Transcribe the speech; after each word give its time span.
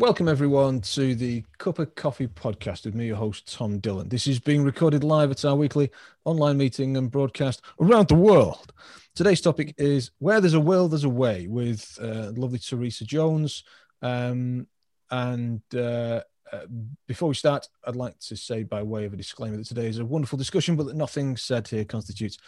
Welcome, 0.00 0.28
everyone, 0.28 0.80
to 0.80 1.14
the 1.14 1.44
Cuppa 1.58 1.94
Coffee 1.94 2.26
podcast 2.26 2.86
with 2.86 2.94
me, 2.94 3.08
your 3.08 3.16
host, 3.16 3.52
Tom 3.52 3.78
Dylan. 3.82 4.08
This 4.08 4.26
is 4.26 4.40
being 4.40 4.64
recorded 4.64 5.04
live 5.04 5.30
at 5.30 5.44
our 5.44 5.54
weekly 5.54 5.90
online 6.24 6.56
meeting 6.56 6.96
and 6.96 7.10
broadcast 7.10 7.60
around 7.78 8.08
the 8.08 8.14
world. 8.14 8.72
Today's 9.14 9.42
topic 9.42 9.74
is 9.76 10.10
Where 10.18 10.40
There's 10.40 10.54
a 10.54 10.60
Will, 10.60 10.88
There's 10.88 11.04
a 11.04 11.10
Way 11.10 11.48
with 11.48 11.98
uh, 12.00 12.32
lovely 12.34 12.58
Teresa 12.58 13.04
Jones. 13.04 13.62
Um, 14.00 14.66
and 15.10 15.60
uh, 15.74 16.22
uh, 16.50 16.66
before 17.06 17.28
we 17.28 17.34
start, 17.34 17.68
I'd 17.86 17.94
like 17.94 18.18
to 18.20 18.36
say, 18.38 18.62
by 18.62 18.82
way 18.82 19.04
of 19.04 19.12
a 19.12 19.18
disclaimer, 19.18 19.58
that 19.58 19.66
today 19.66 19.86
is 19.86 19.98
a 19.98 20.04
wonderful 20.06 20.38
discussion, 20.38 20.76
but 20.76 20.86
that 20.86 20.96
nothing 20.96 21.36
said 21.36 21.68
here 21.68 21.84
constitutes 21.84 22.38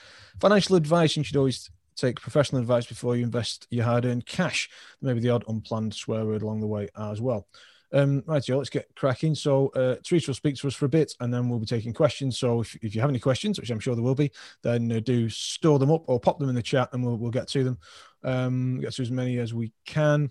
financial 0.40 0.76
advice. 0.76 1.18
You 1.18 1.22
should 1.22 1.36
always 1.36 1.68
take 1.96 2.20
professional 2.20 2.60
advice 2.60 2.86
before 2.86 3.16
you 3.16 3.24
invest 3.24 3.66
your 3.70 3.84
hard-earned 3.84 4.26
cash. 4.26 4.68
Maybe 5.00 5.20
the 5.20 5.30
odd 5.30 5.44
unplanned 5.48 5.94
swear 5.94 6.24
word 6.24 6.42
along 6.42 6.60
the 6.60 6.66
way 6.66 6.88
as 6.96 7.20
well. 7.20 7.46
Um, 7.92 8.22
right, 8.26 8.42
Joe, 8.42 8.58
let's 8.58 8.70
get 8.70 8.88
cracking. 8.96 9.34
So, 9.34 9.68
uh, 9.68 9.96
Teresa 10.02 10.30
will 10.30 10.34
speak 10.34 10.56
to 10.56 10.66
us 10.66 10.74
for 10.74 10.86
a 10.86 10.88
bit 10.88 11.14
and 11.20 11.32
then 11.32 11.48
we'll 11.48 11.58
be 11.58 11.66
taking 11.66 11.92
questions. 11.92 12.38
So, 12.38 12.60
if, 12.60 12.74
if 12.76 12.94
you 12.94 13.00
have 13.02 13.10
any 13.10 13.18
questions, 13.18 13.60
which 13.60 13.70
I'm 13.70 13.80
sure 13.80 13.94
there 13.94 14.04
will 14.04 14.14
be, 14.14 14.30
then 14.62 14.90
uh, 14.90 15.00
do 15.00 15.28
store 15.28 15.78
them 15.78 15.90
up 15.90 16.04
or 16.06 16.18
pop 16.18 16.38
them 16.38 16.48
in 16.48 16.54
the 16.54 16.62
chat 16.62 16.88
and 16.92 17.04
we'll, 17.04 17.18
we'll 17.18 17.30
get 17.30 17.48
to 17.48 17.64
them. 17.64 17.78
Um, 18.24 18.80
get 18.80 18.94
to 18.94 19.02
as 19.02 19.10
many 19.10 19.38
as 19.38 19.52
we 19.52 19.72
can. 19.84 20.30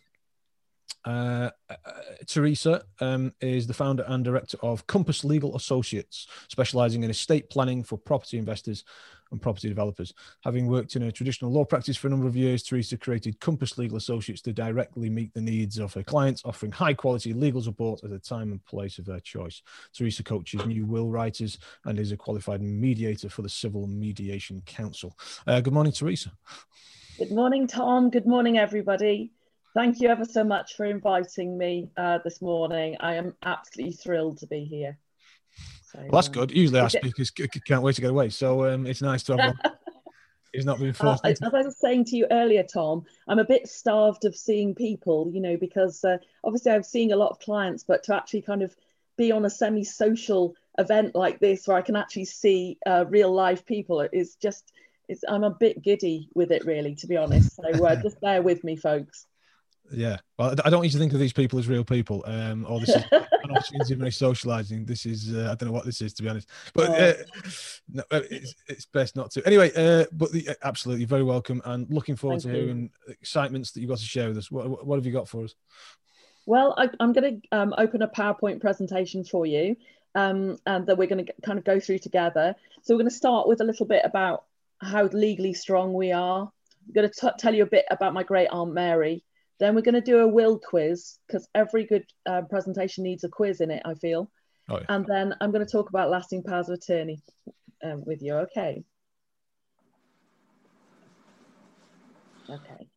Uh, 1.03 1.49
uh, 1.69 1.75
Teresa 2.27 2.83
um, 2.99 3.31
is 3.41 3.67
the 3.67 3.73
founder 3.73 4.05
and 4.07 4.23
director 4.23 4.57
of 4.61 4.85
Compass 4.87 5.23
Legal 5.23 5.55
Associates, 5.55 6.27
specializing 6.47 7.03
in 7.03 7.09
estate 7.09 7.49
planning 7.49 7.83
for 7.83 7.97
property 7.97 8.37
investors 8.37 8.83
and 9.31 9.41
property 9.41 9.69
developers. 9.69 10.13
Having 10.43 10.67
worked 10.67 10.95
in 10.95 11.03
a 11.03 11.11
traditional 11.11 11.51
law 11.51 11.65
practice 11.65 11.97
for 11.97 12.07
a 12.07 12.09
number 12.09 12.27
of 12.27 12.35
years, 12.35 12.63
Teresa 12.63 12.97
created 12.97 13.39
Compass 13.39 13.77
Legal 13.77 13.97
Associates 13.97 14.41
to 14.41 14.53
directly 14.53 15.09
meet 15.09 15.33
the 15.33 15.41
needs 15.41 15.77
of 15.77 15.93
her 15.93 16.03
clients, 16.03 16.41
offering 16.45 16.71
high 16.71 16.93
quality 16.93 17.33
legal 17.33 17.61
support 17.61 18.03
at 18.03 18.09
the 18.09 18.19
time 18.19 18.51
and 18.51 18.63
place 18.65 18.99
of 18.99 19.05
their 19.05 19.19
choice. 19.19 19.61
Teresa 19.93 20.23
coaches 20.23 20.65
new 20.65 20.85
will 20.85 21.09
writers 21.09 21.57
and 21.85 21.99
is 21.99 22.11
a 22.11 22.17
qualified 22.17 22.61
mediator 22.61 23.29
for 23.29 23.41
the 23.41 23.49
Civil 23.49 23.87
Mediation 23.87 24.61
Council. 24.65 25.17
Uh, 25.47 25.61
good 25.61 25.73
morning, 25.73 25.93
Teresa. 25.93 26.31
Good 27.17 27.31
morning, 27.31 27.67
Tom. 27.67 28.09
Good 28.09 28.25
morning, 28.25 28.57
everybody. 28.57 29.31
Thank 29.73 30.01
you 30.01 30.09
ever 30.09 30.25
so 30.25 30.43
much 30.43 30.75
for 30.75 30.85
inviting 30.85 31.57
me 31.57 31.89
uh, 31.95 32.19
this 32.23 32.41
morning. 32.41 32.97
I 32.99 33.15
am 33.15 33.35
absolutely 33.43 33.93
thrilled 33.93 34.39
to 34.39 34.47
be 34.47 34.65
here. 34.65 34.97
So, 35.91 35.99
well, 35.99 36.09
that's 36.11 36.29
uh, 36.29 36.31
good. 36.31 36.51
Usually 36.51 36.79
our 36.79 36.89
speakers 36.89 37.31
can't 37.31 37.81
wait 37.81 37.95
to 37.95 38.01
get 38.01 38.11
away. 38.11 38.29
So 38.29 38.65
um, 38.65 38.85
it's 38.85 39.01
nice 39.01 39.23
to 39.23 39.37
have 39.37 39.55
one. 39.55 39.73
He's 40.53 40.65
not 40.65 40.79
being 40.79 40.93
forced. 40.93 41.25
Uh, 41.25 41.29
as 41.29 41.41
I 41.41 41.61
was 41.61 41.79
saying 41.79 42.05
to 42.05 42.17
you 42.17 42.27
earlier, 42.29 42.63
Tom, 42.63 43.05
I'm 43.27 43.39
a 43.39 43.45
bit 43.45 43.67
starved 43.69 44.25
of 44.25 44.35
seeing 44.35 44.75
people, 44.75 45.29
you 45.33 45.39
know, 45.39 45.55
because 45.55 46.03
uh, 46.03 46.17
obviously 46.43 46.73
I'm 46.73 46.83
seeing 46.83 47.13
a 47.13 47.15
lot 47.15 47.31
of 47.31 47.39
clients, 47.39 47.83
but 47.83 48.03
to 48.03 48.15
actually 48.15 48.41
kind 48.41 48.61
of 48.61 48.75
be 49.17 49.31
on 49.31 49.45
a 49.45 49.49
semi-social 49.49 50.55
event 50.77 51.15
like 51.15 51.39
this 51.39 51.67
where 51.67 51.77
I 51.77 51.81
can 51.81 51.95
actually 51.95 52.25
see 52.25 52.77
uh, 52.85 53.05
real 53.07 53.31
live 53.31 53.65
people 53.65 54.01
is 54.11 54.35
just, 54.35 54.73
it's, 55.07 55.23
I'm 55.27 55.45
a 55.45 55.51
bit 55.51 55.81
giddy 55.81 56.27
with 56.33 56.51
it, 56.51 56.65
really, 56.65 56.95
to 56.95 57.07
be 57.07 57.15
honest. 57.15 57.55
So 57.55 57.85
uh, 57.85 57.95
just 58.01 58.19
bear 58.19 58.41
with 58.41 58.63
me, 58.65 58.75
folks 58.75 59.27
yeah. 59.91 60.17
Well, 60.37 60.55
I 60.63 60.69
don't 60.69 60.81
need 60.81 60.91
to 60.91 60.97
think 60.97 61.13
of 61.13 61.19
these 61.19 61.33
people 61.33 61.59
as 61.59 61.67
real 61.67 61.83
people. 61.83 62.23
Um, 62.25 62.65
or 62.67 62.79
this 62.79 62.89
is 62.89 63.03
an 63.11 63.51
opportunity 63.51 63.95
for 63.95 64.11
socializing. 64.11 64.85
This 64.85 65.05
is 65.05 65.33
uh, 65.33 65.49
I 65.51 65.55
don't 65.55 65.69
know 65.69 65.73
what 65.73 65.85
this 65.85 66.01
is 66.01 66.13
to 66.15 66.23
be 66.23 66.29
honest, 66.29 66.49
but 66.73 66.89
oh. 66.89 66.93
uh, 66.93 67.13
no, 67.93 68.03
uh, 68.11 68.21
it's, 68.29 68.55
it's, 68.67 68.85
best 68.85 69.15
not 69.15 69.31
to. 69.31 69.45
Anyway, 69.45 69.71
uh, 69.75 70.05
but 70.11 70.31
the, 70.31 70.49
absolutely 70.63 71.05
very 71.05 71.23
welcome 71.23 71.61
and 71.65 71.89
looking 71.89 72.15
forward 72.15 72.41
Thank 72.41 72.55
to 72.55 72.61
hearing 72.61 72.89
excitements 73.07 73.71
that 73.71 73.81
you've 73.81 73.89
got 73.89 73.99
to 73.99 74.05
share 74.05 74.29
with 74.29 74.37
us. 74.37 74.51
What, 74.51 74.85
what 74.85 74.95
have 74.95 75.05
you 75.05 75.11
got 75.11 75.27
for 75.27 75.43
us? 75.43 75.55
Well, 76.45 76.73
I, 76.77 76.89
am 76.99 77.13
going 77.13 77.41
to 77.41 77.57
um, 77.57 77.73
open 77.77 78.01
a 78.01 78.07
PowerPoint 78.07 78.61
presentation 78.61 79.23
for 79.23 79.45
you, 79.45 79.75
um, 80.15 80.57
and 80.65 80.87
that 80.87 80.97
we're 80.97 81.07
going 81.07 81.25
to 81.25 81.33
kind 81.43 81.59
of 81.59 81.65
go 81.65 81.79
through 81.79 81.99
together. 81.99 82.55
So 82.81 82.93
we're 82.93 82.99
going 82.99 83.09
to 83.09 83.15
start 83.15 83.47
with 83.47 83.61
a 83.61 83.65
little 83.65 83.85
bit 83.85 84.01
about 84.03 84.45
how 84.79 85.03
legally 85.03 85.53
strong 85.53 85.93
we 85.93 86.11
are. 86.11 86.51
I'm 86.87 86.93
going 86.93 87.09
to 87.09 87.33
tell 87.37 87.53
you 87.53 87.63
a 87.63 87.67
bit 87.67 87.85
about 87.91 88.13
my 88.13 88.23
great 88.23 88.47
aunt 88.47 88.73
Mary 88.73 89.23
then 89.61 89.75
we're 89.75 89.81
going 89.81 89.95
to 89.95 90.01
do 90.01 90.19
a 90.19 90.27
will 90.27 90.59
quiz 90.59 91.19
because 91.27 91.47
every 91.53 91.85
good 91.85 92.05
uh, 92.25 92.41
presentation 92.49 93.03
needs 93.03 93.23
a 93.23 93.29
quiz 93.29 93.61
in 93.61 93.69
it, 93.69 93.83
I 93.85 93.93
feel. 93.93 94.29
Oh, 94.69 94.79
yeah. 94.79 94.85
And 94.89 95.05
then 95.05 95.35
I'm 95.39 95.51
going 95.51 95.65
to 95.65 95.71
talk 95.71 95.89
about 95.89 96.09
lasting 96.09 96.43
powers 96.43 96.67
of 96.67 96.75
attorney 96.75 97.21
um, 97.83 98.03
with 98.05 98.21
you. 98.21 98.33
Okay. 98.35 98.83
Okay. 102.49 102.87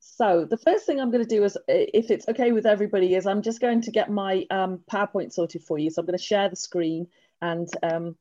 So 0.00 0.44
the 0.44 0.58
first 0.58 0.84
thing 0.84 1.00
I'm 1.00 1.10
going 1.10 1.24
to 1.24 1.36
do 1.36 1.44
is, 1.44 1.56
if 1.68 2.10
it's 2.10 2.28
okay 2.28 2.52
with 2.52 2.66
everybody, 2.66 3.14
is 3.14 3.26
I'm 3.26 3.40
just 3.40 3.60
going 3.60 3.80
to 3.82 3.90
get 3.90 4.10
my 4.10 4.44
um, 4.50 4.80
PowerPoint 4.90 5.32
sorted 5.32 5.62
for 5.62 5.78
you. 5.78 5.90
So 5.90 6.02
I'm 6.02 6.06
going 6.06 6.18
to 6.18 6.24
share 6.24 6.48
the 6.48 6.56
screen 6.56 7.06
and 7.40 7.68
um, 7.82 8.16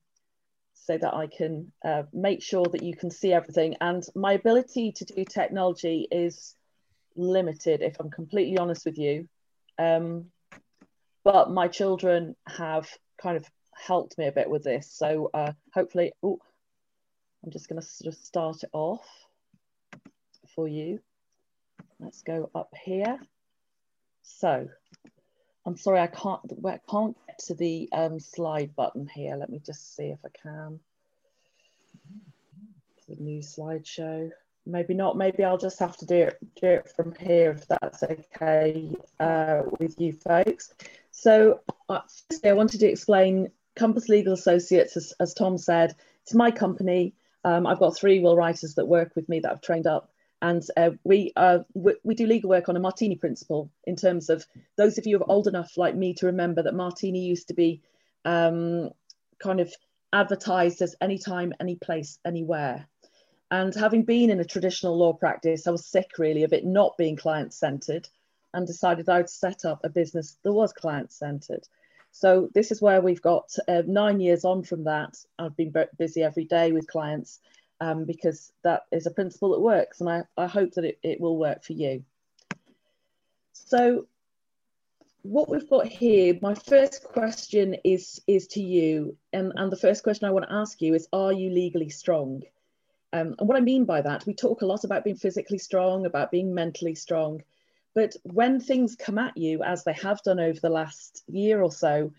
so 0.73 0.97
that 0.97 1.13
I 1.13 1.27
can 1.27 1.71
uh, 1.83 2.03
make 2.13 2.41
sure 2.41 2.65
that 2.71 2.83
you 2.83 2.95
can 2.95 3.11
see 3.11 3.33
everything. 3.33 3.75
And 3.81 4.03
my 4.15 4.33
ability 4.33 4.93
to 4.93 5.05
do 5.05 5.25
technology 5.25 6.07
is 6.11 6.55
limited, 7.17 7.81
if 7.81 7.99
I'm 7.99 8.09
completely 8.09 8.57
honest 8.57 8.85
with 8.85 8.97
you. 8.97 9.27
Um, 9.77 10.27
but 11.23 11.51
my 11.51 11.67
children 11.67 12.35
have 12.47 12.89
kind 13.21 13.37
of 13.37 13.45
helped 13.75 14.17
me 14.17 14.27
a 14.27 14.31
bit 14.31 14.49
with 14.49 14.63
this. 14.63 14.91
So 14.91 15.29
uh, 15.33 15.51
hopefully, 15.73 16.13
I'm 16.23 17.51
just 17.51 17.67
going 17.69 17.81
to 17.81 17.87
sort 17.87 18.13
of 18.13 18.19
start 18.19 18.63
it 18.63 18.69
off 18.73 19.05
for 20.55 20.67
you. 20.67 20.99
Let's 21.99 22.21
go 22.21 22.49
up 22.55 22.73
here. 22.83 23.19
So 24.23 24.67
I'm 25.65 25.77
sorry, 25.77 25.99
I 25.99 26.07
can't, 26.07 26.41
I 26.65 26.79
can't 26.89 27.17
get 27.27 27.39
to 27.47 27.55
the 27.55 27.89
um, 27.91 28.19
slide 28.19 28.75
button 28.75 29.07
here. 29.13 29.35
Let 29.35 29.49
me 29.49 29.59
just 29.65 29.95
see 29.95 30.05
if 30.05 30.19
I 30.25 30.29
can. 30.41 30.79
The 33.07 33.15
new 33.15 33.41
slideshow 33.41 34.31
maybe 34.67 34.93
not. 34.93 35.17
Maybe 35.17 35.43
I'll 35.43 35.57
just 35.57 35.79
have 35.79 35.97
to 35.97 36.05
do 36.05 36.15
it, 36.15 36.37
do 36.59 36.67
it 36.67 36.91
from 36.95 37.13
here 37.19 37.51
if 37.51 37.67
that's 37.67 38.03
okay 38.03 38.91
uh, 39.19 39.63
with 39.79 39.99
you 39.99 40.13
folks. 40.13 40.73
So, 41.11 41.61
uh, 41.89 42.01
firstly, 42.29 42.49
I 42.49 42.53
wanted 42.53 42.79
to 42.81 42.87
explain 42.87 43.49
Compass 43.75 44.09
Legal 44.09 44.33
Associates, 44.33 44.97
as, 44.97 45.13
as 45.19 45.33
Tom 45.33 45.57
said, 45.57 45.95
it's 46.23 46.33
my 46.33 46.51
company. 46.51 47.13
Um, 47.43 47.65
I've 47.65 47.79
got 47.79 47.95
three 47.97 48.19
will 48.19 48.35
writers 48.35 48.75
that 48.75 48.87
work 48.87 49.15
with 49.15 49.29
me 49.29 49.39
that 49.39 49.51
I've 49.51 49.61
trained 49.61 49.87
up. 49.87 50.11
And 50.41 50.63
uh, 50.75 50.91
we, 51.03 51.31
uh, 51.35 51.59
we, 51.73 51.95
we 52.03 52.13
do 52.13 52.27
legal 52.27 52.49
work 52.49 52.69
on 52.69 52.75
a 52.75 52.79
martini 52.79 53.15
principle 53.15 53.71
in 53.85 53.95
terms 53.95 54.29
of 54.29 54.45
those 54.75 54.97
of 54.97 55.07
you 55.07 55.17
who 55.17 55.23
are 55.23 55.31
old 55.31 55.47
enough 55.47 55.77
like 55.77 55.95
me 55.95 56.13
to 56.15 56.27
remember 56.27 56.61
that 56.63 56.75
martini 56.75 57.19
used 57.19 57.47
to 57.47 57.55
be 57.55 57.81
um, 58.25 58.91
kind 59.39 59.59
of 59.59 59.73
advertised 60.13 60.81
as 60.81 60.95
anytime, 61.01 61.53
any 61.59 61.75
place, 61.75 62.19
anywhere. 62.25 62.87
And 63.49 63.73
having 63.73 64.03
been 64.03 64.29
in 64.29 64.39
a 64.39 64.45
traditional 64.45 64.97
law 64.97 65.13
practice, 65.13 65.67
I 65.67 65.71
was 65.71 65.85
sick 65.85 66.17
really 66.17 66.43
of 66.43 66.53
it 66.53 66.65
not 66.65 66.97
being 66.97 67.15
client 67.15 67.53
centered 67.53 68.07
and 68.53 68.67
decided 68.67 69.07
I 69.07 69.17
would 69.17 69.29
set 69.29 69.63
up 69.65 69.81
a 69.83 69.89
business 69.89 70.37
that 70.43 70.51
was 70.51 70.73
client 70.73 71.11
centered. 71.11 71.67
So 72.11 72.49
this 72.53 72.71
is 72.71 72.81
where 72.81 73.01
we've 73.01 73.21
got 73.21 73.55
uh, 73.67 73.83
nine 73.85 74.19
years 74.19 74.43
on 74.43 74.63
from 74.63 74.83
that. 74.85 75.17
I've 75.37 75.55
been 75.55 75.73
busy 75.97 76.23
every 76.23 76.45
day 76.45 76.71
with 76.71 76.87
clients 76.87 77.39
um, 77.79 78.05
because 78.05 78.51
that 78.63 78.85
is 78.91 79.05
a 79.05 79.11
principle 79.11 79.51
that 79.51 79.59
works 79.59 80.01
and 80.01 80.09
I, 80.09 80.23
I 80.35 80.47
hope 80.47 80.73
that 80.73 80.85
it, 80.85 80.99
it 81.03 81.21
will 81.21 81.37
work 81.37 81.63
for 81.63 81.73
you. 81.73 82.03
So 83.53 84.07
what 85.21 85.49
we've 85.49 85.69
got 85.69 85.87
here, 85.87 86.37
my 86.41 86.55
first 86.55 87.03
question 87.03 87.75
is, 87.83 88.21
is 88.27 88.47
to 88.47 88.61
you. 88.61 89.17
And, 89.33 89.51
and 89.55 89.71
the 89.71 89.77
first 89.77 90.03
question 90.03 90.27
I 90.27 90.31
want 90.31 90.45
to 90.45 90.53
ask 90.53 90.81
you 90.81 90.95
is, 90.95 91.07
are 91.13 91.33
you 91.33 91.49
legally 91.49 91.89
strong? 91.89 92.43
Um, 93.13 93.35
and 93.39 93.47
what 93.47 93.57
I 93.57 93.61
mean 93.61 93.85
by 93.85 94.01
that, 94.01 94.25
we 94.25 94.33
talk 94.33 94.61
a 94.61 94.65
lot 94.65 94.83
about 94.83 95.03
being 95.03 95.15
physically 95.15 95.57
strong, 95.57 96.05
about 96.05 96.31
being 96.31 96.53
mentally 96.53 96.95
strong. 96.95 97.41
But 97.93 98.15
when 98.23 98.59
things 98.59 98.95
come 98.95 99.17
at 99.17 99.37
you, 99.37 99.63
as 99.63 99.83
they 99.83 99.93
have 99.93 100.21
done 100.23 100.39
over 100.39 100.59
the 100.59 100.69
last 100.69 101.23
year 101.27 101.61
or 101.61 101.71
so, 101.71 102.11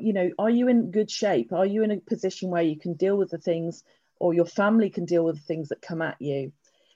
you 0.00 0.12
know, 0.12 0.30
are 0.38 0.50
you 0.50 0.68
in 0.68 0.90
good 0.90 1.10
shape? 1.10 1.52
Are 1.52 1.64
you 1.66 1.82
in 1.84 1.90
a 1.90 1.98
position 1.98 2.50
where 2.50 2.62
you 2.62 2.76
can 2.76 2.94
deal 2.94 3.16
with 3.16 3.30
the 3.30 3.38
things, 3.38 3.84
or 4.18 4.34
your 4.34 4.44
family 4.44 4.90
can 4.90 5.04
deal 5.04 5.24
with 5.24 5.36
the 5.36 5.42
things 5.42 5.68
that 5.68 5.80
come 5.80 6.02
at 6.02 6.20
you? 6.20 6.52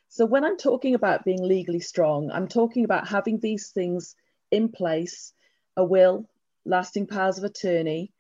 So 0.09 0.27
when 0.27 0.45
I'm 0.45 0.57
talking 0.57 0.95
about 0.95 1.25
being 1.25 1.43
legally 1.43 1.81
strong, 1.81 2.31
I'm 2.33 2.49
talking 2.49 2.85
about 2.85 3.07
having 3.07 3.39
these 3.39 3.69
things 3.69 4.17
in 4.51 4.69
place: 4.71 5.33
a 5.77 5.85
will, 5.85 6.29
lasting 6.65 7.07
powers 7.07 7.39
of 7.39 7.45
attorney, 7.45 8.13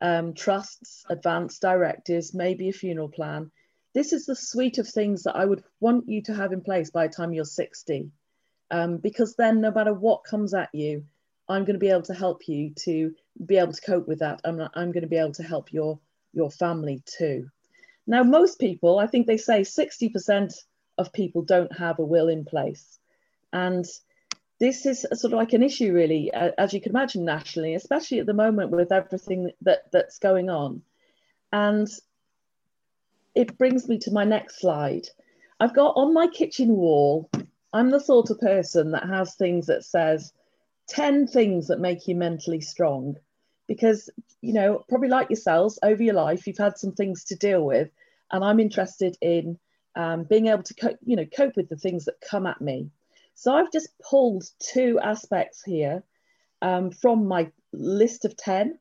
um, 0.00 0.34
trusts, 0.34 1.04
advanced 1.08 1.62
directives, 1.62 2.34
maybe 2.34 2.68
a 2.68 2.72
funeral 2.72 3.08
plan 3.08 3.50
this 3.96 4.12
is 4.12 4.26
the 4.26 4.36
suite 4.36 4.76
of 4.76 4.86
things 4.86 5.22
that 5.22 5.36
I 5.36 5.46
would 5.46 5.64
want 5.80 6.06
you 6.06 6.20
to 6.24 6.34
have 6.34 6.52
in 6.52 6.60
place 6.60 6.90
by 6.90 7.06
the 7.06 7.14
time 7.14 7.32
you're 7.32 7.46
60. 7.46 8.10
Um, 8.70 8.98
because 8.98 9.36
then 9.36 9.62
no 9.62 9.70
matter 9.70 9.94
what 9.94 10.22
comes 10.24 10.52
at 10.52 10.68
you, 10.74 11.06
I'm 11.48 11.64
going 11.64 11.76
to 11.76 11.86
be 11.86 11.88
able 11.88 12.02
to 12.02 12.12
help 12.12 12.46
you 12.46 12.74
to 12.80 13.14
be 13.46 13.56
able 13.56 13.72
to 13.72 13.80
cope 13.80 14.06
with 14.06 14.18
that. 14.18 14.42
I'm, 14.44 14.60
I'm 14.74 14.92
going 14.92 15.04
to 15.04 15.08
be 15.08 15.16
able 15.16 15.32
to 15.32 15.42
help 15.42 15.72
your, 15.72 15.98
your 16.34 16.50
family 16.50 17.02
too. 17.06 17.48
Now, 18.06 18.22
most 18.22 18.58
people, 18.58 18.98
I 18.98 19.06
think 19.06 19.26
they 19.26 19.38
say 19.38 19.62
60% 19.62 20.52
of 20.98 21.10
people 21.14 21.40
don't 21.40 21.74
have 21.78 21.98
a 21.98 22.04
will 22.04 22.28
in 22.28 22.44
place. 22.44 22.98
And 23.50 23.86
this 24.60 24.84
is 24.84 25.06
sort 25.14 25.32
of 25.32 25.38
like 25.38 25.54
an 25.54 25.62
issue, 25.62 25.94
really, 25.94 26.30
as 26.34 26.74
you 26.74 26.82
can 26.82 26.92
imagine, 26.92 27.24
nationally, 27.24 27.74
especially 27.74 28.18
at 28.18 28.26
the 28.26 28.34
moment 28.34 28.72
with 28.72 28.92
everything 28.92 29.52
that, 29.62 29.90
that's 29.90 30.18
going 30.18 30.50
on. 30.50 30.82
And 31.50 31.88
it 33.36 33.58
brings 33.58 33.86
me 33.86 33.98
to 33.98 34.10
my 34.10 34.24
next 34.24 34.60
slide. 34.60 35.06
I've 35.60 35.74
got 35.74 35.92
on 35.96 36.14
my 36.14 36.26
kitchen 36.26 36.70
wall, 36.70 37.30
I'm 37.72 37.90
the 37.90 38.00
sort 38.00 38.30
of 38.30 38.40
person 38.40 38.92
that 38.92 39.06
has 39.06 39.34
things 39.34 39.66
that 39.66 39.84
says 39.84 40.32
10 40.88 41.26
things 41.26 41.68
that 41.68 41.78
make 41.78 42.08
you 42.08 42.16
mentally 42.16 42.62
strong. 42.62 43.16
Because, 43.68 44.08
you 44.40 44.54
know, 44.54 44.84
probably 44.88 45.08
like 45.08 45.28
yourselves, 45.28 45.78
over 45.82 46.02
your 46.02 46.14
life, 46.14 46.46
you've 46.46 46.56
had 46.56 46.78
some 46.78 46.92
things 46.92 47.24
to 47.24 47.36
deal 47.36 47.62
with. 47.62 47.90
And 48.32 48.42
I'm 48.42 48.58
interested 48.58 49.16
in 49.20 49.58
um, 49.96 50.24
being 50.24 50.46
able 50.46 50.62
to, 50.62 50.74
co- 50.74 50.98
you 51.04 51.16
know, 51.16 51.26
cope 51.26 51.56
with 51.56 51.68
the 51.68 51.76
things 51.76 52.06
that 52.06 52.20
come 52.26 52.46
at 52.46 52.60
me. 52.60 52.90
So 53.34 53.54
I've 53.54 53.72
just 53.72 53.88
pulled 53.98 54.44
two 54.60 54.98
aspects 55.02 55.62
here 55.62 56.02
um, 56.62 56.90
from 56.90 57.26
my 57.26 57.50
list 57.72 58.24
of 58.24 58.34
10. 58.36 58.78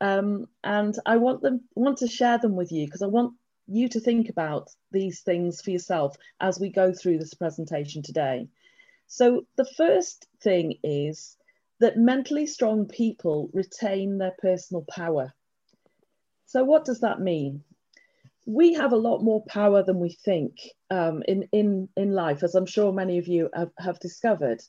Um, 0.00 0.46
and 0.62 0.94
I 1.06 1.16
want 1.16 1.40
them 1.40 1.62
want 1.74 1.98
to 1.98 2.08
share 2.08 2.36
them 2.36 2.56
with 2.56 2.72
you 2.72 2.86
because 2.86 3.00
I 3.00 3.06
want 3.06 3.34
you 3.66 3.88
to 3.88 4.00
think 4.00 4.28
about 4.28 4.70
these 4.90 5.20
things 5.20 5.60
for 5.62 5.70
yourself 5.70 6.16
as 6.40 6.60
we 6.60 6.70
go 6.70 6.92
through 6.92 7.18
this 7.18 7.34
presentation 7.34 8.02
today. 8.02 8.48
So 9.06 9.46
the 9.56 9.66
first 9.76 10.26
thing 10.42 10.78
is 10.82 11.36
that 11.80 11.96
mentally 11.96 12.46
strong 12.46 12.86
people 12.86 13.50
retain 13.52 14.18
their 14.18 14.34
personal 14.38 14.84
power. 14.88 15.32
So 16.46 16.64
what 16.64 16.84
does 16.84 17.00
that 17.00 17.20
mean? 17.20 17.64
we 18.46 18.74
have 18.74 18.92
a 18.92 18.96
lot 18.96 19.22
more 19.22 19.42
power 19.44 19.82
than 19.82 19.98
we 19.98 20.10
think 20.10 20.58
um, 20.90 21.22
in, 21.26 21.48
in, 21.52 21.88
in 21.96 22.12
life, 22.12 22.42
as 22.42 22.54
I'm 22.54 22.66
sure 22.66 22.92
many 22.92 23.18
of 23.18 23.26
you 23.26 23.48
have, 23.54 23.70
have 23.78 23.98
discovered. 24.00 24.62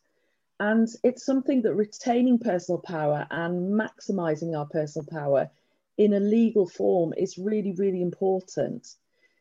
And 0.59 0.87
it's 1.03 1.25
something 1.25 1.61
that 1.63 1.75
retaining 1.75 2.39
personal 2.39 2.79
power 2.79 3.27
and 3.29 3.79
maximizing 3.79 4.57
our 4.57 4.65
personal 4.65 5.05
power 5.11 5.49
in 5.97 6.13
a 6.13 6.19
legal 6.19 6.67
form 6.67 7.13
is 7.17 7.37
really, 7.37 7.73
really 7.73 8.01
important. 8.01 8.87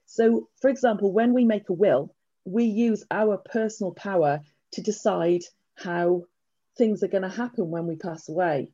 So, 0.06 0.49
for 0.61 0.69
example, 0.69 1.12
when 1.12 1.33
we 1.33 1.45
make 1.45 1.69
a 1.69 1.73
will, 1.73 2.15
we 2.45 2.65
use 2.65 3.05
our 3.11 3.39
personal 3.39 3.93
power 3.93 4.41
to 4.73 4.83
decide 4.83 5.43
how 5.75 6.25
things 6.77 7.03
are 7.03 7.09
going 7.09 7.23
to 7.23 7.29
happen 7.29 7.71
when 7.71 7.87
we 7.87 7.97
pass 7.97 8.29
away. 8.29 8.71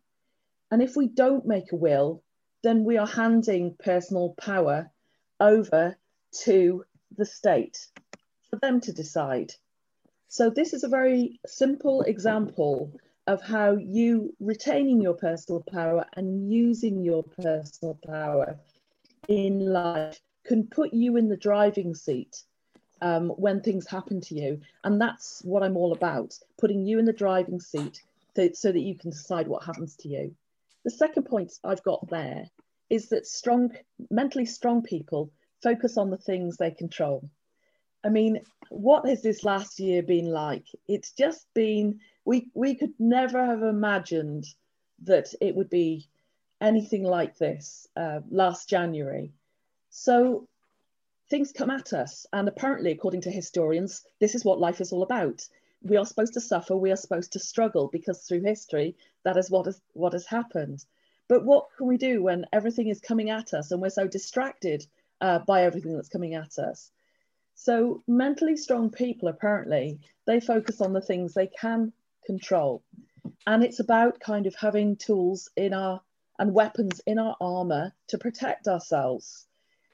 And 0.70 0.82
if 0.82 0.96
we 0.96 1.08
don't 1.08 1.46
make 1.46 1.72
a 1.72 1.76
will, 1.76 2.22
then 2.62 2.84
we 2.84 2.98
are 2.98 3.06
handing 3.06 3.76
personal 3.78 4.34
power 4.38 4.90
over 5.38 5.96
to 6.44 6.84
the 7.16 7.24
state 7.24 7.78
for 8.50 8.56
them 8.56 8.80
to 8.82 8.92
decide. 8.92 9.52
So 10.28 10.50
this 10.50 10.74
is 10.74 10.84
a 10.84 10.88
very 10.88 11.40
simple 11.46 12.02
example 12.02 12.92
of 13.30 13.40
how 13.40 13.76
you 13.76 14.34
retaining 14.40 15.00
your 15.00 15.14
personal 15.14 15.62
power 15.72 16.04
and 16.14 16.52
using 16.52 17.00
your 17.04 17.22
personal 17.22 17.96
power 18.04 18.58
in 19.28 19.72
life 19.72 20.18
can 20.44 20.66
put 20.66 20.92
you 20.92 21.16
in 21.16 21.28
the 21.28 21.36
driving 21.36 21.94
seat 21.94 22.42
um, 23.02 23.28
when 23.28 23.60
things 23.60 23.86
happen 23.86 24.20
to 24.20 24.34
you. 24.34 24.60
And 24.82 25.00
that's 25.00 25.42
what 25.44 25.62
I'm 25.62 25.76
all 25.76 25.92
about, 25.92 26.36
putting 26.58 26.84
you 26.84 26.98
in 26.98 27.04
the 27.04 27.12
driving 27.12 27.60
seat 27.60 28.02
so, 28.34 28.48
so 28.52 28.72
that 28.72 28.80
you 28.80 28.96
can 28.98 29.10
decide 29.10 29.46
what 29.46 29.64
happens 29.64 29.94
to 29.98 30.08
you. 30.08 30.34
The 30.84 30.90
second 30.90 31.22
point 31.22 31.52
I've 31.62 31.84
got 31.84 32.10
there 32.10 32.46
is 32.88 33.10
that 33.10 33.28
strong, 33.28 33.70
mentally 34.10 34.46
strong 34.46 34.82
people 34.82 35.30
focus 35.62 35.96
on 35.96 36.10
the 36.10 36.16
things 36.16 36.56
they 36.56 36.72
control. 36.72 37.30
I 38.02 38.08
mean, 38.08 38.40
what 38.70 39.06
has 39.08 39.22
this 39.22 39.44
last 39.44 39.78
year 39.78 40.02
been 40.02 40.26
like? 40.26 40.66
It's 40.88 41.12
just 41.12 41.46
been, 41.54 42.00
we, 42.24 42.48
we 42.54 42.74
could 42.74 42.94
never 42.98 43.44
have 43.44 43.62
imagined 43.62 44.46
that 45.02 45.34
it 45.40 45.54
would 45.54 45.70
be 45.70 46.08
anything 46.60 47.04
like 47.04 47.36
this 47.36 47.88
uh, 47.96 48.20
last 48.30 48.68
January. 48.68 49.32
So 49.90 50.48
things 51.28 51.52
come 51.52 51.70
at 51.70 51.92
us. 51.92 52.26
And 52.32 52.48
apparently, 52.48 52.90
according 52.90 53.22
to 53.22 53.30
historians, 53.30 54.04
this 54.18 54.34
is 54.34 54.44
what 54.44 54.60
life 54.60 54.80
is 54.80 54.92
all 54.92 55.02
about. 55.02 55.46
We 55.82 55.96
are 55.96 56.06
supposed 56.06 56.34
to 56.34 56.40
suffer, 56.40 56.76
we 56.76 56.92
are 56.92 56.96
supposed 56.96 57.32
to 57.32 57.38
struggle 57.38 57.88
because 57.88 58.20
through 58.20 58.42
history, 58.42 58.96
that 59.24 59.36
is 59.36 59.50
what, 59.50 59.66
is, 59.66 59.80
what 59.92 60.12
has 60.12 60.26
happened. 60.26 60.84
But 61.28 61.44
what 61.44 61.68
can 61.76 61.86
we 61.86 61.96
do 61.96 62.22
when 62.22 62.46
everything 62.52 62.88
is 62.88 63.00
coming 63.00 63.30
at 63.30 63.54
us 63.54 63.70
and 63.70 63.80
we're 63.80 63.90
so 63.90 64.06
distracted 64.06 64.86
uh, 65.20 65.38
by 65.40 65.62
everything 65.62 65.94
that's 65.94 66.08
coming 66.08 66.34
at 66.34 66.58
us? 66.58 66.90
So 67.62 68.02
mentally 68.08 68.56
strong 68.56 68.88
people, 68.88 69.28
apparently, 69.28 70.00
they 70.24 70.40
focus 70.40 70.80
on 70.80 70.94
the 70.94 71.02
things 71.02 71.34
they 71.34 71.48
can 71.48 71.92
control. 72.24 72.82
And 73.46 73.62
it's 73.62 73.80
about 73.80 74.18
kind 74.18 74.46
of 74.46 74.54
having 74.54 74.96
tools 74.96 75.50
in 75.56 75.74
our 75.74 76.00
and 76.38 76.54
weapons 76.54 77.02
in 77.06 77.18
our 77.18 77.36
armor 77.38 77.92
to 78.08 78.16
protect 78.16 78.66
ourselves. 78.66 79.46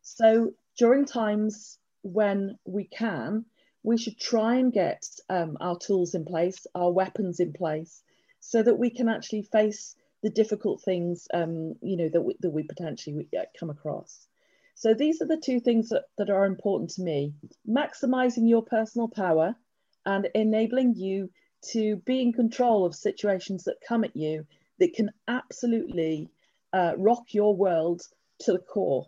So 0.03 0.53
during 0.79 1.07
times 1.07 1.81
when 2.03 2.57
we 2.65 2.85
can, 2.85 3.47
we 3.83 3.99
should 3.99 4.17
try 4.21 4.55
and 4.55 4.73
get 4.73 5.05
um, 5.29 5.57
our 5.61 5.77
tools 5.77 6.15
in 6.15 6.25
place, 6.25 6.69
our 6.77 6.93
weapons 6.93 7.41
in 7.41 7.53
place, 7.53 8.01
so 8.39 8.63
that 8.63 8.79
we 8.79 8.91
can 8.91 9.09
actually 9.09 9.43
face 9.43 9.97
the 10.23 10.31
difficult 10.31 10.83
things, 10.83 11.27
um, 11.35 11.75
you 11.83 11.97
know, 11.97 12.09
that 12.11 12.23
we, 12.23 12.37
that 12.39 12.51
we 12.51 12.63
potentially 12.63 13.27
uh, 13.37 13.43
come 13.59 13.71
across. 13.71 14.29
So 14.76 14.93
these 14.93 15.23
are 15.23 15.26
the 15.26 15.40
two 15.43 15.58
things 15.58 15.88
that, 15.88 16.05
that 16.19 16.31
are 16.31 16.44
important 16.44 16.90
to 16.90 17.02
me. 17.02 17.32
Maximizing 17.69 18.49
your 18.49 18.62
personal 18.62 19.08
power 19.08 19.56
and 20.05 20.28
enabling 20.34 20.94
you 20.94 21.31
to 21.73 21.96
be 22.05 22.20
in 22.20 22.32
control 22.32 22.84
of 22.84 22.94
situations 22.94 23.64
that 23.64 23.76
come 23.88 24.05
at 24.05 24.14
you 24.14 24.46
that 24.78 24.93
can 24.93 25.11
absolutely 25.26 26.28
uh, 26.75 26.93
rock 26.99 27.32
your 27.32 27.56
world 27.56 28.02
to 28.40 28.52
the 28.52 28.58
core. 28.58 29.06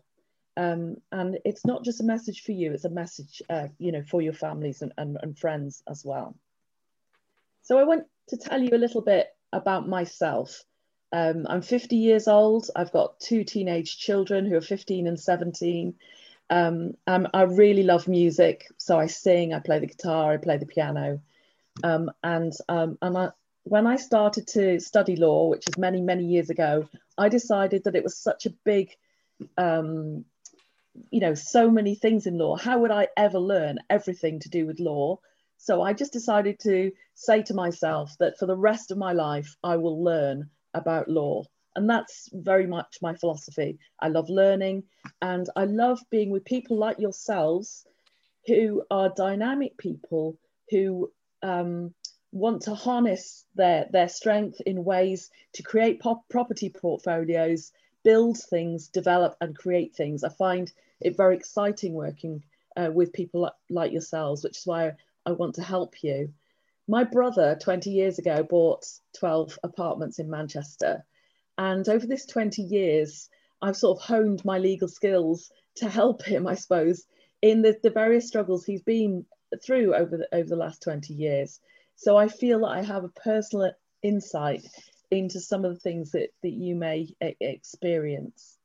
Um, 0.57 0.97
and 1.13 1.39
it's 1.45 1.67
not 1.67 1.85
just 1.85 2.01
a 2.01 2.05
message 2.05 2.43
for 2.43 2.53
you, 2.53 2.73
it's 2.73 2.87
a 2.87 2.91
message, 2.91 3.43
uh, 3.51 3.69
you 3.79 3.93
know, 3.93 4.03
for 4.03 4.23
your 4.23 4.33
families 4.33 4.81
and, 4.81 4.93
and, 4.97 5.19
and 5.23 5.39
friends 5.39 5.83
as 5.87 6.03
well. 6.03 6.35
So 7.63 7.79
I 7.79 7.85
want 7.85 8.05
to 8.29 8.39
tell 8.39 8.61
you 8.61 8.71
a 8.73 8.79
little 8.79 9.03
bit 9.03 9.29
about 9.53 9.87
myself. 9.87 10.65
Um, 11.13 11.47
I'm 11.49 11.63
50 11.63 11.97
years 11.97 12.29
old. 12.29 12.71
I've 12.77 12.93
got 12.93 13.19
two 13.21 13.45
teenage 13.45 13.99
children 13.99 14.47
who 14.47 14.57
are 14.57 14.61
15 14.61 15.07
and 15.07 15.19
17. 15.19 15.95
Um, 16.51 16.95
I 17.07 17.43
really 17.43 17.83
love 17.83 18.09
music, 18.09 18.69
so 18.79 18.99
I 18.99 19.07
sing, 19.07 19.53
I 19.53 19.61
play 19.61 19.79
the 19.81 19.87
guitar, 19.87 20.33
I 20.33 20.37
play 20.39 20.57
the 20.57 20.67
piano. 20.67 21.21
Um, 21.85 22.11
and 22.23 22.53
um, 22.69 22.99
and 23.03 23.17
I, 23.17 23.31
when 23.65 23.87
I 23.87 23.97
started 23.97 24.47
to 24.49 24.81
study 24.81 25.17
law, 25.17 25.49
which 25.49 25.65
is 25.69 25.77
many, 25.77 26.01
many 26.01 26.25
years 26.25 26.49
ago, 26.49 26.89
I 27.19 27.29
decided 27.29 27.85
that 27.85 27.95
it 27.95 28.03
was 28.03 28.17
such 28.17 28.47
a 28.47 28.55
big, 28.65 28.91
um, 29.59 30.25
you 31.11 31.21
know, 31.21 31.35
so 31.35 31.71
many 31.71 31.95
things 31.95 32.27
in 32.27 32.39
law. 32.39 32.57
How 32.57 32.79
would 32.79 32.91
I 32.91 33.09
ever 33.17 33.39
learn 33.39 33.79
everything 33.91 34.41
to 34.41 34.49
do 34.49 34.67
with 34.67 34.81
law? 34.81 35.21
So 35.59 35.83
I 35.83 35.93
just 35.93 36.13
decided 36.13 36.61
to 36.61 36.93
say 37.15 37.43
to 37.43 37.55
myself 37.55 38.17
that 38.21 38.39
for 38.39 38.47
the 38.47 38.57
rest 38.57 38.91
of 38.91 38.97
my 38.97 39.13
life, 39.13 39.57
I 39.63 39.77
will 39.77 40.03
learn 40.03 40.49
about 40.75 41.09
law. 41.09 41.45
And 41.77 41.89
that's 41.89 42.29
very 42.33 42.67
much 42.67 42.99
my 43.03 43.15
philosophy. 43.15 43.79
I 44.01 44.09
love 44.09 44.29
learning 44.29 44.85
and 45.23 45.49
I 45.55 45.65
love 45.65 46.01
being 46.11 46.31
with 46.31 46.45
people 46.45 46.77
like 46.77 46.99
yourselves 46.99 47.87
who 48.47 48.83
are 48.91 49.13
dynamic 49.15 49.77
people 49.77 50.39
who 50.71 51.13
um, 51.43 51.95
want 52.33 52.63
to 52.63 52.75
harness 52.75 53.45
their, 53.55 53.87
their 53.91 54.09
strength 54.09 54.61
in 54.67 54.85
ways 54.85 55.31
to 55.55 55.63
create 55.63 56.01
property 56.01 56.71
portfolios, 56.71 57.73
build 58.05 58.39
things, 58.39 58.89
develop 58.89 59.37
and 59.41 59.57
create 59.57 59.95
things. 59.95 60.25
I 60.25 60.31
find 60.31 60.73
it 61.01 61.17
very 61.17 61.37
exciting 61.37 61.95
working 61.95 62.43
uh, 62.77 62.91
with 62.93 63.13
people 63.13 63.43
like, 63.43 63.53
like 63.71 63.93
yourselves, 63.93 64.43
which 64.43 64.59
is 64.59 64.67
why 64.67 64.93
I 65.27 65.33
want 65.33 65.55
to 65.57 65.63
help 65.63 66.03
you. 66.03 66.33
My 66.91 67.05
brother, 67.05 67.59
20 67.61 67.91
years 67.91 68.19
ago, 68.19 68.43
bought 68.43 68.87
12 69.19 69.59
apartments 69.63 70.19
in 70.19 70.31
Manchester. 70.31 71.05
And 71.59 71.87
over 71.87 72.07
this 72.07 72.25
20 72.25 72.63
years, 72.63 73.29
I've 73.61 73.77
sort 73.77 73.99
of 73.99 74.05
honed 74.05 74.43
my 74.43 74.59
legal 74.59 74.89
skills 74.89 75.51
to 75.77 75.89
help 75.89 76.25
him, 76.25 76.47
I 76.47 76.55
suppose, 76.55 77.05
in 77.43 77.61
the, 77.61 77.79
the 77.83 77.91
various 77.91 78.27
struggles 78.27 78.65
he's 78.65 78.83
been 78.83 79.27
through 79.63 79.95
over 79.95 80.17
the, 80.17 80.29
over 80.35 80.49
the 80.49 80.57
last 80.57 80.83
20 80.83 81.13
years. 81.13 81.61
So 81.97 82.17
I 82.17 82.29
feel 82.29 82.61
that 82.61 82.69
I 82.69 82.83
have 82.83 83.05
a 83.05 83.09
personal 83.09 83.73
insight 84.03 84.67
into 85.11 85.41
some 85.41 85.67
of 85.67 85.75
the 85.75 85.81
things 85.81 86.13
that, 86.13 86.31
that 86.43 86.53
you 86.53 86.75
may 86.75 87.09
experience. 87.21 88.57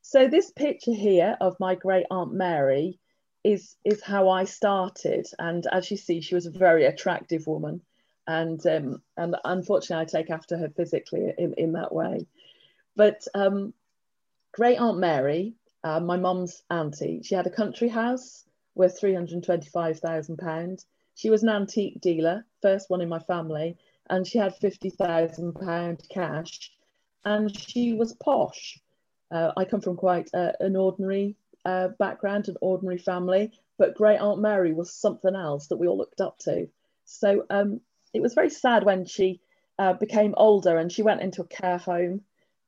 So 0.00 0.28
this 0.28 0.50
picture 0.50 0.94
here 0.94 1.36
of 1.40 1.60
my 1.60 1.74
great 1.74 2.06
aunt 2.10 2.32
Mary 2.32 3.00
is 3.44 3.76
is 3.84 4.02
how 4.02 4.28
I 4.30 4.44
started. 4.44 5.26
And 5.38 5.66
as 5.70 5.90
you 5.90 5.96
see, 5.96 6.20
she 6.20 6.34
was 6.34 6.46
a 6.46 6.50
very 6.50 6.86
attractive 6.86 7.46
woman, 7.46 7.82
and 8.26 8.64
um, 8.66 9.02
and 9.16 9.36
unfortunately, 9.44 10.02
I 10.02 10.06
take 10.06 10.30
after 10.30 10.56
her 10.56 10.70
physically 10.70 11.32
in, 11.38 11.54
in 11.54 11.72
that 11.72 11.94
way. 11.94 12.26
But 12.96 13.26
um, 13.34 13.74
great 14.52 14.78
aunt 14.78 14.98
Mary, 14.98 15.54
uh, 15.82 16.00
my 16.00 16.16
mum's 16.16 16.62
auntie, 16.70 17.22
she 17.22 17.34
had 17.34 17.46
a 17.46 17.50
country 17.50 17.88
house 17.88 18.44
worth 18.74 18.98
three 18.98 19.14
hundred 19.14 19.44
twenty 19.44 19.68
five 19.68 20.00
thousand 20.00 20.38
pounds. 20.38 20.86
She 21.14 21.30
was 21.30 21.44
an 21.44 21.48
antique 21.48 22.00
dealer, 22.00 22.44
first 22.60 22.90
one 22.90 23.00
in 23.00 23.08
my 23.08 23.20
family, 23.20 23.76
and 24.10 24.26
she 24.26 24.38
had 24.38 24.58
£50,000 24.58 26.08
cash 26.08 26.72
and 27.24 27.56
she 27.56 27.94
was 27.94 28.14
posh. 28.14 28.78
Uh, 29.30 29.52
I 29.56 29.64
come 29.64 29.80
from 29.80 29.96
quite 29.96 30.28
uh, 30.34 30.52
an 30.60 30.76
ordinary 30.76 31.36
uh, 31.64 31.88
background, 31.98 32.48
an 32.48 32.56
ordinary 32.60 32.98
family, 32.98 33.52
but 33.78 33.94
Great 33.94 34.18
Aunt 34.18 34.40
Mary 34.40 34.72
was 34.72 34.92
something 34.92 35.34
else 35.34 35.68
that 35.68 35.76
we 35.76 35.88
all 35.88 35.98
looked 35.98 36.20
up 36.20 36.38
to. 36.40 36.68
So 37.04 37.44
um, 37.50 37.80
it 38.12 38.22
was 38.22 38.34
very 38.34 38.50
sad 38.50 38.84
when 38.84 39.04
she 39.06 39.40
uh, 39.78 39.94
became 39.94 40.34
older 40.36 40.76
and 40.78 40.90
she 40.90 41.02
went 41.02 41.22
into 41.22 41.42
a 41.42 41.46
care 41.46 41.78
home 41.78 42.22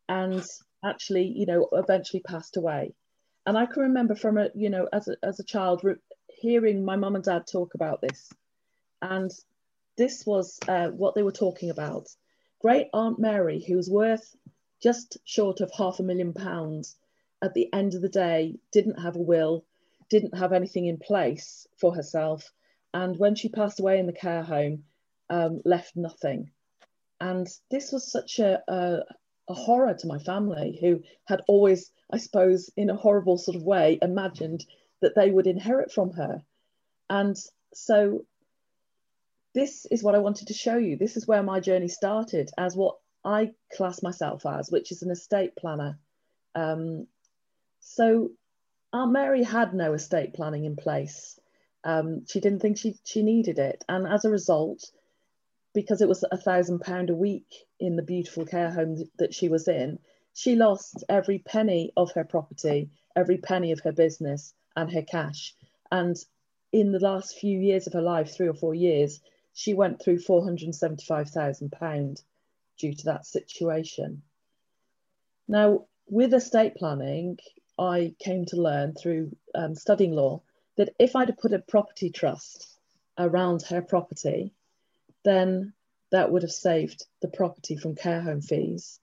and 0.09 0.45
actually, 0.85 1.33
you 1.37 1.47
know, 1.47 1.69
eventually 1.73 2.21
passed 2.21 2.57
away. 2.57 2.95
And 3.47 3.57
I 3.57 3.67
can 3.67 3.83
remember 3.83 4.17
from 4.17 4.39
a, 4.39 4.49
you 4.55 4.71
know, 4.71 4.89
as 4.93 5.09
a, 5.09 5.17
as 5.23 5.39
a 5.39 5.45
child, 5.45 5.85
re- 5.85 5.95
hearing 6.29 6.85
my 6.85 6.97
mum 6.97 7.15
and 7.15 7.25
dad 7.25 7.47
talk 7.47 7.75
about 7.75 8.01
this. 8.01 8.33
And 9.01 9.31
this 9.97 10.27
was 10.27 10.59
uh, 10.69 10.89
what 10.89 11.15
they 11.15 11.23
were 11.23 11.33
talking 11.33 11.71
about. 11.71 12.09
Great 12.61 12.89
Aunt 12.93 13.19
Mary, 13.19 13.65
who 13.67 13.77
was 13.77 13.89
worth 13.89 14.35
just 14.83 15.19
short 15.25 15.61
of 15.61 15.71
half 15.77 16.01
a 16.01 16.03
million 16.03 16.33
pounds, 16.33 16.97
at 17.43 17.55
the 17.55 17.73
end 17.73 17.95
of 17.95 18.03
the 18.03 18.09
day, 18.09 18.59
didn't 18.73 19.01
have 19.01 19.17
a 19.17 19.23
will, 19.23 19.65
didn't 20.09 20.37
have 20.37 20.53
anything 20.53 20.87
in 20.87 20.99
place 20.99 21.67
for 21.79 21.95
herself. 21.95 22.51
And 22.95 23.19
when 23.19 23.35
she 23.35 23.49
passed 23.49 23.81
away 23.81 23.99
in 23.99 24.07
the 24.07 24.13
care 24.13 24.43
home, 24.43 24.85
um, 25.29 25.61
left 25.65 25.97
nothing. 25.97 26.51
And 27.21 27.49
this 27.71 27.93
was 27.93 28.11
such 28.11 28.39
a, 28.39 28.63
a, 28.69 29.01
a 29.49 29.55
horror 29.55 29.95
to 29.95 30.07
my 30.07 30.19
family, 30.19 30.79
who 30.81 31.03
had 31.25 31.43
always, 31.47 31.91
I 32.11 32.19
suppose, 32.19 32.71
in 32.77 32.91
a 32.91 32.97
horrible 32.97 33.39
sort 33.39 33.57
of 33.57 33.63
way, 33.63 33.99
imagined 34.01 34.65
that 35.01 35.15
they 35.15 35.31
would 35.31 35.47
inherit 35.47 35.93
from 35.93 36.13
her. 36.13 36.43
And 37.11 37.37
so 37.75 38.25
this 39.55 39.87
is 39.87 40.03
what 40.03 40.15
I 40.15 40.19
wanted 40.19 40.49
to 40.49 40.55
show 40.55 40.77
you. 40.77 40.97
This 40.97 41.17
is 41.17 41.27
where 41.27 41.43
my 41.43 41.61
journey 41.61 41.89
started 41.89 42.51
as 42.57 42.77
what 42.77 42.97
I 43.25 43.53
class 43.75 44.03
myself 44.03 44.47
as, 44.47 44.71
which 44.71 44.93
is 44.93 45.03
an 45.03 45.11
estate 45.11 45.57
planner. 45.57 45.99
Um, 46.55 47.07
so 47.89 48.33
Aunt 48.93 49.13
Mary 49.13 49.45
had 49.45 49.73
no 49.73 49.93
estate 49.93 50.35
planning 50.35 50.65
in 50.65 50.75
place. 50.75 51.39
Um, 51.85 52.27
she 52.27 52.41
didn't 52.41 52.59
think 52.59 52.79
she, 52.79 52.99
she 53.05 53.23
needed 53.23 53.61
it. 53.61 53.85
And 53.89 54.09
as 54.09 54.25
a 54.25 54.31
result, 54.31 54.91
because 55.73 56.03
it 56.03 56.09
was 56.09 56.25
a 56.31 56.37
thousand 56.37 56.81
pound 56.81 57.11
a 57.11 57.15
week 57.15 57.47
in 57.79 57.95
the 57.95 58.03
beautiful 58.03 58.45
care 58.45 58.71
home 58.71 59.09
that 59.19 59.33
she 59.33 59.49
was 59.49 59.69
in, 59.69 60.01
she 60.35 60.57
lost 60.57 61.05
every 61.09 61.39
penny 61.39 61.93
of 61.97 62.11
her 62.13 62.25
property, 62.25 62.91
every 63.15 63.39
penny 63.39 63.71
of 63.71 63.81
her 63.81 63.93
business 63.93 64.53
and 64.75 64.91
her 64.91 65.03
cash. 65.03 65.55
And 65.91 66.17
in 66.73 66.91
the 66.91 66.99
last 66.99 67.39
few 67.39 67.59
years 67.59 67.87
of 67.87 67.93
her 67.93 68.03
life, 68.03 68.35
three 68.35 68.49
or 68.49 68.55
four 68.55 68.75
years, 68.75 69.21
she 69.55 69.75
went 69.75 70.03
through 70.03 70.19
£475,000 70.19 72.23
due 72.79 72.95
to 72.95 73.05
that 73.05 73.27
situation. 73.27 74.23
Now, 75.47 75.87
with 76.09 76.35
estate 76.35 76.75
planning, 76.75 77.39
I 77.79 78.15
came 78.19 78.45
to 78.47 78.61
learn 78.61 78.95
through 78.95 79.37
um, 79.55 79.75
studying 79.75 80.13
law 80.13 80.43
that 80.77 80.95
if 80.99 81.15
I'd 81.15 81.29
have 81.29 81.39
put 81.39 81.53
a 81.53 81.59
property 81.59 82.11
trust 82.11 82.79
around 83.19 83.63
her 83.63 83.83
property, 83.83 84.55
then 85.25 85.73
that 86.11 86.31
would 86.31 86.43
have 86.43 86.53
saved 86.53 87.07
the 87.21 87.29
property 87.29 87.77
from 87.77 87.95
care 87.95 88.21
home 88.21 88.41
fees. 88.41 89.01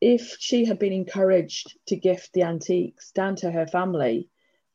If 0.00 0.36
she 0.38 0.64
had 0.66 0.78
been 0.78 0.92
encouraged 0.92 1.78
to 1.86 1.96
gift 1.96 2.32
the 2.32 2.42
antiques 2.42 3.12
down 3.12 3.36
to 3.36 3.50
her 3.50 3.66
family 3.66 4.28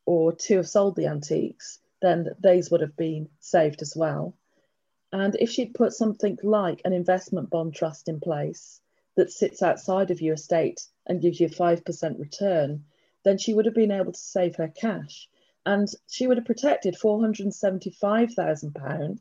or 0.06 0.34
to 0.34 0.58
have 0.58 0.70
sold 0.70 0.96
the 0.96 1.08
antiques, 1.08 1.80
then 2.02 2.30
these 2.40 2.72
would 2.72 2.82
have 2.82 2.96
been 2.96 3.30
saved 3.40 3.82
as 3.82 3.96
well. 3.96 4.36
And 5.14 5.36
if 5.36 5.50
she'd 5.52 5.74
put 5.74 5.94
something 5.94 6.38
like 6.42 6.82
an 6.86 6.94
investment 6.94 7.50
bond 7.50 7.76
trust 7.76 8.08
in 8.08 8.20
place 8.20 8.82
that 9.16 9.32
sits 9.32 9.62
outside 9.62 10.10
of 10.10 10.22
your 10.22 10.36
estate 10.36 10.82
and 11.06 11.22
gives 11.22 11.40
you 11.40 11.48
a 11.48 11.50
5% 11.50 12.20
return, 12.20 12.86
then 13.24 13.38
she 13.38 13.54
would 13.54 13.66
have 13.66 13.76
been 13.76 13.92
able 13.92 14.14
to 14.14 14.20
save 14.20 14.56
her 14.56 14.68
cash. 14.68 15.30
And 15.66 15.88
she 16.08 16.28
would 16.28 16.38
have 16.38 16.46
protected 16.46 16.96
£475,000, 16.96 19.20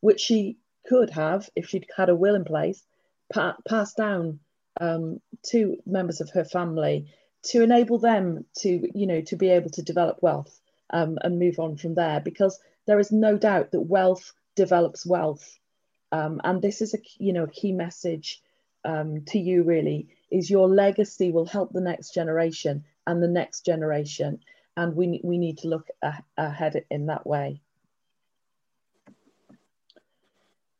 which 0.00 0.20
she 0.20 0.58
could 0.86 1.10
have, 1.10 1.50
if 1.56 1.68
she'd 1.68 1.86
had 1.96 2.08
a 2.08 2.16
will 2.16 2.36
in 2.36 2.44
place, 2.44 2.84
pa- 3.32 3.56
passed 3.68 3.96
down 3.96 4.38
um, 4.80 5.20
to 5.46 5.76
members 5.84 6.20
of 6.20 6.30
her 6.30 6.44
family 6.44 7.12
to 7.42 7.62
enable 7.62 7.98
them 7.98 8.44
to, 8.58 8.88
you 8.94 9.06
know, 9.06 9.20
to 9.22 9.36
be 9.36 9.48
able 9.48 9.70
to 9.70 9.82
develop 9.82 10.22
wealth 10.22 10.60
um, 10.90 11.18
and 11.22 11.38
move 11.38 11.58
on 11.58 11.76
from 11.76 11.94
there. 11.94 12.20
Because 12.20 12.60
there 12.86 12.98
is 12.98 13.12
no 13.12 13.36
doubt 13.36 13.72
that 13.72 13.80
wealth 13.80 14.32
develops 14.56 15.06
wealth. 15.06 15.58
Um, 16.12 16.40
and 16.44 16.60
this 16.60 16.82
is 16.82 16.94
a 16.94 16.98
you 17.18 17.32
know 17.32 17.44
a 17.44 17.50
key 17.50 17.72
message 17.72 18.42
um, 18.84 19.22
to 19.26 19.38
you 19.38 19.62
really 19.62 20.08
is 20.30 20.50
your 20.50 20.68
legacy 20.68 21.30
will 21.30 21.46
help 21.46 21.72
the 21.72 21.80
next 21.80 22.14
generation 22.14 22.84
and 23.10 23.20
the 23.20 23.28
next 23.28 23.66
generation, 23.66 24.38
and 24.76 24.94
we 24.94 25.20
we 25.24 25.36
need 25.36 25.58
to 25.58 25.68
look 25.68 25.88
ahead 26.36 26.84
in 26.90 27.06
that 27.06 27.26
way. 27.26 27.60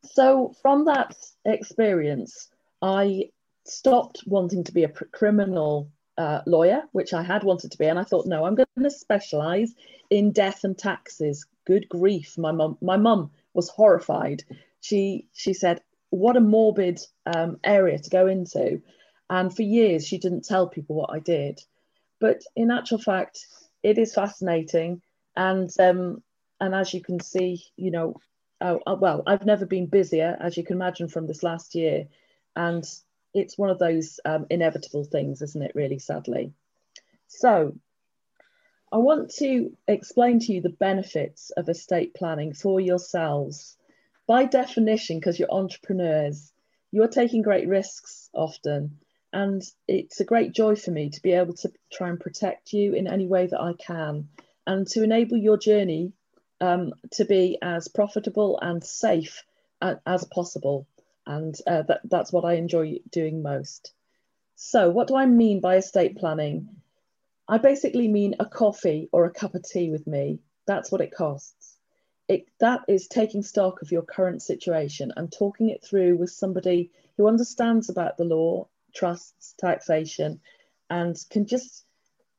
So 0.05 0.55
from 0.63 0.85
that 0.85 1.17
experience, 1.45 2.49
I 2.81 3.31
stopped 3.65 4.23
wanting 4.27 4.65
to 4.65 4.73
be 4.73 4.85
a 4.85 4.89
criminal 4.89 5.91
uh, 6.19 6.43
lawyer, 6.47 6.83
which 6.93 7.13
I 7.13 7.23
had 7.23 7.43
wanted 7.43 7.73
to 7.73 7.79
be, 7.79 7.87
and 7.87 7.99
I 7.99 8.05
thought, 8.05 8.27
no, 8.27 8.45
I'm 8.45 8.55
going 8.55 8.67
to 8.83 8.91
specialize 8.91 9.75
in 10.11 10.31
death 10.33 10.63
and 10.63 10.79
taxes. 10.79 11.47
Good 11.67 11.89
grief, 11.89 12.39
my 12.39 12.53
mum, 12.53 12.79
my 12.81 12.97
mum 12.97 13.31
was 13.55 13.69
horrified. 13.69 14.45
She 14.81 15.27
she 15.33 15.53
said, 15.53 15.81
"What 16.11 16.37
a 16.37 16.41
morbid 16.41 17.01
um, 17.27 17.59
area 17.65 17.99
to 17.99 18.11
go 18.11 18.27
into," 18.29 18.83
and 19.29 19.55
for 19.55 19.63
years 19.63 20.07
she 20.07 20.19
didn't 20.19 20.45
tell 20.45 20.69
people 20.69 20.95
what 20.97 21.11
I 21.13 21.19
did. 21.19 21.61
But 22.21 22.43
in 22.55 22.71
actual 22.71 22.99
fact, 22.99 23.47
it 23.83 23.99
is 23.99 24.15
fascinating, 24.15 25.03
and 25.37 25.71
um, 25.81 26.23
and 26.61 26.75
as 26.75 26.93
you 26.93 27.01
can 27.01 27.21
see, 27.21 27.65
you 27.77 27.91
know, 27.91 28.17
oh, 28.61 28.81
oh, 28.87 28.95
well, 28.97 29.23
I've 29.27 29.47
never 29.47 29.67
been 29.67 29.87
busier, 29.87 30.37
as 30.39 30.57
you 30.57 30.65
can 30.65 30.77
imagine 30.77 31.09
from 31.09 31.27
this 31.27 31.43
last 31.43 31.75
year, 31.75 32.07
and 32.55 32.85
it's 33.33 33.57
one 33.57 33.71
of 33.71 33.79
those 33.79 34.21
um, 34.25 34.47
inevitable 34.51 35.05
things, 35.05 35.41
isn't 35.43 35.63
it? 35.63 35.73
Really, 35.75 35.99
sadly. 35.99 36.53
So 37.29 37.75
I 38.93 38.99
want 38.99 39.31
to 39.37 39.77
explain 39.87 40.41
to 40.41 40.53
you 40.53 40.61
the 40.61 40.69
benefits 40.69 41.51
of 41.51 41.69
estate 41.69 42.13
planning 42.15 42.53
for 42.53 42.81
yourselves. 42.81 43.77
By 44.27 44.45
definition, 44.45 45.19
because 45.19 45.39
you're 45.39 45.51
entrepreneurs, 45.51 46.53
you're 46.91 47.09
taking 47.09 47.43
great 47.43 47.69
risks 47.69 48.29
often. 48.35 48.99
And 49.33 49.63
it's 49.87 50.21
a 50.21 50.25
great 50.25 50.53
joy 50.53 50.77
for 50.77 50.91
me 50.91 51.11
to 51.11 51.23
be 51.23 51.33
able 51.33 51.55
to 51.55 51.73
try 51.93 52.09
and 52.09 52.19
protect 52.19 52.73
you 52.73 52.95
in 52.95 53.07
any 53.07 53.27
way 53.27 53.47
that 53.47 53.61
I 53.61 53.75
can 53.75 54.29
and 54.67 54.87
to 54.89 55.03
enable 55.03 55.37
your 55.37 55.57
journey 55.57 56.13
um, 56.61 56.93
to 57.13 57.25
be 57.25 57.59
as 57.63 57.89
profitable 57.89 58.59
and 58.61 58.83
safe 58.83 59.43
as 59.81 60.25
possible. 60.25 60.87
And 61.27 61.57
uh, 61.67 61.83
that, 61.83 62.01
that's 62.05 62.33
what 62.33 62.45
I 62.45 62.55
enjoy 62.55 62.99
doing 63.11 63.43
most. 63.43 63.93
So, 64.57 64.91
what 64.91 65.09
do 65.09 65.17
I 65.17 65.27
mean 65.27 65.61
by 65.61 65.77
estate 65.77 66.17
planning? 66.17 66.69
I 67.49 67.59
basically 67.59 68.09
mean 68.09 68.37
a 68.39 68.47
coffee 68.47 69.09
or 69.13 69.25
a 69.25 69.33
cup 69.33 69.55
of 69.55 69.63
tea 69.63 69.91
with 69.91 70.07
me. 70.07 70.41
That's 70.67 70.93
what 70.93 71.01
it 71.01 71.15
costs. 71.15 71.77
It, 72.29 72.47
that 72.61 72.83
is 72.87 73.09
taking 73.09 73.43
stock 73.43 73.83
of 73.83 73.91
your 73.91 74.03
current 74.03 74.43
situation 74.43 75.13
and 75.17 75.33
talking 75.33 75.71
it 75.71 75.83
through 75.83 76.17
with 76.17 76.31
somebody 76.31 76.93
who 77.17 77.27
understands 77.27 77.89
about 77.89 78.17
the 78.17 78.25
law, 78.25 78.69
trusts, 78.93 79.55
taxation, 79.59 80.41
and 80.89 81.17
can 81.31 81.47
just, 81.47 81.85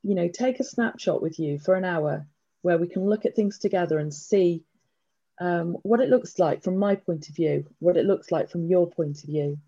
you 0.02 0.14
know, 0.14 0.28
take 0.28 0.60
a 0.60 0.64
snapshot 0.64 1.22
with 1.22 1.38
you 1.38 1.58
for 1.58 1.74
an 1.74 1.84
hour 1.84 2.26
where 2.62 2.78
we 2.78 2.88
can 2.88 3.04
look 3.04 3.24
at 3.26 3.34
things 3.34 3.58
together 3.58 3.98
and 3.98 4.12
see 4.12 4.64
um, 5.40 5.76
what 5.82 6.00
it 6.00 6.08
looks 6.08 6.38
like 6.38 6.62
from 6.62 6.76
my 6.76 6.94
point 6.94 7.28
of 7.28 7.34
view, 7.34 7.66
what 7.80 7.96
it 7.96 8.06
looks 8.06 8.30
like 8.30 8.50
from 8.50 8.66
your 8.66 8.88
point 8.88 9.18
of 9.22 9.28
view. 9.28 9.58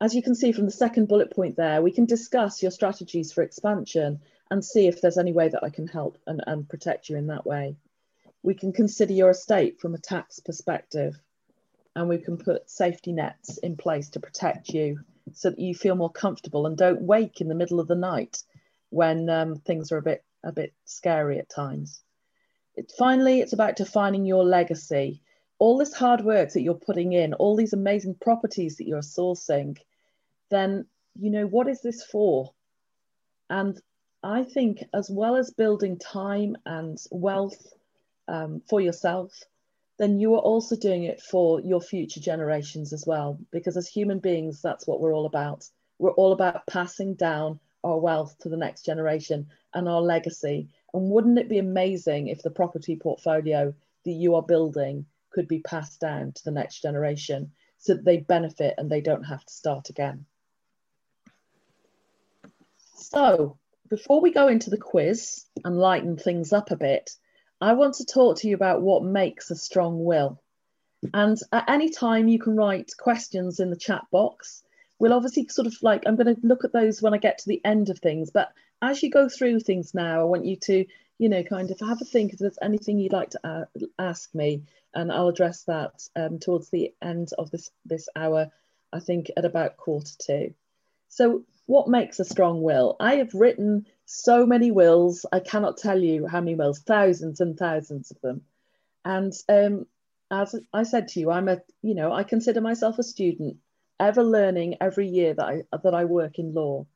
As 0.00 0.14
you 0.14 0.22
can 0.22 0.34
see 0.34 0.52
from 0.52 0.64
the 0.64 0.70
second 0.70 1.08
bullet 1.08 1.32
point 1.32 1.56
there, 1.56 1.82
we 1.82 1.92
can 1.92 2.06
discuss 2.06 2.62
your 2.62 2.70
strategies 2.70 3.32
for 3.32 3.42
expansion 3.42 4.20
and 4.50 4.64
see 4.64 4.86
if 4.86 5.00
there's 5.00 5.18
any 5.18 5.32
way 5.32 5.48
that 5.48 5.64
I 5.64 5.70
can 5.70 5.88
help 5.88 6.18
and, 6.26 6.40
and 6.46 6.68
protect 6.68 7.08
you 7.08 7.16
in 7.16 7.26
that 7.26 7.44
way. 7.44 7.76
We 8.42 8.54
can 8.54 8.72
consider 8.72 9.12
your 9.12 9.30
estate 9.30 9.80
from 9.80 9.94
a 9.94 9.98
tax 9.98 10.40
perspective 10.40 11.20
and 11.96 12.08
we 12.08 12.18
can 12.18 12.38
put 12.38 12.70
safety 12.70 13.12
nets 13.12 13.58
in 13.58 13.76
place 13.76 14.10
to 14.10 14.20
protect 14.20 14.68
you 14.68 15.00
so 15.34 15.50
that 15.50 15.58
you 15.58 15.74
feel 15.74 15.94
more 15.94 16.10
comfortable 16.10 16.66
and 16.66 16.76
don't 16.76 17.02
wake 17.02 17.40
in 17.40 17.48
the 17.48 17.54
middle 17.54 17.80
of 17.80 17.88
the 17.88 17.94
night 17.94 18.42
when 18.90 19.28
um, 19.28 19.56
things 19.56 19.92
are 19.92 19.98
a 19.98 20.02
bit 20.02 20.24
a 20.44 20.52
bit 20.52 20.72
scary 20.84 21.38
at 21.38 21.48
times. 21.48 22.02
It, 22.76 22.92
finally, 22.96 23.40
it's 23.40 23.52
about 23.52 23.76
defining 23.76 24.24
your 24.24 24.44
legacy. 24.44 25.20
All 25.58 25.78
this 25.78 25.92
hard 25.92 26.24
work 26.24 26.52
that 26.52 26.62
you're 26.62 26.74
putting 26.74 27.12
in, 27.12 27.34
all 27.34 27.56
these 27.56 27.72
amazing 27.72 28.14
properties 28.20 28.76
that 28.76 28.86
you're 28.86 29.00
sourcing, 29.00 29.76
then 30.50 30.86
you 31.14 31.30
know 31.30 31.46
what 31.46 31.68
is 31.68 31.82
this 31.82 32.04
for? 32.04 32.54
And 33.50 33.80
I 34.22 34.44
think, 34.44 34.84
as 34.94 35.10
well 35.10 35.36
as 35.36 35.50
building 35.50 35.98
time 35.98 36.56
and 36.64 36.98
wealth 37.10 37.72
um, 38.28 38.62
for 38.68 38.80
yourself, 38.80 39.32
then 39.98 40.20
you 40.20 40.34
are 40.34 40.40
also 40.40 40.76
doing 40.76 41.02
it 41.04 41.20
for 41.20 41.60
your 41.60 41.80
future 41.80 42.20
generations 42.20 42.92
as 42.92 43.04
well. 43.06 43.38
Because 43.50 43.76
as 43.76 43.88
human 43.88 44.20
beings, 44.20 44.62
that's 44.62 44.86
what 44.86 45.00
we're 45.00 45.14
all 45.14 45.26
about. 45.26 45.68
We're 45.98 46.12
all 46.12 46.32
about 46.32 46.66
passing 46.68 47.14
down 47.14 47.58
our 47.82 47.98
wealth 47.98 48.36
to 48.40 48.48
the 48.48 48.56
next 48.56 48.84
generation 48.84 49.48
and 49.74 49.88
our 49.88 50.00
legacy. 50.00 50.68
And 50.94 51.10
wouldn't 51.10 51.38
it 51.38 51.48
be 51.48 51.58
amazing 51.58 52.28
if 52.28 52.42
the 52.42 52.50
property 52.50 52.96
portfolio 52.96 53.74
that 54.04 54.12
you 54.12 54.36
are 54.36 54.42
building 54.42 55.06
could 55.30 55.48
be 55.48 55.60
passed 55.60 56.00
down 56.00 56.32
to 56.32 56.44
the 56.44 56.52
next 56.52 56.80
generation 56.80 57.52
so 57.78 57.94
that 57.94 58.04
they 58.04 58.18
benefit 58.18 58.74
and 58.78 58.88
they 58.88 59.00
don't 59.00 59.24
have 59.24 59.44
to 59.44 59.52
start 59.52 59.90
again? 59.90 60.24
So, 62.94 63.58
before 63.88 64.20
we 64.20 64.32
go 64.32 64.48
into 64.48 64.70
the 64.70 64.76
quiz 64.76 65.44
and 65.64 65.76
lighten 65.76 66.16
things 66.16 66.52
up 66.52 66.70
a 66.70 66.76
bit, 66.76 67.16
I 67.60 67.72
want 67.72 67.94
to 67.94 68.04
talk 68.04 68.38
to 68.38 68.48
you 68.48 68.54
about 68.54 68.82
what 68.82 69.02
makes 69.02 69.50
a 69.50 69.56
strong 69.56 70.04
will. 70.04 70.40
And 71.14 71.38
at 71.52 71.68
any 71.68 71.90
time, 71.90 72.28
you 72.28 72.38
can 72.38 72.56
write 72.56 72.92
questions 72.98 73.60
in 73.60 73.70
the 73.70 73.76
chat 73.76 74.04
box. 74.10 74.62
We'll 74.98 75.12
obviously 75.12 75.46
sort 75.48 75.66
of 75.66 75.76
like, 75.82 76.02
I'm 76.06 76.16
going 76.16 76.34
to 76.34 76.46
look 76.46 76.64
at 76.64 76.72
those 76.72 77.00
when 77.00 77.14
I 77.14 77.18
get 77.18 77.38
to 77.38 77.48
the 77.48 77.60
end 77.64 77.88
of 77.88 77.98
things. 77.98 78.30
But 78.30 78.52
as 78.82 79.02
you 79.02 79.10
go 79.10 79.28
through 79.28 79.60
things 79.60 79.94
now, 79.94 80.20
I 80.20 80.24
want 80.24 80.44
you 80.44 80.56
to, 80.56 80.84
you 81.18 81.28
know, 81.28 81.42
kind 81.42 81.70
of 81.70 81.80
have 81.80 82.00
a 82.00 82.04
think 82.04 82.32
if 82.32 82.38
there's 82.38 82.58
anything 82.62 82.98
you'd 82.98 83.12
like 83.12 83.30
to 83.30 83.68
ask 83.98 84.34
me, 84.34 84.62
and 84.94 85.12
I'll 85.12 85.28
address 85.28 85.64
that 85.64 86.08
um, 86.16 86.38
towards 86.38 86.70
the 86.70 86.94
end 87.02 87.30
of 87.38 87.50
this, 87.50 87.70
this 87.84 88.08
hour, 88.16 88.50
I 88.92 89.00
think 89.00 89.30
at 89.36 89.44
about 89.44 89.76
quarter 89.76 90.12
to. 90.26 90.54
So, 91.08 91.44
what 91.68 91.86
makes 91.86 92.18
a 92.18 92.24
strong 92.24 92.62
will? 92.62 92.96
I 92.98 93.16
have 93.16 93.34
written 93.34 93.86
so 94.06 94.46
many 94.46 94.70
wills. 94.70 95.26
I 95.30 95.40
cannot 95.40 95.76
tell 95.76 96.02
you 96.02 96.26
how 96.26 96.40
many 96.40 96.54
wills, 96.54 96.78
thousands 96.78 97.40
and 97.40 97.58
thousands 97.58 98.10
of 98.10 98.18
them. 98.22 98.40
And 99.04 99.34
um, 99.50 99.84
as 100.30 100.54
I 100.72 100.84
said 100.84 101.08
to 101.08 101.20
you, 101.20 101.30
I'm 101.30 101.46
a, 101.46 101.60
you 101.82 101.94
know, 101.94 102.10
I 102.10 102.22
consider 102.22 102.62
myself 102.62 102.98
a 102.98 103.02
student, 103.02 103.58
ever 104.00 104.24
learning 104.24 104.78
every 104.80 105.08
year 105.08 105.34
that 105.34 105.44
I 105.44 105.62
that 105.82 105.94
I 105.94 106.06
work 106.06 106.38
in 106.38 106.54
law. 106.54 106.86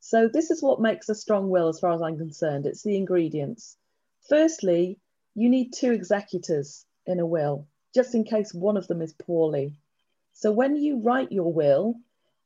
So 0.00 0.26
this 0.32 0.50
is 0.50 0.62
what 0.62 0.80
makes 0.80 1.10
a 1.10 1.14
strong 1.14 1.50
will, 1.50 1.68
as 1.68 1.78
far 1.78 1.92
as 1.92 2.00
I'm 2.00 2.16
concerned. 2.16 2.64
It's 2.64 2.82
the 2.82 2.96
ingredients. 2.96 3.76
Firstly, 4.30 4.98
you 5.34 5.50
need 5.50 5.74
two 5.74 5.92
executors 5.92 6.86
in 7.04 7.20
a 7.20 7.26
will, 7.26 7.66
just 7.94 8.14
in 8.14 8.24
case 8.24 8.54
one 8.54 8.78
of 8.78 8.88
them 8.88 9.02
is 9.02 9.12
poorly. 9.12 9.74
So 10.32 10.50
when 10.50 10.76
you 10.76 11.02
write 11.02 11.30
your 11.30 11.52
will, 11.52 11.96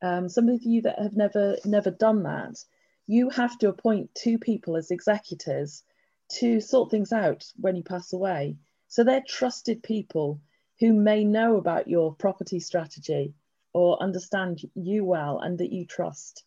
um, 0.02 0.28
some 0.28 0.48
of 0.48 0.62
you 0.62 0.82
that 0.82 0.98
have 0.98 1.16
never 1.16 1.56
never 1.64 1.90
done 1.90 2.22
that, 2.24 2.64
you 3.06 3.30
have 3.30 3.58
to 3.58 3.68
appoint 3.68 4.14
two 4.14 4.38
people 4.38 4.76
as 4.76 4.90
executors 4.90 5.82
to 6.28 6.60
sort 6.60 6.90
things 6.90 7.12
out 7.12 7.44
when 7.56 7.74
you 7.74 7.82
pass 7.82 8.12
away. 8.12 8.56
So 8.88 9.02
they're 9.02 9.24
trusted 9.26 9.82
people 9.82 10.40
who 10.78 10.92
may 10.92 11.24
know 11.24 11.56
about 11.56 11.88
your 11.88 12.14
property 12.14 12.60
strategy 12.60 13.34
or 13.72 14.02
understand 14.02 14.60
you 14.74 15.04
well 15.04 15.40
and 15.40 15.58
that 15.58 15.72
you 15.72 15.86
trust. 15.86 16.44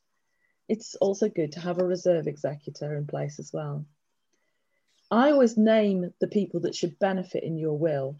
It's 0.70 0.96
also 0.96 1.28
good 1.28 1.52
to 1.54 1.60
have 1.60 1.80
a 1.80 1.86
reserve 1.86 2.28
executor 2.28 2.96
in 2.96 3.06
place 3.06 3.40
as 3.40 3.52
well. 3.52 3.86
I 5.10 5.32
always 5.32 5.58
name 5.58 6.14
the 6.22 6.28
people 6.28 6.62
that 6.62 6.76
should 6.76 6.98
benefit 7.00 7.44
in 7.44 7.58
your 7.58 7.78
will 7.78 8.16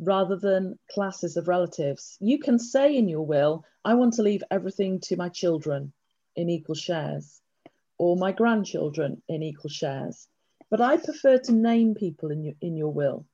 rather 0.00 0.36
than 0.36 0.78
classes 0.90 1.36
of 1.36 1.46
relatives. 1.46 2.16
You 2.20 2.38
can 2.38 2.58
say 2.58 2.96
in 2.96 3.06
your 3.06 3.26
will, 3.26 3.64
I 3.84 3.94
want 3.94 4.14
to 4.14 4.22
leave 4.22 4.42
everything 4.50 5.00
to 5.04 5.16
my 5.16 5.28
children 5.28 5.92
in 6.34 6.48
equal 6.48 6.74
shares 6.74 7.42
or 7.98 8.16
my 8.16 8.32
grandchildren 8.32 9.22
in 9.28 9.42
equal 9.42 9.68
shares. 9.68 10.26
But 10.70 10.80
I 10.80 10.96
prefer 10.96 11.38
to 11.38 11.52
name 11.52 11.94
people 11.94 12.30
in 12.30 12.42
your, 12.42 12.54
in 12.62 12.76
your 12.76 12.92
will 12.92 13.26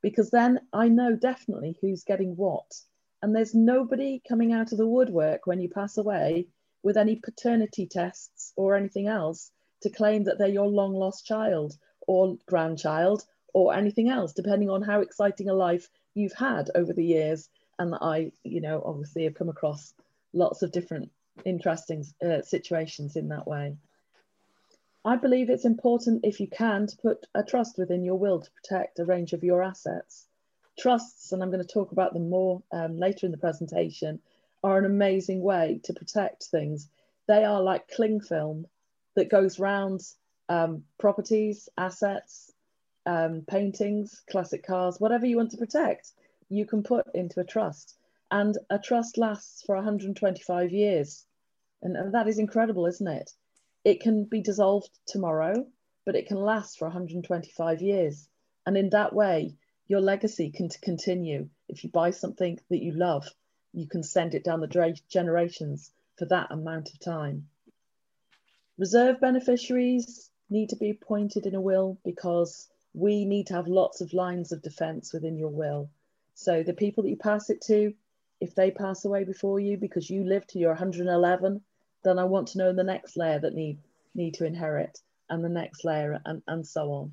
because 0.00 0.30
then 0.30 0.60
I 0.72 0.88
know 0.88 1.16
definitely 1.16 1.76
who's 1.80 2.04
getting 2.04 2.36
what. 2.36 2.72
And 3.20 3.34
there's 3.34 3.54
nobody 3.54 4.22
coming 4.28 4.52
out 4.52 4.70
of 4.72 4.78
the 4.78 4.86
woodwork 4.86 5.46
when 5.46 5.60
you 5.60 5.68
pass 5.68 5.98
away 5.98 6.46
with 6.84 6.96
any 6.96 7.16
paternity 7.16 7.86
tests 7.86 8.52
or 8.56 8.76
anything 8.76 9.08
else 9.08 9.50
to 9.82 9.90
claim 9.90 10.24
that 10.24 10.38
they're 10.38 10.48
your 10.48 10.68
long 10.68 10.94
lost 10.94 11.26
child 11.26 11.76
or 12.06 12.36
grandchild 12.46 13.24
or 13.54 13.74
anything 13.74 14.08
else, 14.08 14.32
depending 14.32 14.70
on 14.70 14.82
how 14.82 15.00
exciting 15.00 15.48
a 15.48 15.54
life 15.54 15.88
you've 16.14 16.34
had 16.34 16.70
over 16.74 16.92
the 16.92 17.04
years. 17.04 17.48
And 17.78 17.94
I, 17.94 18.32
you 18.44 18.60
know, 18.60 18.82
obviously 18.84 19.24
have 19.24 19.34
come 19.34 19.48
across 19.48 19.94
lots 20.32 20.62
of 20.62 20.72
different 20.72 21.10
interesting 21.44 22.04
uh, 22.24 22.42
situations 22.42 23.16
in 23.16 23.28
that 23.28 23.46
way. 23.46 23.76
I 25.04 25.16
believe 25.16 25.50
it's 25.50 25.64
important, 25.64 26.24
if 26.24 26.38
you 26.38 26.46
can, 26.46 26.86
to 26.86 26.96
put 26.96 27.26
a 27.34 27.42
trust 27.42 27.76
within 27.76 28.04
your 28.04 28.18
will 28.18 28.40
to 28.40 28.50
protect 28.52 29.00
a 29.00 29.04
range 29.04 29.32
of 29.32 29.42
your 29.42 29.62
assets. 29.62 30.26
Trusts, 30.78 31.32
and 31.32 31.42
I'm 31.42 31.50
going 31.50 31.66
to 31.66 31.74
talk 31.74 31.90
about 31.90 32.12
them 32.12 32.30
more 32.30 32.62
um, 32.70 32.98
later 32.98 33.26
in 33.26 33.32
the 33.32 33.38
presentation, 33.38 34.20
are 34.62 34.78
an 34.78 34.84
amazing 34.84 35.42
way 35.42 35.80
to 35.84 35.92
protect 35.92 36.44
things. 36.44 36.88
They 37.26 37.44
are 37.44 37.60
like 37.60 37.90
cling 37.90 38.20
film 38.20 38.66
that 39.16 39.28
goes 39.28 39.58
round 39.58 40.02
um, 40.48 40.84
properties, 40.98 41.68
assets, 41.76 42.51
um, 43.06 43.42
paintings, 43.46 44.22
classic 44.30 44.64
cars, 44.64 45.00
whatever 45.00 45.26
you 45.26 45.36
want 45.36 45.50
to 45.52 45.56
protect, 45.56 46.12
you 46.48 46.66
can 46.66 46.82
put 46.82 47.06
into 47.14 47.40
a 47.40 47.44
trust. 47.44 47.96
And 48.30 48.56
a 48.70 48.78
trust 48.78 49.18
lasts 49.18 49.62
for 49.62 49.74
125 49.74 50.72
years. 50.72 51.24
And, 51.82 51.96
and 51.96 52.14
that 52.14 52.28
is 52.28 52.38
incredible, 52.38 52.86
isn't 52.86 53.06
it? 53.06 53.30
It 53.84 54.00
can 54.00 54.24
be 54.24 54.40
dissolved 54.40 54.90
tomorrow, 55.06 55.66
but 56.04 56.14
it 56.14 56.26
can 56.26 56.38
last 56.38 56.78
for 56.78 56.86
125 56.86 57.82
years. 57.82 58.28
And 58.64 58.76
in 58.76 58.90
that 58.90 59.14
way, 59.14 59.56
your 59.88 60.00
legacy 60.00 60.50
can 60.50 60.68
continue. 60.68 61.48
If 61.68 61.84
you 61.84 61.90
buy 61.90 62.12
something 62.12 62.60
that 62.70 62.82
you 62.82 62.92
love, 62.92 63.28
you 63.72 63.86
can 63.88 64.02
send 64.02 64.34
it 64.34 64.44
down 64.44 64.60
the 64.60 64.94
generations 65.08 65.90
for 66.16 66.26
that 66.26 66.50
amount 66.50 66.90
of 66.90 67.00
time. 67.00 67.48
Reserve 68.78 69.20
beneficiaries 69.20 70.30
need 70.48 70.70
to 70.70 70.76
be 70.76 70.90
appointed 70.90 71.46
in 71.46 71.54
a 71.54 71.60
will 71.60 71.98
because 72.04 72.68
we 72.94 73.24
need 73.24 73.46
to 73.48 73.54
have 73.54 73.68
lots 73.68 74.00
of 74.00 74.12
lines 74.12 74.52
of 74.52 74.62
defense 74.62 75.12
within 75.12 75.36
your 75.36 75.48
will. 75.48 75.90
So 76.34 76.62
the 76.62 76.74
people 76.74 77.02
that 77.02 77.10
you 77.10 77.16
pass 77.16 77.50
it 77.50 77.60
to, 77.62 77.94
if 78.40 78.54
they 78.54 78.70
pass 78.70 79.04
away 79.04 79.24
before 79.24 79.60
you 79.60 79.76
because 79.76 80.10
you 80.10 80.24
live 80.24 80.46
to 80.48 80.58
your 80.58 80.70
111, 80.70 81.62
then 82.04 82.18
I 82.18 82.24
want 82.24 82.48
to 82.48 82.58
know 82.58 82.72
the 82.72 82.84
next 82.84 83.16
layer 83.16 83.38
that 83.38 83.54
need, 83.54 83.78
need 84.14 84.34
to 84.34 84.46
inherit 84.46 84.98
and 85.30 85.44
the 85.44 85.48
next 85.48 85.84
layer 85.84 86.20
and, 86.24 86.42
and 86.46 86.66
so 86.66 86.92
on. 86.92 87.12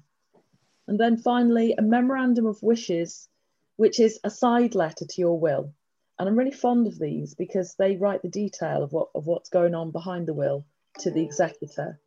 And 0.87 0.99
then 0.99 1.17
finally, 1.17 1.75
a 1.77 1.81
memorandum 1.81 2.47
of 2.47 2.63
wishes, 2.63 3.29
which 3.75 3.99
is 3.99 4.19
a 4.23 4.29
side 4.29 4.75
letter 4.75 5.05
to 5.05 5.21
your 5.21 5.39
will. 5.39 5.73
And 6.17 6.27
I'm 6.27 6.37
really 6.37 6.51
fond 6.51 6.87
of 6.87 6.99
these 6.99 7.35
because 7.35 7.75
they 7.75 7.95
write 7.95 8.23
the 8.23 8.27
detail 8.29 8.83
of, 8.83 8.91
what, 8.91 9.09
of 9.15 9.25
what's 9.25 9.49
going 9.49 9.75
on 9.75 9.91
behind 9.91 10.27
the 10.27 10.33
will 10.33 10.65
to 10.99 11.11
the 11.11 11.23
executor. 11.23 11.99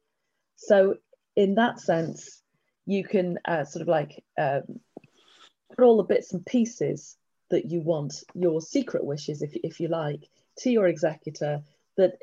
So 0.57 0.97
in 1.37 1.55
that 1.55 1.81
sense, 1.81 2.42
you 2.87 3.05
can 3.05 3.39
uh, 3.45 3.65
sort 3.65 3.83
of 3.83 3.89
like 3.89 4.25
um, 4.39 4.63
put 5.71 5.85
all 5.85 5.97
the 5.97 6.03
bits 6.03 6.33
and 6.33 6.45
pieces 6.45 7.17
that 7.51 7.71
you 7.71 7.81
want, 7.81 8.25
your 8.35 8.61
secret 8.61 9.05
wishes, 9.05 9.43
if, 9.43 9.55
if 9.63 9.81
you 9.81 9.89
like, 9.89 10.29
to 10.59 10.71
your 10.71 10.87
executor 10.87 11.63
that 11.97 12.19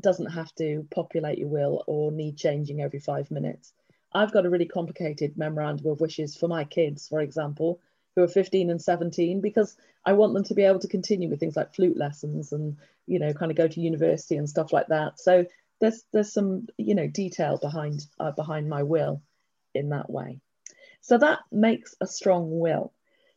doesn't 0.00 0.32
have 0.32 0.54
to 0.56 0.86
populate 0.90 1.38
your 1.38 1.48
will 1.48 1.84
or 1.86 2.12
need 2.12 2.36
changing 2.36 2.82
every 2.82 2.98
five 2.98 3.30
minutes. 3.30 3.72
I've 4.12 4.32
got 4.32 4.44
a 4.44 4.50
really 4.50 4.66
complicated 4.66 5.38
memorandum 5.38 5.90
of 5.90 6.00
wishes 6.00 6.36
for 6.36 6.48
my 6.48 6.64
kids, 6.64 7.08
for 7.08 7.20
example, 7.20 7.80
who 8.14 8.22
are 8.22 8.28
15 8.28 8.70
and 8.70 8.82
17, 8.82 9.40
because 9.40 9.74
I 10.04 10.12
want 10.12 10.34
them 10.34 10.44
to 10.44 10.54
be 10.54 10.64
able 10.64 10.80
to 10.80 10.88
continue 10.88 11.30
with 11.30 11.40
things 11.40 11.56
like 11.56 11.74
flute 11.74 11.96
lessons 11.96 12.52
and, 12.52 12.76
you 13.06 13.18
know, 13.18 13.32
kind 13.32 13.50
of 13.50 13.56
go 13.56 13.68
to 13.68 13.80
university 13.80 14.36
and 14.36 14.48
stuff 14.48 14.72
like 14.72 14.88
that. 14.88 15.18
So 15.18 15.46
there's 15.80 16.04
there's 16.12 16.32
some, 16.32 16.68
you 16.76 16.94
know, 16.94 17.06
detail 17.06 17.56
behind 17.56 18.06
uh, 18.20 18.32
behind 18.32 18.68
my 18.68 18.82
will 18.82 19.22
in 19.74 19.90
that 19.90 20.10
way. 20.10 20.40
So 21.00 21.18
that 21.18 21.40
makes 21.50 21.94
a 22.00 22.06
strong 22.06 22.60
will. 22.60 22.92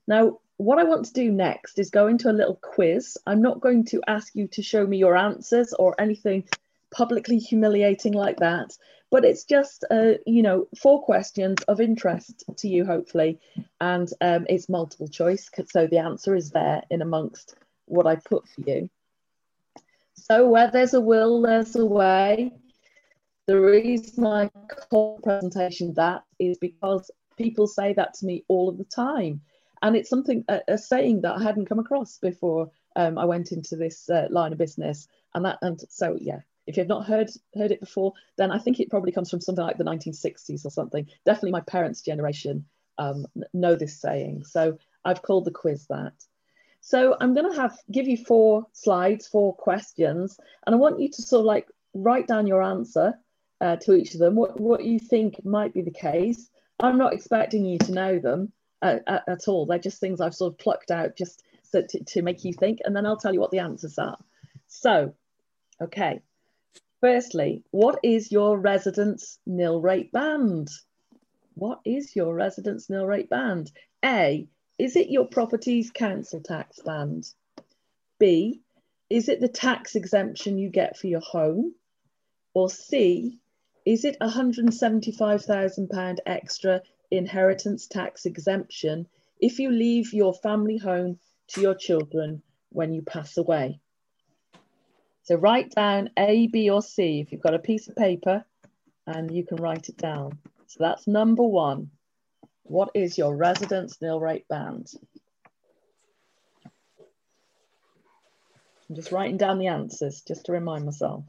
Now, 0.07 0.39
what 0.57 0.79
I 0.79 0.83
want 0.83 1.05
to 1.05 1.13
do 1.13 1.31
next 1.31 1.79
is 1.79 1.89
go 1.89 2.07
into 2.07 2.29
a 2.29 2.33
little 2.33 2.59
quiz. 2.61 3.17
I'm 3.25 3.41
not 3.41 3.59
going 3.59 3.85
to 3.85 4.01
ask 4.07 4.35
you 4.35 4.47
to 4.49 4.61
show 4.61 4.85
me 4.85 4.97
your 4.97 5.17
answers 5.17 5.73
or 5.73 5.99
anything 5.99 6.47
publicly 6.91 7.37
humiliating 7.39 8.13
like 8.13 8.37
that, 8.37 8.71
but 9.11 9.25
it's 9.25 9.43
just, 9.43 9.83
uh, 9.91 10.13
you 10.25 10.41
know, 10.41 10.67
four 10.79 11.03
questions 11.03 11.61
of 11.67 11.81
interest 11.81 12.45
to 12.57 12.69
you, 12.69 12.85
hopefully, 12.85 13.39
and 13.81 14.09
um, 14.21 14.45
it's 14.47 14.69
multiple 14.69 15.07
choice, 15.07 15.49
so 15.67 15.87
the 15.87 15.97
answer 15.97 16.35
is 16.35 16.51
there 16.51 16.83
in 16.89 17.01
amongst 17.01 17.55
what 17.85 18.07
I 18.07 18.15
put 18.15 18.47
for 18.47 18.61
you. 18.61 18.89
So 20.13 20.47
where 20.47 20.71
there's 20.71 20.93
a 20.93 21.01
will, 21.01 21.41
there's 21.41 21.75
a 21.75 21.85
way. 21.85 22.53
The 23.47 23.60
reason 23.60 24.25
I 24.25 24.49
call 24.89 25.19
presentation 25.21 25.93
that 25.95 26.23
is 26.39 26.58
because 26.58 27.12
people 27.38 27.67
say 27.67 27.93
that 27.93 28.13
to 28.15 28.25
me 28.25 28.43
all 28.47 28.69
of 28.69 28.77
the 28.77 28.86
time 28.86 29.41
and 29.81 29.95
it's 29.95 30.10
something 30.10 30.43
a, 30.47 30.62
a, 30.67 30.77
saying 30.77 31.21
that 31.21 31.36
I 31.36 31.43
hadn't 31.43 31.67
come 31.67 31.79
across 31.79 32.17
before 32.17 32.71
um, 32.95 33.17
I 33.17 33.25
went 33.25 33.51
into 33.51 33.75
this 33.75 34.10
uh, 34.10 34.27
line 34.31 34.51
of 34.51 34.58
business, 34.58 35.08
and 35.34 35.45
that 35.45 35.60
and 35.62 35.79
so 35.89 36.17
yeah. 36.19 36.39
If 36.65 36.77
you've 36.77 36.88
not 36.88 37.05
heard 37.05 37.29
heard 37.55 37.71
it 37.71 37.79
before, 37.79 38.13
then 38.38 38.51
I 38.51 38.58
think 38.58 38.79
it 38.79 38.89
probably 38.89 39.12
comes 39.12 39.29
from 39.29 39.41
something 39.41 39.63
like 39.63 39.77
the 39.77 39.84
1960s 39.84 40.65
or 40.65 40.71
something. 40.71 41.05
Definitely, 41.23 41.51
my 41.51 41.62
parents' 41.62 42.01
generation 42.01 42.65
um, 42.97 43.27
know 43.53 43.75
this 43.75 44.01
saying. 44.01 44.45
So 44.45 44.79
I've 45.03 45.21
called 45.21 45.45
the 45.45 45.51
quiz 45.51 45.86
that. 45.89 46.13
So 46.81 47.15
I'm 47.19 47.36
going 47.36 47.51
to 47.51 47.62
have 47.62 47.77
give 47.91 48.08
you 48.08 48.17
four 48.17 48.65
slides, 48.73 49.27
four 49.27 49.53
questions, 49.55 50.39
and 50.65 50.73
I 50.73 50.79
want 50.79 50.99
you 50.99 51.10
to 51.10 51.21
sort 51.21 51.41
of 51.41 51.45
like 51.45 51.67
write 51.93 52.27
down 52.27 52.47
your 52.47 52.63
answer 52.63 53.13
uh, 53.61 53.77
to 53.77 53.93
each 53.93 54.13
of 54.13 54.19
them, 54.19 54.35
what, 54.35 54.59
what 54.59 54.83
you 54.83 54.99
think 54.99 55.43
might 55.45 55.73
be 55.73 55.81
the 55.81 55.91
case. 55.91 56.49
I'm 56.79 56.97
not 56.97 57.13
expecting 57.13 57.65
you 57.65 57.77
to 57.79 57.91
know 57.91 58.19
them 58.19 58.51
uh, 58.81 58.97
at, 59.07 59.23
at, 59.27 59.47
all. 59.47 59.65
They're 59.65 59.79
just 59.79 59.99
things 59.99 60.19
I've 60.19 60.35
sort 60.35 60.53
of 60.53 60.59
plucked 60.59 60.91
out 60.91 61.15
just 61.15 61.43
so 61.63 61.81
to, 61.81 62.03
to 62.03 62.21
make 62.21 62.43
you 62.43 62.53
think, 62.53 62.79
and 62.83 62.95
then 62.95 63.05
I'll 63.05 63.17
tell 63.17 63.33
you 63.33 63.39
what 63.39 63.51
the 63.51 63.59
answers 63.59 63.97
are. 63.97 64.17
So, 64.67 65.13
okay. 65.81 66.21
Firstly, 67.01 67.63
what 67.71 67.99
is 68.03 68.31
your 68.31 68.57
residence 68.57 69.39
nil 69.45 69.81
rate 69.81 70.11
band? 70.11 70.69
What 71.53 71.79
is 71.85 72.15
your 72.15 72.33
residence 72.33 72.89
nil 72.89 73.05
rate 73.05 73.29
band? 73.29 73.71
A, 74.03 74.47
is 74.77 74.95
it 74.95 75.09
your 75.09 75.25
property's 75.25 75.91
council 75.91 76.41
tax 76.41 76.79
band? 76.81 77.25
B, 78.19 78.61
is 79.09 79.29
it 79.29 79.39
the 79.39 79.47
tax 79.47 79.95
exemption 79.95 80.57
you 80.57 80.69
get 80.69 80.97
for 80.97 81.07
your 81.07 81.21
home? 81.21 81.75
Or 82.53 82.69
C, 82.69 83.39
is 83.85 84.03
it 84.03 84.17
£175,000 84.19 86.17
extra 86.25 86.81
inheritance 87.11 87.87
tax 87.87 88.25
exemption 88.25 89.07
if 89.39 89.59
you 89.59 89.69
leave 89.69 90.11
your 90.13 90.33
family 90.33 90.77
home 90.77 91.19
to 91.49 91.61
your 91.61 91.75
children 91.75 92.41
when 92.69 92.93
you 92.93 93.03
pass 93.03 93.37
away? 93.37 93.79
So 95.23 95.35
write 95.35 95.71
down 95.71 96.09
A, 96.17 96.47
B, 96.47 96.69
or 96.69 96.81
C 96.81 97.19
if 97.19 97.31
you've 97.31 97.41
got 97.41 97.53
a 97.53 97.59
piece 97.59 97.87
of 97.87 97.95
paper 97.95 98.43
and 99.07 99.31
you 99.31 99.45
can 99.45 99.57
write 99.57 99.89
it 99.89 99.97
down. 99.97 100.39
So 100.67 100.77
that's 100.79 101.07
number 101.07 101.43
one. 101.43 101.91
What 102.63 102.89
is 102.95 103.17
your 103.17 103.35
residence 103.35 104.01
nil 104.01 104.19
rate 104.19 104.47
band? 104.47 104.91
I'm 108.89 108.95
just 108.95 109.11
writing 109.11 109.37
down 109.37 109.59
the 109.59 109.67
answers 109.67 110.21
just 110.21 110.45
to 110.45 110.51
remind 110.51 110.85
myself. 110.85 111.23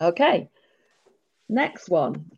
Okay, 0.00 0.48
next 1.50 1.90
one. 1.90 2.30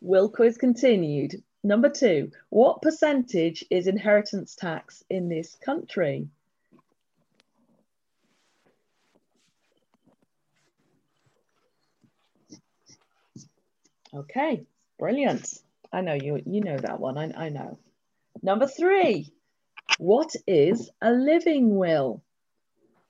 Will 0.00 0.28
quiz 0.28 0.56
continued. 0.56 1.42
Number 1.64 1.90
two, 1.90 2.30
what 2.50 2.82
percentage 2.82 3.64
is 3.70 3.86
inheritance 3.86 4.54
tax 4.54 5.04
in 5.10 5.28
this 5.28 5.56
country? 5.56 6.28
Okay, 14.14 14.66
brilliant. 14.98 15.60
I 15.92 16.00
know 16.00 16.14
you, 16.14 16.42
you 16.46 16.60
know 16.60 16.76
that 16.76 17.00
one, 17.00 17.16
I, 17.18 17.46
I 17.46 17.48
know. 17.48 17.78
Number 18.42 18.66
three, 18.66 19.32
what 19.98 20.34
is 20.46 20.90
a 21.00 21.10
living 21.12 21.76
will? 21.76 22.22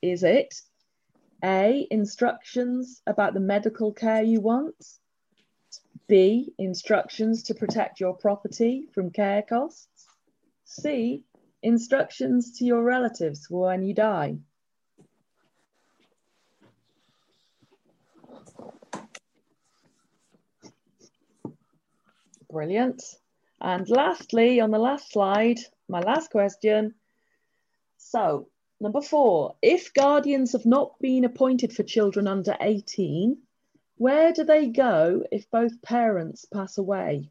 Is 0.00 0.22
it 0.22 0.54
A, 1.42 1.86
instructions 1.90 3.02
about 3.06 3.34
the 3.34 3.40
medical 3.40 3.92
care 3.92 4.22
you 4.22 4.40
want? 4.40 4.76
B, 6.12 6.52
instructions 6.58 7.42
to 7.44 7.54
protect 7.54 7.98
your 7.98 8.12
property 8.12 8.86
from 8.92 9.10
care 9.12 9.40
costs? 9.40 10.06
C, 10.66 11.24
instructions 11.62 12.58
to 12.58 12.66
your 12.66 12.82
relatives 12.82 13.46
when 13.48 13.82
you 13.82 13.94
die? 13.94 14.36
Brilliant. 22.50 23.02
And 23.62 23.88
lastly, 23.88 24.60
on 24.60 24.70
the 24.70 24.78
last 24.78 25.10
slide, 25.12 25.60
my 25.88 26.00
last 26.00 26.30
question. 26.30 26.92
So, 27.96 28.48
number 28.82 29.00
four, 29.00 29.56
if 29.62 29.94
guardians 29.94 30.52
have 30.52 30.66
not 30.66 30.92
been 31.00 31.24
appointed 31.24 31.72
for 31.72 31.84
children 31.84 32.28
under 32.28 32.54
18, 32.60 33.38
where 34.02 34.32
do 34.32 34.42
they 34.42 34.66
go 34.66 35.22
if 35.30 35.48
both 35.48 35.80
parents 35.80 36.44
pass 36.44 36.76
away? 36.76 37.30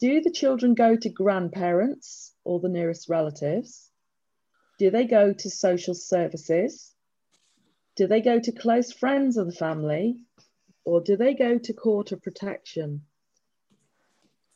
Do 0.00 0.22
the 0.22 0.30
children 0.30 0.72
go 0.72 0.96
to 0.96 1.10
grandparents 1.10 2.32
or 2.42 2.58
the 2.58 2.70
nearest 2.70 3.10
relatives? 3.10 3.90
Do 4.78 4.90
they 4.90 5.04
go 5.04 5.34
to 5.34 5.50
social 5.50 5.92
services? 5.92 6.94
Do 7.96 8.06
they 8.06 8.22
go 8.22 8.40
to 8.40 8.50
close 8.50 8.94
friends 8.94 9.36
of 9.36 9.44
the 9.44 9.52
family? 9.52 10.16
Or 10.86 11.02
do 11.02 11.18
they 11.18 11.34
go 11.34 11.58
to 11.58 11.72
court 11.74 12.12
of 12.12 12.22
protection? 12.22 13.02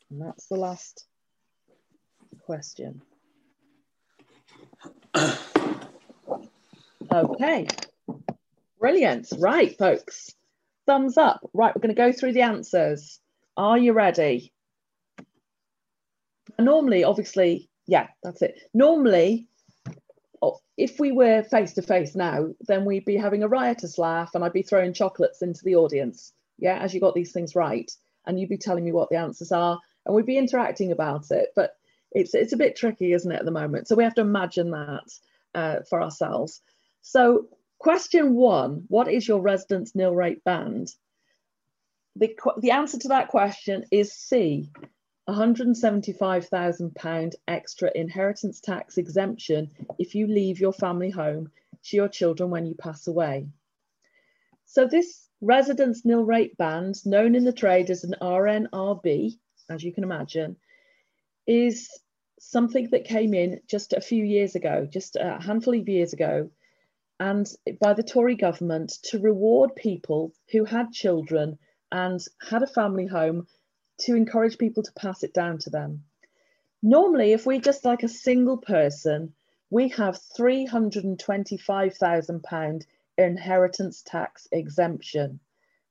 And 0.09 0.19
that's 0.19 0.47
the 0.47 0.57
last 0.57 1.05
question. 2.45 3.03
Okay, 7.13 7.67
brilliant. 8.79 9.27
Right, 9.37 9.77
folks, 9.77 10.33
thumbs 10.85 11.17
up. 11.17 11.41
Right, 11.53 11.75
we're 11.75 11.81
going 11.81 11.95
to 11.95 12.01
go 12.01 12.11
through 12.11 12.33
the 12.33 12.41
answers. 12.41 13.19
Are 13.57 13.77
you 13.77 13.93
ready? 13.93 14.53
Normally, 16.59 17.03
obviously, 17.03 17.69
yeah, 17.87 18.07
that's 18.23 18.41
it. 18.41 18.59
Normally, 18.73 19.47
oh, 20.41 20.59
if 20.77 20.99
we 20.99 21.11
were 21.11 21.43
face 21.43 21.73
to 21.73 21.81
face 21.81 22.15
now, 22.15 22.49
then 22.61 22.85
we'd 22.85 23.05
be 23.05 23.17
having 23.17 23.43
a 23.43 23.47
riotous 23.47 23.97
laugh 23.97 24.35
and 24.35 24.43
I'd 24.43 24.53
be 24.53 24.61
throwing 24.61 24.93
chocolates 24.93 25.41
into 25.41 25.61
the 25.63 25.75
audience. 25.75 26.33
Yeah, 26.57 26.77
as 26.77 26.93
you 26.93 26.99
got 26.99 27.15
these 27.15 27.31
things 27.31 27.55
right. 27.55 27.91
And 28.25 28.39
you'd 28.39 28.49
be 28.49 28.57
telling 28.57 28.83
me 28.83 28.91
what 28.91 29.09
the 29.09 29.15
answers 29.15 29.51
are 29.51 29.79
and 30.05 30.15
we'd 30.15 30.25
be 30.25 30.37
interacting 30.37 30.91
about 30.91 31.31
it. 31.31 31.49
But 31.55 31.75
it's 32.11 32.33
it's 32.33 32.53
a 32.53 32.57
bit 32.57 32.75
tricky, 32.75 33.13
isn't 33.13 33.31
it, 33.31 33.39
at 33.39 33.45
the 33.45 33.51
moment? 33.51 33.87
So 33.87 33.95
we 33.95 34.03
have 34.03 34.15
to 34.15 34.21
imagine 34.21 34.71
that 34.71 35.11
uh, 35.55 35.75
for 35.89 36.01
ourselves. 36.01 36.61
So 37.01 37.47
question 37.81 38.35
one: 38.35 38.83
What 38.89 39.11
is 39.11 39.27
your 39.27 39.41
residence 39.41 39.95
nil 39.95 40.13
rate 40.13 40.43
band? 40.43 40.93
The 42.15 42.35
the 42.59 42.71
answer 42.71 42.99
to 42.99 43.07
that 43.07 43.29
question 43.29 43.85
is 43.89 44.13
C. 44.13 44.69
£175,000 45.27 47.33
extra 47.47 47.91
inheritance 47.95 48.59
tax 48.59 48.97
exemption 48.97 49.71
if 49.97 50.13
you 50.13 50.27
leave 50.27 50.59
your 50.59 50.73
family 50.73 51.09
home 51.09 51.49
to 51.83 51.95
your 51.95 52.09
children 52.09 52.49
when 52.49 52.65
you 52.65 52.75
pass 52.75 53.07
away. 53.07 53.47
So 54.65 54.87
this 54.87 55.29
residence 55.41 56.05
nil 56.05 56.23
rate 56.23 56.55
band, 56.57 57.03
known 57.05 57.33
in 57.33 57.45
the 57.45 57.53
trade 57.53 57.89
as 57.89 58.03
an 58.03 58.15
RNRB, 58.21 59.37
as 59.69 59.83
you 59.83 59.91
can 59.91 60.03
imagine, 60.03 60.57
is 61.47 61.89
something 62.39 62.89
that 62.91 63.05
came 63.05 63.33
in 63.33 63.59
just 63.67 63.93
a 63.93 64.01
few 64.01 64.23
years 64.23 64.55
ago, 64.55 64.87
just 64.89 65.15
a 65.15 65.39
handful 65.39 65.79
of 65.79 65.89
years 65.89 66.13
ago, 66.13 66.49
and 67.21 67.47
by 67.79 67.93
the 67.93 68.01
Tory 68.01 68.35
government 68.35 68.97
to 69.03 69.19
reward 69.19 69.75
people 69.75 70.33
who 70.51 70.65
had 70.65 70.91
children 70.91 71.59
and 71.91 72.19
had 72.41 72.63
a 72.63 72.67
family 72.67 73.05
home 73.05 73.45
to 73.99 74.15
encourage 74.15 74.57
people 74.57 74.81
to 74.81 74.91
pass 74.93 75.21
it 75.21 75.31
down 75.31 75.59
to 75.59 75.69
them. 75.69 76.03
Normally, 76.81 77.33
if 77.33 77.45
we're 77.45 77.61
just 77.61 77.85
like 77.85 78.01
a 78.01 78.07
single 78.07 78.57
person, 78.57 79.35
we 79.69 79.89
have 79.89 80.17
£325,000 80.35 82.81
inheritance 83.19 84.01
tax 84.03 84.47
exemption. 84.51 85.39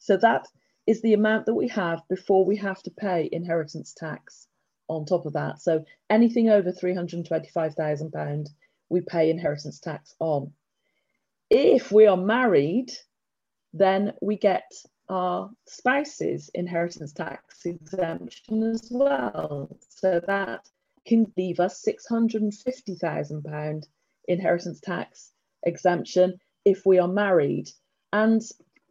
So 0.01 0.17
that 0.17 0.49
is 0.89 1.01
the 1.01 1.15
amount 1.15 1.47
that 1.47 1.55
we 1.55 1.69
have 1.69 2.03
before 2.09 2.45
we 2.45 2.57
have 2.57 2.83
to 2.83 2.91
pay 2.91 3.29
inheritance 3.31 3.95
tax 3.97 4.49
on 4.89 5.05
top 5.05 5.27
of 5.27 5.35
that. 5.35 5.61
So 5.61 5.85
anything 6.11 6.51
over 6.51 6.73
£325,000, 6.73 8.49
we 8.89 9.01
pay 9.03 9.31
inheritance 9.31 9.79
tax 9.79 10.17
on. 10.19 10.53
If 11.51 11.91
we 11.91 12.07
are 12.07 12.17
married, 12.17 12.93
then 13.73 14.13
we 14.23 14.37
get 14.37 14.71
our 15.09 15.51
spouse's 15.67 16.49
inheritance 16.55 17.13
tax 17.13 17.67
exemption 17.67 18.63
as 18.63 18.89
well. 18.91 19.77
So 19.89 20.21
that 20.29 20.69
can 21.07 21.33
leave 21.37 21.59
us 21.59 21.85
£650,000 21.85 23.85
inheritance 24.29 24.81
tax 24.81 25.33
exemption 25.65 26.39
if 26.65 26.87
we 26.87 27.01
are 27.01 27.09
married. 27.09 27.69
And 28.13 28.41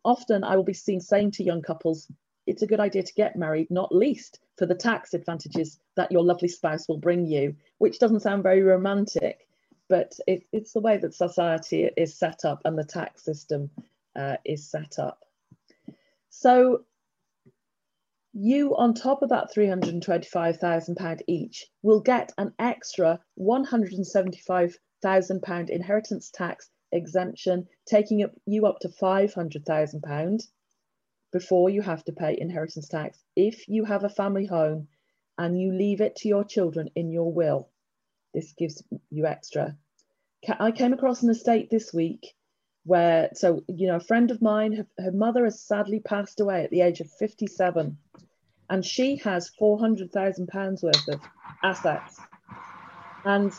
often 0.04 0.44
I 0.44 0.58
will 0.58 0.64
be 0.64 0.74
seen 0.74 1.00
saying 1.00 1.32
to 1.32 1.44
young 1.44 1.62
couples, 1.62 2.12
it's 2.46 2.64
a 2.64 2.68
good 2.68 2.82
idea 2.82 3.04
to 3.04 3.14
get 3.14 3.38
married, 3.38 3.68
not 3.70 3.96
least 3.96 4.40
for 4.58 4.66
the 4.66 4.76
tax 4.76 5.14
advantages 5.14 5.80
that 5.96 6.12
your 6.12 6.24
lovely 6.24 6.50
spouse 6.50 6.90
will 6.90 6.98
bring 6.98 7.26
you, 7.26 7.56
which 7.78 8.00
doesn't 8.00 8.22
sound 8.22 8.44
very 8.44 8.64
romantic, 8.64 9.48
but 9.90 10.14
it, 10.28 10.44
it's 10.54 10.74
the 10.74 10.80
way 10.80 10.98
that 10.98 11.16
society 11.16 11.90
is 11.98 12.18
set 12.18 12.46
up 12.46 12.62
and 12.64 12.78
the 12.78 12.86
tax 12.86 13.26
system 13.26 13.70
uh, 14.16 14.38
is 14.46 14.70
set 14.70 15.00
up. 15.00 15.26
So 16.30 16.86
you 18.34 18.78
on 18.78 18.94
top 18.94 19.24
of 19.24 19.30
that 19.30 19.50
£325,000 19.56 21.22
each 21.28 21.66
will 21.82 22.00
get 22.00 22.32
an 22.38 22.54
extra 22.60 23.20
£175,000 23.40 25.70
inheritance 25.70 26.30
tax 26.32 26.70
exemption, 26.92 27.68
taking 27.88 28.22
up 28.24 28.32
you 28.46 28.68
up 28.68 28.80
to 28.80 28.90
£500,000 28.90 30.44
before 31.32 31.70
you 31.70 31.82
have 31.82 32.04
to 32.04 32.12
pay 32.12 32.38
inheritance 32.40 32.88
tax 32.88 33.18
if 33.36 33.68
you 33.68 33.86
have 33.86 34.04
a 34.04 34.10
family 34.10 34.46
home 34.46 34.88
and 35.38 35.60
you 35.60 35.74
leave 35.74 36.02
it 36.02 36.16
to 36.18 36.28
your 36.28 36.44
children 36.44 36.90
in 36.96 37.12
your 37.12 37.34
will. 37.34 37.70
This 38.34 38.54
gives 38.54 38.84
you 39.10 39.26
extra. 39.26 39.76
I 40.60 40.72
came 40.72 40.94
across 40.94 41.24
an 41.24 41.30
estate 41.30 41.70
this 41.70 41.94
week 41.94 42.34
where, 42.86 43.30
so, 43.34 43.64
you 43.68 43.88
know, 43.88 43.98
a 43.98 44.02
friend 44.02 44.32
of 44.32 44.42
mine, 44.42 44.74
her, 44.74 44.88
her 45.04 45.12
mother 45.12 45.44
has 45.44 45.62
sadly 45.62 46.00
passed 46.00 46.40
away 46.40 46.64
at 46.64 46.72
the 46.72 46.82
age 46.82 47.02
of 47.02 47.12
57, 47.12 47.98
and 48.70 48.86
she 48.86 49.18
has 49.18 49.52
£400,000 49.60 50.84
worth 50.84 51.08
of 51.08 51.22
assets. 51.64 52.20
And 53.26 53.52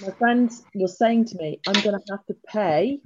my 0.00 0.10
friend 0.12 0.50
was 0.74 0.96
saying 0.96 1.26
to 1.26 1.36
me, 1.36 1.60
I'm 1.66 1.82
going 1.82 1.98
to 1.98 2.12
have 2.12 2.24
to 2.26 2.36
pay 2.46 3.00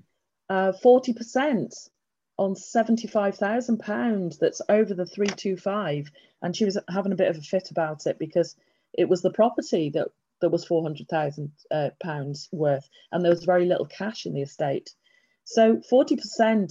uh, 0.50 0.72
40% 0.84 1.88
on 2.36 2.54
£75,000 2.54 4.38
that's 4.38 4.62
over 4.68 4.94
the 4.94 5.06
325. 5.06 6.10
And 6.42 6.56
she 6.56 6.64
was 6.64 6.78
having 6.88 7.12
a 7.12 7.16
bit 7.16 7.28
of 7.28 7.38
a 7.38 7.42
fit 7.42 7.70
about 7.70 8.06
it 8.06 8.18
because 8.18 8.56
it 8.92 9.08
was 9.08 9.22
the 9.22 9.30
property 9.30 9.90
that, 9.90 10.08
that 10.42 10.50
was 10.50 10.66
£400,000 10.66 11.50
uh, 11.70 11.90
pounds 12.02 12.48
worth, 12.52 12.88
and 13.10 13.24
there 13.24 13.32
was 13.32 13.44
very 13.44 13.64
little 13.64 13.86
cash 13.86 14.26
in 14.26 14.34
the 14.34 14.42
estate. 14.42 14.90
So 15.44 15.80
40% 15.90 16.70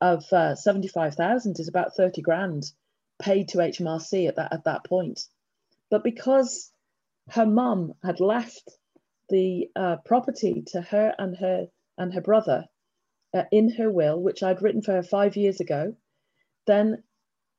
of 0.00 0.24
uh, 0.32 0.54
75,000 0.56 1.60
is 1.60 1.68
about 1.68 1.94
30 1.96 2.22
grand 2.22 2.64
paid 3.22 3.48
to 3.48 3.58
HMRC 3.58 4.28
at 4.28 4.36
that, 4.36 4.52
at 4.52 4.64
that 4.64 4.84
point. 4.84 5.20
But 5.90 6.04
because 6.04 6.72
her 7.28 7.46
mum 7.46 7.92
had 8.02 8.20
left 8.20 8.68
the 9.28 9.70
uh, 9.76 9.96
property 10.04 10.64
to 10.68 10.80
her 10.80 11.14
and 11.18 11.36
her 11.36 11.68
and 11.98 12.14
her 12.14 12.20
brother 12.20 12.64
uh, 13.34 13.44
in 13.52 13.70
her 13.74 13.90
will, 13.90 14.20
which 14.20 14.42
I'd 14.42 14.62
written 14.62 14.82
for 14.82 14.92
her 14.92 15.02
five 15.02 15.36
years 15.36 15.60
ago, 15.60 15.94
then 16.66 17.02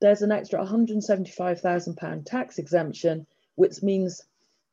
there's 0.02 0.24
an 0.24 0.32
extra 0.32 0.60
175,000 0.60 1.96
pound 1.96 2.26
tax 2.26 2.58
exemption, 2.58 3.28
which 3.56 3.84
means 3.84 4.22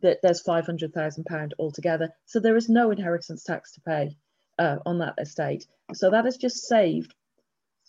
that 0.00 0.18
there's 0.22 0.40
500,000 0.40 1.24
pound 1.24 1.54
altogether. 1.58 2.11
So 2.26 2.40
there 2.40 2.56
is 2.56 2.68
no 2.68 2.90
inheritance 2.90 3.44
tax 3.44 3.72
to 3.72 3.80
pay 3.80 4.16
uh, 4.58 4.76
on 4.87 4.98
that 4.98 5.14
estate. 5.18 5.66
So 5.94 6.11
that 6.11 6.24
has 6.24 6.37
just 6.37 6.66
saved 6.66 7.14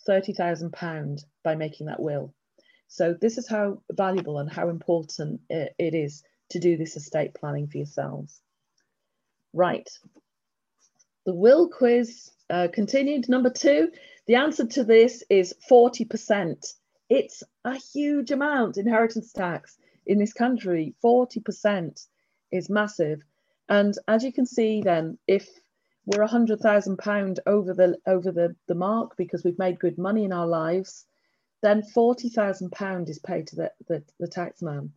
30,000 0.06 0.72
pound 0.72 1.24
by 1.42 1.54
making 1.54 1.86
that 1.86 2.00
will. 2.00 2.32
So 2.88 3.14
this 3.20 3.38
is 3.38 3.48
how 3.48 3.82
valuable 3.92 4.38
and 4.38 4.50
how 4.50 4.68
important 4.68 5.42
it, 5.48 5.74
it 5.78 5.94
is 5.94 6.24
to 6.50 6.58
do 6.58 6.76
this 6.76 6.96
estate 6.96 7.34
planning 7.34 7.68
for 7.68 7.76
yourselves. 7.76 8.40
Right. 9.52 9.88
The 11.26 11.34
will 11.34 11.68
quiz 11.68 12.30
uh, 12.48 12.68
continued. 12.72 13.28
Number 13.28 13.50
two, 13.50 13.90
the 14.26 14.36
answer 14.36 14.66
to 14.66 14.84
this 14.84 15.22
is 15.30 15.54
40%. 15.70 16.74
It's 17.08 17.42
a 17.64 17.76
huge 17.76 18.30
amount, 18.30 18.76
inheritance 18.76 19.32
tax 19.32 19.76
in 20.10 20.18
this 20.18 20.32
country. 20.32 20.94
40% 21.04 22.06
is 22.50 22.68
massive. 22.68 23.22
And 23.68 23.94
as 24.08 24.24
you 24.24 24.32
can 24.32 24.46
see 24.46 24.82
then, 24.82 25.18
if 25.26 25.48
we're 26.04 26.26
£100,000 26.26 27.38
over 27.46 27.74
the 27.74 27.96
over 28.06 28.32
the, 28.32 28.56
the 28.66 28.74
mark 28.74 29.16
because 29.16 29.44
we've 29.44 29.58
made 29.58 29.78
good 29.78 29.98
money 29.98 30.24
in 30.24 30.32
our 30.32 30.46
lives, 30.46 31.06
then 31.62 31.82
£40,000 31.82 33.08
is 33.08 33.18
paid 33.20 33.46
to 33.48 33.56
the, 33.56 33.72
the, 33.86 34.02
the 34.18 34.26
tax 34.26 34.62
man. 34.62 34.92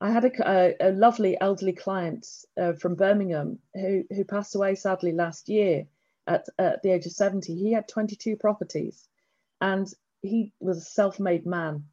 I 0.00 0.10
had 0.10 0.24
a, 0.26 0.30
a, 0.48 0.90
a 0.90 0.92
lovely 0.92 1.40
elderly 1.40 1.72
client 1.72 2.26
uh, 2.60 2.74
from 2.74 2.94
Birmingham 2.96 3.58
who, 3.74 4.04
who 4.10 4.24
passed 4.24 4.54
away 4.54 4.74
sadly 4.74 5.12
last 5.12 5.48
year 5.48 5.86
at, 6.26 6.46
at 6.58 6.82
the 6.82 6.90
age 6.90 7.06
of 7.06 7.12
70. 7.12 7.54
He 7.54 7.72
had 7.72 7.88
22 7.88 8.36
properties 8.36 9.08
and 9.60 9.88
he 10.22 10.52
was 10.60 10.78
a 10.78 10.82
self 10.82 11.18
made 11.18 11.46
man. 11.46 11.84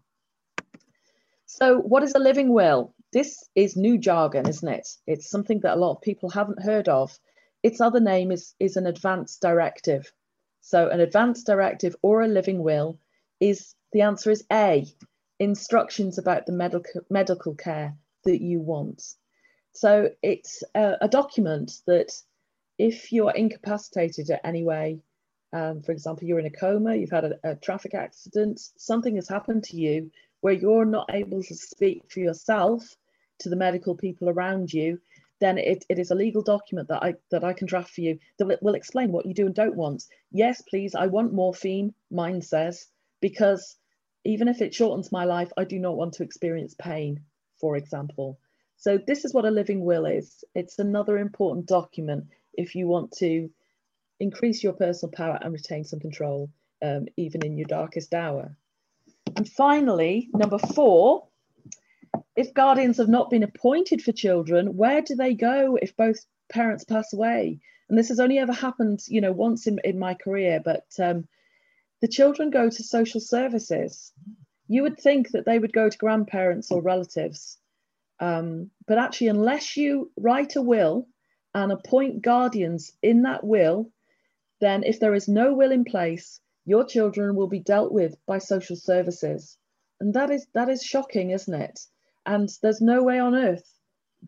So, 1.52 1.78
what 1.78 2.04
is 2.04 2.14
a 2.14 2.20
living 2.20 2.52
will? 2.52 2.94
This 3.12 3.48
is 3.56 3.76
new 3.76 3.98
jargon, 3.98 4.48
isn't 4.48 4.68
it? 4.68 4.86
It's 5.08 5.28
something 5.28 5.58
that 5.60 5.76
a 5.76 5.80
lot 5.80 5.96
of 5.96 6.00
people 6.00 6.30
haven't 6.30 6.62
heard 6.62 6.88
of. 6.88 7.18
Its 7.64 7.80
other 7.80 7.98
name 7.98 8.30
is, 8.30 8.54
is 8.60 8.76
an 8.76 8.86
advance 8.86 9.36
directive. 9.36 10.12
So, 10.60 10.88
an 10.88 11.00
advance 11.00 11.42
directive 11.42 11.96
or 12.02 12.22
a 12.22 12.28
living 12.28 12.62
will 12.62 13.00
is 13.40 13.74
the 13.92 14.02
answer 14.02 14.30
is 14.30 14.44
A, 14.52 14.86
instructions 15.40 16.18
about 16.18 16.46
the 16.46 16.52
medical, 16.52 17.00
medical 17.10 17.54
care 17.54 17.96
that 18.24 18.40
you 18.40 18.60
want. 18.60 19.02
So, 19.72 20.10
it's 20.22 20.62
a, 20.74 20.98
a 21.00 21.08
document 21.08 21.72
that 21.86 22.12
if 22.78 23.12
you're 23.12 23.32
incapacitated 23.32 24.30
at 24.30 24.40
any 24.44 24.62
way, 24.62 25.00
um, 25.52 25.82
for 25.82 25.92
example, 25.92 26.26
you're 26.26 26.38
in 26.38 26.46
a 26.46 26.50
coma, 26.50 26.94
you've 26.94 27.10
had 27.10 27.24
a, 27.24 27.38
a 27.42 27.56
traffic 27.56 27.94
accident, 27.94 28.60
something 28.76 29.16
has 29.16 29.28
happened 29.28 29.64
to 29.64 29.76
you 29.76 30.10
where 30.40 30.54
you're 30.54 30.84
not 30.84 31.10
able 31.12 31.42
to 31.42 31.54
speak 31.54 32.02
for 32.08 32.20
yourself 32.20 32.96
to 33.40 33.48
the 33.48 33.56
medical 33.56 33.94
people 33.94 34.28
around 34.28 34.72
you, 34.72 35.00
then 35.40 35.58
it, 35.58 35.84
it 35.88 35.98
is 35.98 36.10
a 36.10 36.14
legal 36.14 36.42
document 36.42 36.88
that 36.88 37.02
I 37.02 37.14
that 37.30 37.44
I 37.44 37.52
can 37.52 37.66
draft 37.66 37.94
for 37.94 38.02
you 38.02 38.18
that 38.38 38.62
will 38.62 38.74
explain 38.74 39.10
what 39.10 39.26
you 39.26 39.34
do 39.34 39.46
and 39.46 39.54
don't 39.54 39.76
want. 39.76 40.04
Yes, 40.30 40.62
please, 40.62 40.94
I 40.94 41.06
want 41.06 41.32
morphine, 41.32 41.94
mine 42.10 42.42
says, 42.42 42.86
because 43.20 43.76
even 44.24 44.48
if 44.48 44.60
it 44.60 44.74
shortens 44.74 45.12
my 45.12 45.24
life, 45.24 45.50
I 45.56 45.64
do 45.64 45.78
not 45.78 45.96
want 45.96 46.14
to 46.14 46.22
experience 46.22 46.74
pain, 46.74 47.20
for 47.60 47.76
example. 47.76 48.38
So 48.76 48.98
this 48.98 49.24
is 49.24 49.34
what 49.34 49.44
a 49.44 49.50
living 49.50 49.84
will 49.84 50.06
is. 50.06 50.44
It's 50.54 50.78
another 50.78 51.18
important 51.18 51.66
document 51.66 52.24
if 52.54 52.74
you 52.74 52.86
want 52.86 53.12
to 53.18 53.50
increase 54.18 54.62
your 54.62 54.72
personal 54.74 55.12
power 55.12 55.38
and 55.40 55.52
retain 55.52 55.84
some 55.84 56.00
control, 56.00 56.50
um, 56.82 57.06
even 57.16 57.44
in 57.44 57.56
your 57.56 57.66
darkest 57.66 58.14
hour. 58.14 58.56
And 59.36 59.48
finally, 59.48 60.28
number 60.34 60.58
four, 60.58 61.28
if 62.36 62.54
guardians 62.54 62.98
have 62.98 63.08
not 63.08 63.30
been 63.30 63.42
appointed 63.42 64.02
for 64.02 64.12
children, 64.12 64.76
where 64.76 65.02
do 65.02 65.14
they 65.14 65.34
go 65.34 65.78
if 65.80 65.96
both 65.96 66.18
parents 66.50 66.84
pass 66.84 67.12
away? 67.12 67.60
And 67.88 67.98
this 67.98 68.08
has 68.08 68.20
only 68.20 68.38
ever 68.38 68.52
happened, 68.52 69.00
you 69.08 69.20
know, 69.20 69.32
once 69.32 69.66
in, 69.66 69.78
in 69.84 69.98
my 69.98 70.14
career, 70.14 70.60
but 70.64 70.86
um, 70.98 71.26
the 72.00 72.08
children 72.08 72.50
go 72.50 72.70
to 72.70 72.82
social 72.82 73.20
services. 73.20 74.12
You 74.68 74.82
would 74.82 74.98
think 74.98 75.30
that 75.30 75.44
they 75.44 75.58
would 75.58 75.72
go 75.72 75.88
to 75.88 75.98
grandparents 75.98 76.70
or 76.70 76.80
relatives. 76.80 77.58
Um, 78.20 78.70
but 78.86 78.98
actually, 78.98 79.28
unless 79.28 79.76
you 79.76 80.10
write 80.16 80.56
a 80.56 80.62
will 80.62 81.08
and 81.54 81.72
appoint 81.72 82.22
guardians 82.22 82.92
in 83.02 83.22
that 83.22 83.44
will, 83.44 83.90
then 84.60 84.84
if 84.84 85.00
there 85.00 85.14
is 85.14 85.28
no 85.28 85.54
will 85.54 85.72
in 85.72 85.84
place, 85.84 86.40
your 86.64 86.84
children 86.84 87.34
will 87.34 87.48
be 87.48 87.60
dealt 87.60 87.92
with 87.92 88.14
by 88.26 88.38
social 88.38 88.76
services. 88.76 89.56
And 90.00 90.14
that 90.14 90.30
is 90.30 90.46
that 90.54 90.68
is 90.68 90.82
shocking, 90.82 91.30
isn't 91.30 91.54
it? 91.54 91.80
And 92.24 92.48
there's 92.62 92.80
no 92.80 93.02
way 93.02 93.18
on 93.18 93.34
earth 93.34 93.74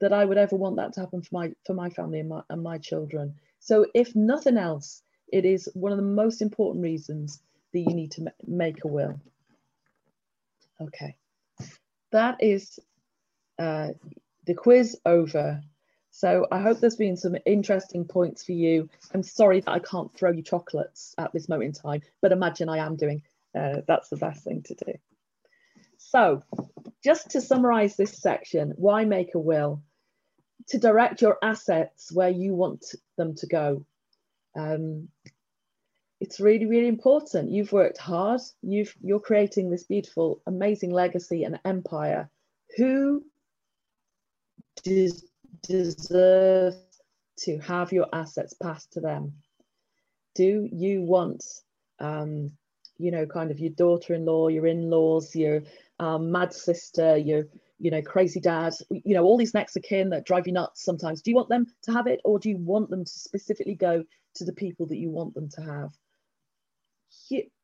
that 0.00 0.12
I 0.12 0.24
would 0.24 0.38
ever 0.38 0.56
want 0.56 0.76
that 0.76 0.94
to 0.94 1.00
happen 1.00 1.22
for 1.22 1.34
my 1.34 1.52
for 1.66 1.74
my 1.74 1.90
family 1.90 2.20
and 2.20 2.28
my, 2.28 2.42
and 2.50 2.62
my 2.62 2.78
children. 2.78 3.36
So 3.60 3.86
if 3.94 4.16
nothing 4.16 4.56
else, 4.56 5.02
it 5.32 5.44
is 5.44 5.68
one 5.74 5.92
of 5.92 5.98
the 5.98 6.04
most 6.04 6.42
important 6.42 6.82
reasons 6.82 7.40
that 7.72 7.80
you 7.80 7.94
need 7.94 8.12
to 8.12 8.32
make 8.46 8.84
a 8.84 8.88
will. 8.88 9.20
Okay, 10.80 11.16
that 12.10 12.42
is 12.42 12.78
uh, 13.58 13.88
the 14.46 14.54
quiz 14.54 14.96
over. 15.06 15.60
So 16.10 16.46
I 16.52 16.60
hope 16.60 16.78
there's 16.78 16.96
been 16.96 17.16
some 17.16 17.36
interesting 17.46 18.04
points 18.04 18.44
for 18.44 18.52
you. 18.52 18.90
I'm 19.14 19.22
sorry 19.22 19.60
that 19.60 19.70
I 19.70 19.78
can't 19.78 20.14
throw 20.14 20.30
you 20.30 20.42
chocolates 20.42 21.14
at 21.16 21.32
this 21.32 21.48
moment 21.48 21.76
in 21.76 21.82
time, 21.82 22.02
but 22.20 22.32
imagine 22.32 22.68
I 22.68 22.78
am 22.78 22.96
doing. 22.96 23.22
Uh, 23.58 23.80
that's 23.86 24.10
the 24.10 24.16
best 24.16 24.44
thing 24.44 24.62
to 24.64 24.74
do. 24.74 24.92
So 25.96 26.42
just 27.02 27.30
to 27.30 27.40
summarize 27.40 27.96
this 27.96 28.18
section, 28.18 28.74
why 28.76 29.04
make 29.04 29.34
a 29.34 29.38
will? 29.38 29.82
To 30.68 30.78
direct 30.78 31.22
your 31.22 31.38
assets 31.42 32.12
where 32.12 32.30
you 32.30 32.54
want 32.54 32.84
them 33.16 33.34
to 33.36 33.46
go. 33.46 33.86
Um, 34.54 35.08
it's 36.22 36.38
really, 36.38 36.66
really 36.66 36.86
important. 36.86 37.50
You've 37.50 37.72
worked 37.72 37.98
hard. 37.98 38.40
You've, 38.62 38.94
you're 39.02 39.18
creating 39.18 39.70
this 39.70 39.82
beautiful, 39.82 40.40
amazing 40.46 40.92
legacy 40.92 41.42
and 41.42 41.58
empire. 41.64 42.30
Who 42.76 43.24
does 44.84 45.24
deserve 45.62 46.74
to 47.38 47.58
have 47.58 47.90
your 47.90 48.06
assets 48.12 48.54
passed 48.54 48.92
to 48.92 49.00
them? 49.00 49.32
Do 50.36 50.68
you 50.70 51.02
want, 51.02 51.42
um, 51.98 52.52
you 52.98 53.10
know, 53.10 53.26
kind 53.26 53.50
of 53.50 53.58
your 53.58 53.70
daughter-in-law, 53.70 54.46
your 54.46 54.68
in-laws, 54.68 55.34
your 55.34 55.62
um, 55.98 56.30
mad 56.30 56.52
sister, 56.52 57.16
your, 57.16 57.48
you 57.80 57.90
know, 57.90 58.00
crazy 58.00 58.38
dad, 58.38 58.74
you 58.90 59.14
know, 59.14 59.24
all 59.24 59.36
these 59.36 59.54
next 59.54 59.76
of 59.76 59.82
kin 59.82 60.10
that 60.10 60.24
drive 60.24 60.46
you 60.46 60.52
nuts 60.52 60.84
sometimes. 60.84 61.20
Do 61.20 61.32
you 61.32 61.36
want 61.36 61.48
them 61.48 61.66
to 61.82 61.92
have 61.92 62.06
it, 62.06 62.20
or 62.24 62.38
do 62.38 62.48
you 62.48 62.58
want 62.58 62.90
them 62.90 63.04
to 63.04 63.10
specifically 63.10 63.74
go 63.74 64.04
to 64.36 64.44
the 64.44 64.52
people 64.52 64.86
that 64.86 64.98
you 64.98 65.10
want 65.10 65.34
them 65.34 65.48
to 65.56 65.62
have? 65.62 65.90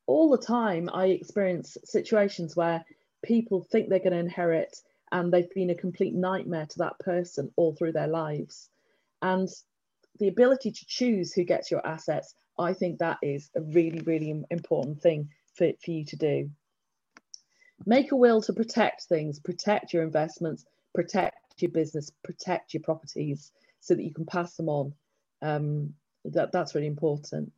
All 0.06 0.30
the 0.30 0.38
time, 0.38 0.88
I 0.92 1.06
experience 1.06 1.76
situations 1.84 2.56
where 2.56 2.84
people 3.22 3.62
think 3.70 3.88
they're 3.88 3.98
going 3.98 4.12
to 4.12 4.18
inherit 4.18 4.76
and 5.12 5.32
they've 5.32 5.52
been 5.54 5.70
a 5.70 5.74
complete 5.74 6.14
nightmare 6.14 6.66
to 6.66 6.78
that 6.78 6.98
person 6.98 7.50
all 7.56 7.74
through 7.74 7.92
their 7.92 8.06
lives. 8.06 8.68
And 9.22 9.48
the 10.18 10.28
ability 10.28 10.70
to 10.72 10.86
choose 10.86 11.32
who 11.32 11.44
gets 11.44 11.70
your 11.70 11.86
assets, 11.86 12.34
I 12.58 12.72
think 12.72 12.98
that 12.98 13.18
is 13.22 13.50
a 13.54 13.60
really, 13.60 14.00
really 14.00 14.44
important 14.50 15.00
thing 15.00 15.30
for, 15.54 15.70
for 15.84 15.90
you 15.90 16.04
to 16.06 16.16
do. 16.16 16.50
Make 17.86 18.12
a 18.12 18.16
will 18.16 18.42
to 18.42 18.52
protect 18.52 19.04
things, 19.04 19.38
protect 19.38 19.92
your 19.92 20.02
investments, 20.02 20.64
protect 20.94 21.62
your 21.62 21.70
business, 21.70 22.10
protect 22.24 22.74
your 22.74 22.82
properties 22.82 23.52
so 23.80 23.94
that 23.94 24.02
you 24.02 24.12
can 24.12 24.26
pass 24.26 24.56
them 24.56 24.68
on. 24.68 24.92
Um, 25.42 25.94
that, 26.24 26.52
that's 26.52 26.74
really 26.74 26.86
important. 26.88 27.52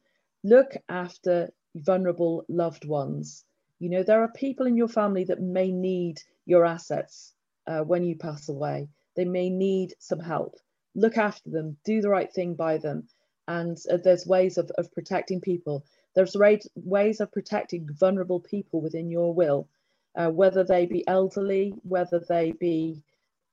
Look 0.44 0.76
after 0.88 1.50
vulnerable 1.74 2.44
loved 2.48 2.84
ones. 2.84 3.44
You 3.78 3.90
know, 3.90 4.02
there 4.02 4.22
are 4.22 4.32
people 4.32 4.66
in 4.66 4.76
your 4.76 4.88
family 4.88 5.24
that 5.24 5.40
may 5.40 5.70
need 5.70 6.20
your 6.44 6.64
assets 6.64 7.32
uh, 7.66 7.80
when 7.80 8.04
you 8.04 8.16
pass 8.16 8.48
away. 8.48 8.88
They 9.16 9.24
may 9.24 9.48
need 9.50 9.94
some 9.98 10.20
help. 10.20 10.56
Look 10.94 11.16
after 11.16 11.50
them, 11.50 11.76
do 11.84 12.00
the 12.00 12.10
right 12.10 12.32
thing 12.32 12.54
by 12.54 12.78
them. 12.78 13.08
And 13.48 13.78
uh, 13.90 13.98
there's 14.02 14.26
ways 14.26 14.58
of, 14.58 14.70
of 14.76 14.92
protecting 14.92 15.40
people. 15.40 15.84
There's 16.14 16.36
ways 16.74 17.20
of 17.20 17.32
protecting 17.32 17.88
vulnerable 17.98 18.40
people 18.40 18.80
within 18.80 19.10
your 19.10 19.32
will, 19.32 19.68
uh, 20.16 20.30
whether 20.30 20.64
they 20.64 20.86
be 20.86 21.06
elderly, 21.06 21.72
whether 21.82 22.20
they 22.28 22.52
be 22.52 23.02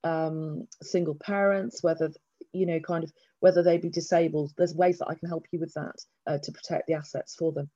um, 0.04 0.68
single 0.82 1.16
parents, 1.16 1.84
whether, 1.84 2.12
you 2.52 2.66
know, 2.66 2.80
kind 2.80 3.04
of, 3.04 3.14
whether 3.40 3.62
they 3.62 3.78
be 3.78 3.90
disabled. 3.90 4.54
There's 4.58 4.74
ways 4.74 4.98
that 4.98 5.08
I 5.08 5.16
can 5.16 5.30
help 5.30 5.46
you 5.52 5.60
with 5.60 5.74
that 5.76 6.04
uh, 6.26 6.40
to 6.40 6.52
protect 6.52 6.88
the 6.88 6.96
assets 6.96 7.36
for 7.36 7.52
them 7.52 7.70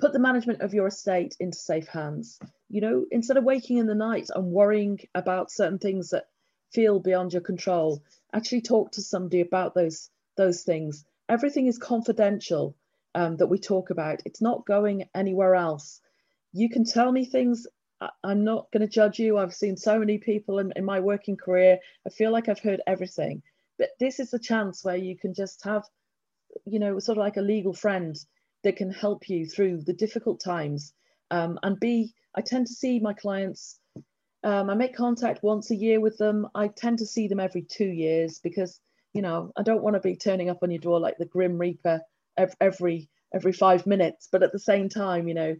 put 0.00 0.12
the 0.12 0.18
management 0.18 0.62
of 0.62 0.74
your 0.74 0.86
estate 0.86 1.36
into 1.40 1.58
safe 1.58 1.86
hands. 1.86 2.38
You 2.68 2.80
know, 2.80 3.06
instead 3.10 3.36
of 3.36 3.44
waking 3.44 3.78
in 3.78 3.86
the 3.86 3.94
night 3.94 4.28
and 4.34 4.52
worrying 4.52 5.00
about 5.14 5.50
certain 5.50 5.78
things 5.78 6.10
that 6.10 6.28
feel 6.72 6.98
beyond 6.98 7.32
your 7.32 7.42
control, 7.42 8.02
actually 8.32 8.62
talk 8.62 8.92
to 8.92 9.02
somebody 9.02 9.40
about 9.40 9.74
those 9.74 10.10
those 10.36 10.62
things. 10.62 11.04
Everything 11.28 11.66
is 11.66 11.78
confidential 11.78 12.74
um, 13.14 13.36
that 13.36 13.48
we 13.48 13.58
talk 13.58 13.90
about. 13.90 14.22
It's 14.24 14.40
not 14.40 14.66
going 14.66 15.04
anywhere 15.14 15.54
else. 15.54 16.00
You 16.52 16.70
can 16.70 16.84
tell 16.84 17.12
me 17.12 17.24
things. 17.24 17.66
I'm 18.24 18.44
not 18.44 18.70
going 18.72 18.80
to 18.80 18.92
judge 18.92 19.18
you. 19.18 19.36
I've 19.36 19.54
seen 19.54 19.76
so 19.76 19.98
many 19.98 20.16
people 20.16 20.58
in, 20.58 20.72
in 20.74 20.84
my 20.84 21.00
working 21.00 21.36
career. 21.36 21.78
I 22.06 22.10
feel 22.10 22.32
like 22.32 22.48
I've 22.48 22.58
heard 22.60 22.80
everything. 22.86 23.42
But 23.78 23.90
this 23.98 24.20
is 24.20 24.30
the 24.30 24.38
chance 24.38 24.82
where 24.82 24.96
you 24.96 25.16
can 25.16 25.34
just 25.34 25.62
have, 25.64 25.84
you 26.64 26.78
know, 26.78 26.98
sort 26.98 27.18
of 27.18 27.22
like 27.22 27.36
a 27.36 27.42
legal 27.42 27.74
friend 27.74 28.16
that 28.62 28.76
can 28.76 28.90
help 28.90 29.28
you 29.28 29.46
through 29.46 29.82
the 29.82 29.92
difficult 29.92 30.40
times. 30.40 30.92
Um, 31.30 31.58
and 31.62 31.78
B, 31.78 32.12
I 32.34 32.40
tend 32.40 32.66
to 32.66 32.74
see 32.74 32.98
my 32.98 33.12
clients, 33.12 33.78
um, 34.42 34.70
I 34.70 34.74
make 34.74 34.96
contact 34.96 35.42
once 35.42 35.70
a 35.70 35.76
year 35.76 36.00
with 36.00 36.18
them. 36.18 36.48
I 36.54 36.68
tend 36.68 36.98
to 36.98 37.06
see 37.06 37.28
them 37.28 37.40
every 37.40 37.62
two 37.62 37.86
years 37.88 38.38
because, 38.38 38.80
you 39.12 39.22
know, 39.22 39.52
I 39.56 39.62
don't 39.62 39.82
want 39.82 39.94
to 39.94 40.00
be 40.00 40.16
turning 40.16 40.50
up 40.50 40.62
on 40.62 40.70
your 40.70 40.80
door 40.80 41.00
like 41.00 41.18
the 41.18 41.26
Grim 41.26 41.58
Reaper 41.58 42.00
every 42.60 43.08
every 43.34 43.52
five 43.52 43.86
minutes. 43.86 44.28
But 44.30 44.42
at 44.42 44.52
the 44.52 44.58
same 44.58 44.88
time, 44.88 45.28
you 45.28 45.34
know, 45.34 45.56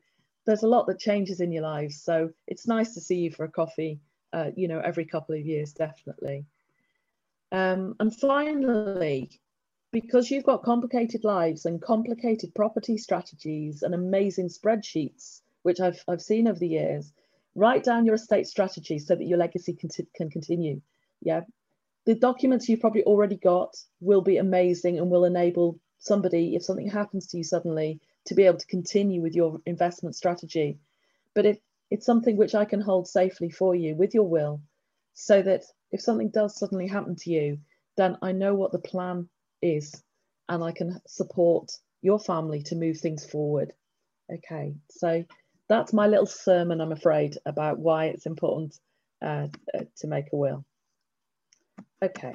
there's 0.46 0.62
a 0.62 0.68
lot 0.68 0.86
that 0.86 0.98
changes 0.98 1.40
in 1.40 1.52
your 1.52 1.62
lives. 1.62 2.02
So 2.02 2.30
it's 2.46 2.66
nice 2.66 2.94
to 2.94 3.00
see 3.00 3.16
you 3.16 3.30
for 3.30 3.44
a 3.44 3.50
coffee, 3.50 4.00
uh, 4.32 4.50
you 4.56 4.68
know, 4.68 4.80
every 4.80 5.04
couple 5.04 5.34
of 5.34 5.44
years, 5.44 5.72
definitely. 5.72 6.46
Um, 7.52 7.96
and 8.00 8.14
finally, 8.14 9.40
because 9.92 10.30
you've 10.30 10.44
got 10.44 10.62
complicated 10.62 11.24
lives 11.24 11.66
and 11.66 11.82
complicated 11.82 12.54
property 12.54 12.96
strategies 12.96 13.82
and 13.82 13.94
amazing 13.94 14.48
spreadsheets, 14.48 15.40
which 15.62 15.80
I've, 15.80 16.02
I've 16.06 16.22
seen 16.22 16.46
over 16.46 16.58
the 16.58 16.68
years, 16.68 17.12
write 17.56 17.82
down 17.82 18.06
your 18.06 18.14
estate 18.14 18.46
strategy 18.46 18.98
so 18.98 19.16
that 19.16 19.26
your 19.26 19.38
legacy 19.38 19.74
can, 19.74 19.90
can 20.14 20.30
continue. 20.30 20.80
Yeah. 21.20 21.42
The 22.06 22.14
documents 22.14 22.68
you've 22.68 22.80
probably 22.80 23.02
already 23.02 23.36
got 23.36 23.76
will 24.00 24.22
be 24.22 24.36
amazing 24.36 24.98
and 24.98 25.10
will 25.10 25.24
enable 25.24 25.80
somebody, 25.98 26.54
if 26.54 26.62
something 26.62 26.88
happens 26.88 27.26
to 27.28 27.36
you 27.36 27.44
suddenly, 27.44 28.00
to 28.26 28.34
be 28.34 28.44
able 28.44 28.58
to 28.58 28.66
continue 28.66 29.20
with 29.20 29.34
your 29.34 29.60
investment 29.66 30.14
strategy. 30.14 30.78
But 31.34 31.46
if 31.46 31.58
it's 31.90 32.06
something 32.06 32.36
which 32.36 32.54
I 32.54 32.64
can 32.64 32.80
hold 32.80 33.08
safely 33.08 33.50
for 33.50 33.74
you 33.74 33.96
with 33.96 34.14
your 34.14 34.28
will, 34.28 34.60
so 35.14 35.42
that 35.42 35.64
if 35.90 36.00
something 36.00 36.30
does 36.30 36.56
suddenly 36.56 36.86
happen 36.86 37.16
to 37.16 37.30
you, 37.30 37.58
then 37.96 38.16
I 38.22 38.32
know 38.32 38.54
what 38.54 38.72
the 38.72 38.78
plan 38.78 39.28
is 39.62 40.02
and 40.48 40.64
I 40.64 40.72
can 40.72 41.00
support 41.06 41.70
your 42.02 42.18
family 42.18 42.62
to 42.64 42.76
move 42.76 42.98
things 42.98 43.24
forward. 43.24 43.72
Okay, 44.32 44.74
so 44.90 45.24
that's 45.68 45.92
my 45.92 46.06
little 46.06 46.26
sermon, 46.26 46.80
I'm 46.80 46.92
afraid, 46.92 47.36
about 47.46 47.78
why 47.78 48.06
it's 48.06 48.26
important 48.26 48.78
uh, 49.22 49.48
uh, 49.74 49.84
to 49.98 50.06
make 50.06 50.26
a 50.32 50.36
will. 50.36 50.64
Okay, 52.02 52.34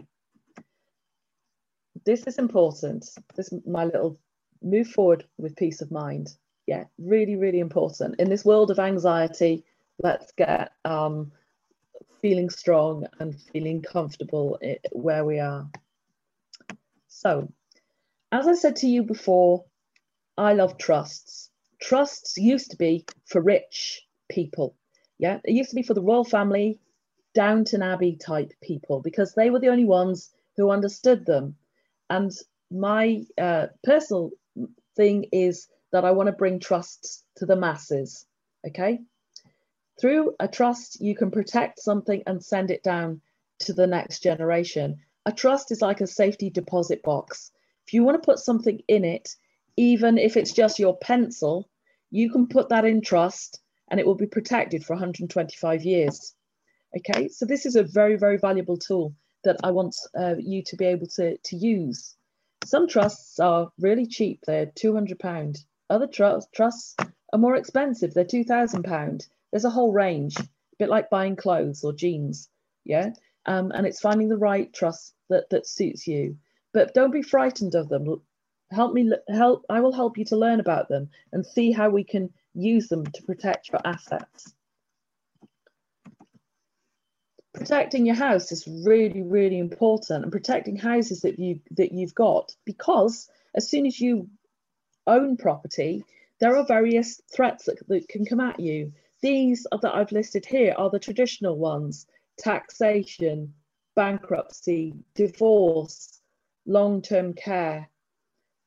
this 2.06 2.24
is 2.28 2.38
important. 2.38 3.06
This 3.36 3.54
my 3.66 3.86
little 3.86 4.18
move 4.62 4.88
forward 4.88 5.26
with 5.38 5.56
peace 5.56 5.82
of 5.82 5.92
mind. 5.92 6.30
Yeah, 6.68 6.86
really, 6.98 7.36
really 7.36 7.60
important. 7.60 8.20
In 8.20 8.30
this 8.30 8.46
world 8.46 8.72
of 8.72 8.80
anxiety, 8.80 9.64
let's 10.02 10.32
get 10.34 10.72
um, 10.84 11.32
feeling 12.22 12.50
strong 12.50 13.08
and 13.20 13.40
feeling 13.54 13.82
comfortable 13.82 14.60
where 14.92 15.26
we 15.26 15.40
are. 15.40 15.70
So, 17.18 17.48
as 18.34 18.46
I 18.46 18.54
said 18.56 18.76
to 18.78 18.88
you 18.88 19.02
before, 19.02 19.64
I 20.38 20.52
love 20.54 20.78
trusts. 20.78 21.50
Trusts 21.80 22.36
used 22.36 22.72
to 22.72 22.78
be 22.78 23.06
for 23.26 23.42
rich 23.42 24.06
people. 24.30 24.76
Yeah, 25.18 25.40
it 25.46 25.54
used 25.54 25.70
to 25.70 25.78
be 25.78 25.82
for 25.82 25.94
the 25.94 26.02
royal 26.02 26.26
family, 26.26 26.78
Downton 27.34 27.82
Abbey 27.82 28.18
type 28.18 28.52
people, 28.62 29.00
because 29.00 29.34
they 29.34 29.50
were 29.50 29.62
the 29.62 29.70
only 29.70 29.86
ones 29.86 30.30
who 30.58 30.70
understood 30.70 31.26
them. 31.26 31.56
And 32.10 32.32
my 32.70 33.24
uh, 33.38 33.68
personal 33.82 34.32
thing 34.98 35.30
is 35.32 35.70
that 35.94 36.04
I 36.04 36.12
want 36.12 36.28
to 36.28 36.34
bring 36.34 36.60
trusts 36.60 37.24
to 37.38 37.46
the 37.46 37.56
masses. 37.56 38.26
Okay. 38.68 39.00
Through 40.02 40.36
a 40.42 40.50
trust, 40.50 41.00
you 41.00 41.16
can 41.16 41.32
protect 41.32 41.80
something 41.80 42.24
and 42.28 42.44
send 42.44 42.72
it 42.72 42.84
down 42.84 43.22
to 43.60 43.72
the 43.72 43.88
next 43.88 44.22
generation. 44.22 45.00
A 45.28 45.32
trust 45.32 45.72
is 45.72 45.82
like 45.82 46.02
a 46.02 46.08
safety 46.08 46.50
deposit 46.50 47.02
box. 47.02 47.52
If 47.88 47.94
you 47.94 48.04
want 48.04 48.22
to 48.22 48.26
put 48.26 48.40
something 48.40 48.82
in 48.88 49.04
it, 49.04 49.36
even 49.78 50.18
if 50.18 50.38
it's 50.38 50.54
just 50.54 50.80
your 50.80 50.98
pencil, 50.98 51.70
you 52.12 52.32
can 52.32 52.48
put 52.48 52.70
that 52.70 52.86
in 52.86 53.02
trust 53.02 53.60
and 53.90 54.00
it 54.00 54.06
will 54.06 54.16
be 54.16 54.28
protected 54.28 54.84
for 54.84 54.94
125 54.94 55.84
years. 55.84 56.34
Okay, 56.98 57.28
so 57.28 57.46
this 57.46 57.66
is 57.66 57.76
a 57.76 57.84
very, 57.84 58.16
very 58.16 58.38
valuable 58.38 58.78
tool 58.78 59.16
that 59.44 59.58
I 59.64 59.72
want 59.72 59.96
uh, 60.18 60.36
you 60.40 60.64
to 60.64 60.76
be 60.76 60.86
able 60.86 61.08
to, 61.08 61.38
to 61.38 61.56
use. 61.56 62.16
Some 62.64 62.88
trusts 62.88 63.40
are 63.40 63.72
really 63.80 64.08
cheap, 64.08 64.42
they're 64.46 64.68
£200. 64.68 65.58
Other 65.90 66.08
tr- 66.08 66.46
trusts 66.54 66.96
are 67.34 67.40
more 67.40 67.56
expensive, 67.56 68.14
they're 68.14 68.26
£2,000. 68.26 69.28
There's 69.52 69.66
a 69.66 69.70
whole 69.70 69.92
range, 69.92 70.40
a 70.40 70.48
bit 70.80 70.90
like 70.90 71.10
buying 71.10 71.36
clothes 71.36 71.84
or 71.84 71.94
jeans. 71.94 72.50
Yeah, 72.84 73.12
um, 73.46 73.72
and 73.74 73.86
it's 73.86 74.00
finding 74.00 74.30
the 74.30 74.38
right 74.38 74.72
trust 74.74 75.14
that, 75.30 75.50
that 75.50 75.68
suits 75.68 76.08
you. 76.08 76.38
But 76.74 76.94
don't 76.94 77.12
be 77.12 77.22
frightened 77.22 77.76
of 77.76 77.90
them. 77.90 78.22
Help 78.72 78.94
me 78.94 79.12
help. 79.30 79.66
I 79.70 79.80
will 79.80 79.94
help 79.94 80.18
you 80.18 80.26
to 80.26 80.38
learn 80.38 80.60
about 80.60 80.90
them 80.90 81.10
and 81.32 81.46
see 81.46 81.72
how 81.72 81.90
we 81.90 82.04
can 82.04 82.32
use 82.54 82.88
them 82.88 83.06
to 83.06 83.24
protect 83.24 83.70
your 83.70 83.82
assets. 83.86 84.54
Protecting 87.54 88.06
your 88.06 88.16
house 88.16 88.52
is 88.52 88.68
really, 88.68 89.22
really 89.22 89.60
important, 89.60 90.24
and 90.24 90.32
protecting 90.32 90.76
houses 90.76 91.22
that 91.22 91.40
you 91.40 91.62
that 91.72 91.94
you've 91.94 92.16
got 92.16 92.54
because 92.66 93.30
as 93.56 93.70
soon 93.70 93.86
as 93.86 94.00
you 94.00 94.30
own 95.08 95.38
property, 95.38 96.04
there 96.40 96.58
are 96.58 96.66
various 96.66 97.22
threats 97.34 97.66
that, 97.66 97.88
that 97.88 98.10
can 98.10 98.26
come 98.26 98.42
at 98.42 98.60
you. 98.60 98.92
These 99.22 99.66
that 99.72 99.96
I've 99.96 100.12
listed 100.12 100.46
here 100.46 100.76
are 100.78 100.90
the 100.90 101.00
traditional 101.00 101.58
ones 101.58 102.06
taxation, 102.38 103.54
bankruptcy, 103.96 104.94
divorce, 105.14 106.22
long 106.66 107.02
term 107.02 107.34
care. 107.34 107.90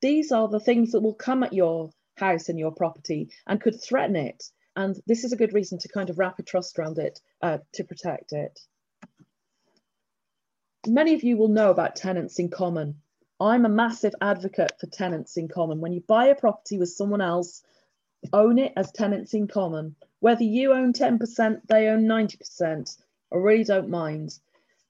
These 0.00 0.32
are 0.32 0.48
the 0.48 0.60
things 0.60 0.92
that 0.92 1.00
will 1.00 1.14
come 1.14 1.42
at 1.42 1.52
your 1.52 1.90
house 2.16 2.48
and 2.48 2.58
your 2.58 2.72
property 2.72 3.30
and 3.46 3.60
could 3.60 3.82
threaten 3.82 4.16
it. 4.16 4.44
And 4.76 4.96
this 5.06 5.24
is 5.24 5.32
a 5.32 5.36
good 5.36 5.54
reason 5.54 5.78
to 5.80 5.88
kind 5.88 6.08
of 6.08 6.18
wrap 6.18 6.38
a 6.38 6.42
trust 6.42 6.78
around 6.78 6.98
it 6.98 7.20
uh, 7.42 7.58
to 7.74 7.84
protect 7.84 8.32
it. 8.32 8.60
many 10.86 11.14
of 11.14 11.22
you 11.22 11.36
will 11.36 11.48
know 11.48 11.70
about 11.70 11.96
tenants 11.96 12.38
in 12.38 12.48
common. 12.48 13.00
I'm 13.40 13.64
a 13.64 13.68
massive 13.68 14.14
advocate 14.20 14.72
for 14.80 14.86
tenants 14.86 15.36
in 15.36 15.48
common. 15.48 15.80
When 15.80 15.92
you 15.92 16.00
buy 16.00 16.26
a 16.26 16.34
property 16.34 16.78
with 16.78 16.90
someone 16.90 17.20
else, 17.20 17.62
own 18.32 18.58
it 18.58 18.72
as 18.76 18.90
tenants 18.92 19.34
in 19.34 19.46
common. 19.46 19.96
Whether 20.20 20.44
you 20.44 20.72
own 20.72 20.92
10%, 20.92 21.66
they 21.68 21.88
own 21.88 22.04
90%, 22.04 22.96
I 23.32 23.36
really 23.36 23.64
don't 23.64 23.90
mind. 23.90 24.38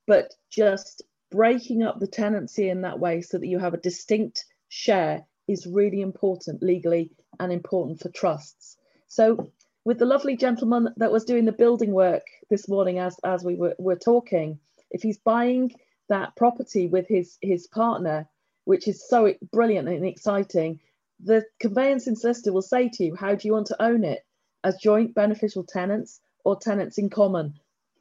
But 0.07 0.35
just 0.51 1.03
breaking 1.31 1.83
up 1.83 1.99
the 1.99 2.07
tenancy 2.07 2.69
in 2.69 2.83
that 2.83 2.99
way 2.99 3.21
so 3.21 3.39
that 3.39 3.47
you 3.47 3.59
have 3.59 3.75
a 3.75 3.79
distinct 3.79 4.45
share 4.69 5.25
is 5.47 5.67
really 5.67 6.01
important 6.01 6.63
legally 6.63 7.11
and 7.41 7.53
important 7.53 8.01
for 8.01 8.09
trusts. 8.11 8.77
So 9.09 9.51
with 9.85 9.99
the 9.99 10.07
lovely 10.07 10.37
gentleman 10.37 10.91
that 10.99 11.13
was 11.13 11.25
doing 11.25 11.45
the 11.45 11.53
building 11.53 11.93
work 11.93 12.25
this 12.51 12.69
morning 12.69 12.99
as, 12.99 13.19
as 13.25 13.45
we 13.45 13.55
were, 13.55 13.75
were 13.79 13.97
talking, 13.97 14.59
if 14.91 15.03
he's 15.03 15.19
buying 15.19 15.75
that 16.09 16.37
property 16.37 16.87
with 16.87 17.07
his, 17.09 17.39
his 17.41 17.67
partner, 17.67 18.29
which 18.65 18.89
is 18.89 19.09
so 19.09 19.35
brilliant 19.53 19.89
and 19.89 20.05
exciting, 20.07 20.81
the 21.21 21.45
conveyancing 21.59 22.17
solicitor 22.17 22.53
will 22.53 22.63
say 22.63 22.89
to 22.89 23.05
you, 23.05 23.15
how 23.15 23.35
do 23.35 23.49
you 23.49 23.53
want 23.53 23.67
to 23.69 23.83
own 23.83 24.05
it? 24.05 24.25
As 24.65 24.77
joint 24.77 25.15
beneficial 25.15 25.65
tenants 25.65 26.21
or 26.45 26.59
tenants 26.59 26.99
in 26.99 27.11
common? 27.11 27.55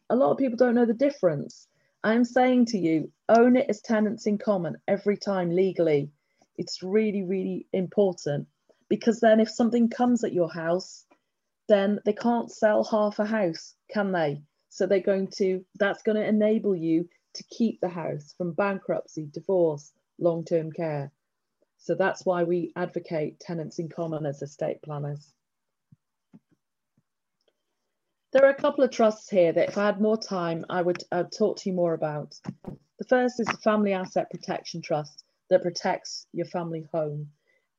A 0.10 0.16
lot 0.16 0.32
of 0.32 0.38
people 0.38 0.58
don't 0.58 0.76
know 0.76 0.86
the 0.86 0.94
difference. 0.94 1.68
I'm 2.04 2.24
saying 2.24 2.68
to 2.68 2.78
you, 2.78 3.12
own 3.28 3.58
it 3.58 3.70
as 3.70 3.82
tenants 3.82 4.28
in 4.28 4.38
common 4.38 4.78
every 4.88 5.18
time 5.18 5.50
legally. 5.50 6.12
It's 6.56 6.82
really, 6.82 7.24
really 7.24 7.68
important 7.74 8.48
because 8.90 9.20
then 9.20 9.40
if 9.40 9.50
something 9.50 9.90
comes 9.90 10.24
at 10.24 10.34
your 10.34 10.50
house, 10.50 11.06
then 11.68 12.00
they 12.06 12.14
can't 12.14 12.52
sell 12.52 12.84
half 12.84 13.20
a 13.20 13.26
house, 13.26 13.76
can 13.90 14.12
they? 14.12 14.42
So 14.70 14.86
they're 14.86 15.00
going 15.00 15.28
to, 15.38 15.66
that's 15.76 16.04
going 16.04 16.18
to 16.18 16.28
enable 16.28 16.76
you 16.76 17.10
to 17.34 17.44
keep 17.44 17.82
the 17.82 17.90
house 17.90 18.34
from 18.38 18.54
bankruptcy, 18.54 19.28
divorce, 19.32 19.92
long 20.20 20.46
term 20.46 20.72
care. 20.72 21.12
So 21.78 21.96
that's 21.96 22.26
why 22.26 22.44
we 22.44 22.72
advocate 22.76 23.40
tenants 23.40 23.80
in 23.80 23.90
common 23.90 24.26
as 24.26 24.42
estate 24.42 24.82
planners. 24.82 25.34
There 28.34 28.44
are 28.46 28.50
a 28.50 28.62
couple 28.62 28.84
of 28.84 28.92
trusts 28.92 29.30
here 29.30 29.54
that 29.54 29.70
if 29.70 29.78
I 29.78 29.86
had 29.86 30.02
more 30.02 30.18
time, 30.18 30.66
I 30.70 30.82
would 30.82 31.02
I'd 31.12 31.32
talk 31.32 31.58
to 31.60 31.70
you 31.70 31.76
more 31.76 31.94
about. 31.94 32.36
The 33.00 33.06
first 33.08 33.40
is 33.40 33.48
the 33.48 33.58
Family 33.58 33.94
Asset 33.94 34.30
Protection 34.30 34.82
Trust 34.82 35.24
that 35.50 35.62
protects 35.62 36.28
your 36.34 36.46
family 36.48 36.86
home. 36.92 37.30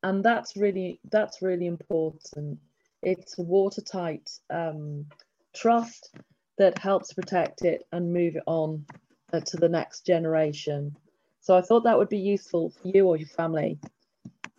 And 0.03 0.25
that's 0.25 0.57
really 0.57 1.01
that's 1.11 1.43
really 1.43 1.67
important. 1.67 2.61
It's 3.03 3.39
a 3.39 3.43
watertight 3.43 4.31
um, 4.49 5.07
trust 5.55 6.17
that 6.57 6.79
helps 6.79 7.13
protect 7.13 7.63
it 7.63 7.87
and 7.93 8.13
move 8.13 8.37
it 8.37 8.43
on 8.47 8.87
uh, 9.33 9.41
to 9.41 9.57
the 9.59 9.69
next 9.69 10.07
generation. 10.07 10.97
So 11.41 11.57
I 11.57 11.61
thought 11.61 11.85
that 11.85 11.99
would 11.99 12.09
be 12.09 12.19
useful 12.19 12.71
for 12.71 12.89
you 12.89 13.07
or 13.07 13.17
your 13.17 13.29
family. 13.29 13.79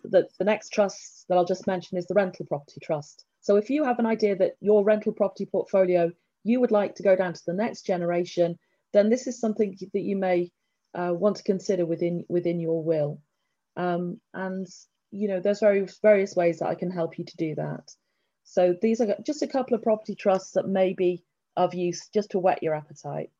The, 0.03 0.27
the 0.37 0.45
next 0.45 0.69
trust 0.69 1.25
that 1.27 1.35
I'll 1.35 1.45
just 1.45 1.67
mention 1.67 1.97
is 1.97 2.05
the 2.05 2.13
Rental 2.13 2.45
Property 2.45 2.79
Trust. 2.81 3.25
So 3.49 3.55
if 3.55 3.71
you 3.71 3.83
have 3.83 3.97
an 3.97 4.05
idea 4.05 4.35
that 4.35 4.57
your 4.61 4.83
rental 4.83 5.11
property 5.11 5.47
portfolio, 5.47 6.11
you 6.43 6.59
would 6.59 6.69
like 6.69 6.93
to 6.93 7.01
go 7.01 7.15
down 7.15 7.33
to 7.33 7.41
the 7.47 7.53
next 7.53 7.81
generation, 7.81 8.59
then 8.93 9.09
this 9.09 9.25
is 9.25 9.39
something 9.39 9.75
that 9.91 10.03
you 10.03 10.15
may 10.15 10.51
uh, 10.93 11.15
want 11.15 11.37
to 11.37 11.41
consider 11.41 11.83
within, 11.83 12.25
within 12.29 12.59
your 12.59 12.83
will. 12.83 13.19
Um, 13.75 14.21
and, 14.35 14.67
you 15.09 15.27
know, 15.27 15.39
there's 15.39 15.61
various, 15.61 15.97
various 15.99 16.35
ways 16.35 16.59
that 16.59 16.67
I 16.67 16.75
can 16.75 16.91
help 16.91 17.17
you 17.17 17.25
to 17.25 17.37
do 17.37 17.55
that. 17.55 17.89
So 18.43 18.75
these 18.83 19.01
are 19.01 19.15
just 19.25 19.41
a 19.41 19.47
couple 19.47 19.73
of 19.73 19.81
property 19.81 20.13
trusts 20.13 20.51
that 20.51 20.67
may 20.67 20.93
be 20.93 21.23
of 21.57 21.73
use 21.73 22.07
just 22.13 22.29
to 22.31 22.39
whet 22.39 22.61
your 22.61 22.75
appetite. 22.75 23.31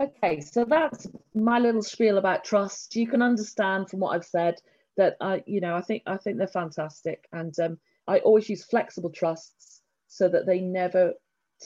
Okay, 0.00 0.40
so 0.40 0.64
that's 0.64 1.06
my 1.34 1.58
little 1.58 1.82
spiel 1.82 2.16
about 2.16 2.44
trust. 2.44 2.96
You 2.96 3.06
can 3.06 3.20
understand 3.20 3.90
from 3.90 4.00
what 4.00 4.16
I've 4.16 4.24
said 4.24 4.54
that 4.96 5.16
I, 5.20 5.42
you 5.46 5.60
know, 5.60 5.76
I 5.76 5.82
think 5.82 6.02
I 6.06 6.16
think 6.16 6.38
they're 6.38 6.46
fantastic, 6.46 7.28
and 7.32 7.58
um, 7.60 7.78
I 8.06 8.18
always 8.18 8.48
use 8.48 8.64
flexible 8.64 9.10
trusts 9.10 9.82
so 10.08 10.28
that 10.28 10.46
they 10.46 10.60
never 10.60 11.14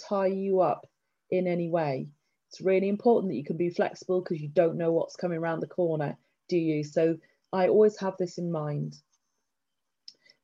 tie 0.08 0.26
you 0.26 0.60
up 0.60 0.86
in 1.30 1.46
any 1.46 1.68
way. 1.68 2.08
It's 2.48 2.60
really 2.60 2.88
important 2.88 3.30
that 3.30 3.36
you 3.36 3.44
can 3.44 3.56
be 3.56 3.70
flexible 3.70 4.20
because 4.20 4.40
you 4.40 4.48
don't 4.48 4.76
know 4.76 4.92
what's 4.92 5.16
coming 5.16 5.38
around 5.38 5.60
the 5.60 5.66
corner, 5.66 6.16
do 6.48 6.56
you? 6.56 6.82
So 6.82 7.16
I 7.52 7.68
always 7.68 7.98
have 8.00 8.16
this 8.18 8.38
in 8.38 8.50
mind. 8.50 8.96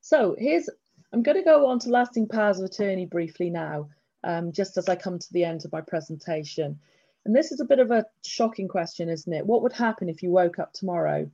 So 0.00 0.36
here's, 0.38 0.68
I'm 1.12 1.22
going 1.22 1.36
to 1.36 1.42
go 1.42 1.66
on 1.66 1.80
to 1.80 1.90
lasting 1.90 2.28
powers 2.28 2.60
of 2.60 2.66
attorney 2.66 3.06
briefly 3.06 3.50
now, 3.50 3.88
um, 4.22 4.52
just 4.52 4.76
as 4.76 4.88
I 4.88 4.94
come 4.94 5.18
to 5.18 5.32
the 5.32 5.44
end 5.44 5.64
of 5.64 5.72
my 5.72 5.80
presentation. 5.80 6.78
And 7.24 7.34
this 7.34 7.50
is 7.50 7.58
a 7.58 7.64
bit 7.64 7.80
of 7.80 7.90
a 7.90 8.06
shocking 8.24 8.68
question, 8.68 9.08
isn't 9.08 9.32
it? 9.32 9.44
What 9.44 9.62
would 9.62 9.72
happen 9.72 10.08
if 10.08 10.22
you 10.22 10.30
woke 10.30 10.60
up 10.60 10.72
tomorrow 10.72 11.28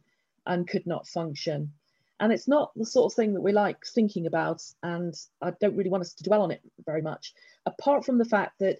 and 0.47 0.69
could 0.69 0.87
not 0.87 1.07
function? 1.07 1.73
And 2.21 2.33
it's 2.33 2.49
not 2.49 2.73
the 2.77 2.87
sort 2.87 3.13
of 3.13 3.17
thing 3.17 3.35
that 3.35 3.41
we 3.41 3.53
like 3.53 3.85
thinking 3.85 4.27
about, 4.27 4.63
and 4.83 5.15
I 5.41 5.53
don't 5.61 5.77
really 5.77 5.91
want 5.91 6.03
us 6.03 6.15
to 6.15 6.25
dwell 6.25 6.43
on 6.43 6.51
it 6.51 6.61
very 6.85 7.03
much, 7.03 7.35
apart 7.67 8.05
from 8.05 8.19
the 8.19 8.25
fact 8.25 8.59
that 8.61 8.79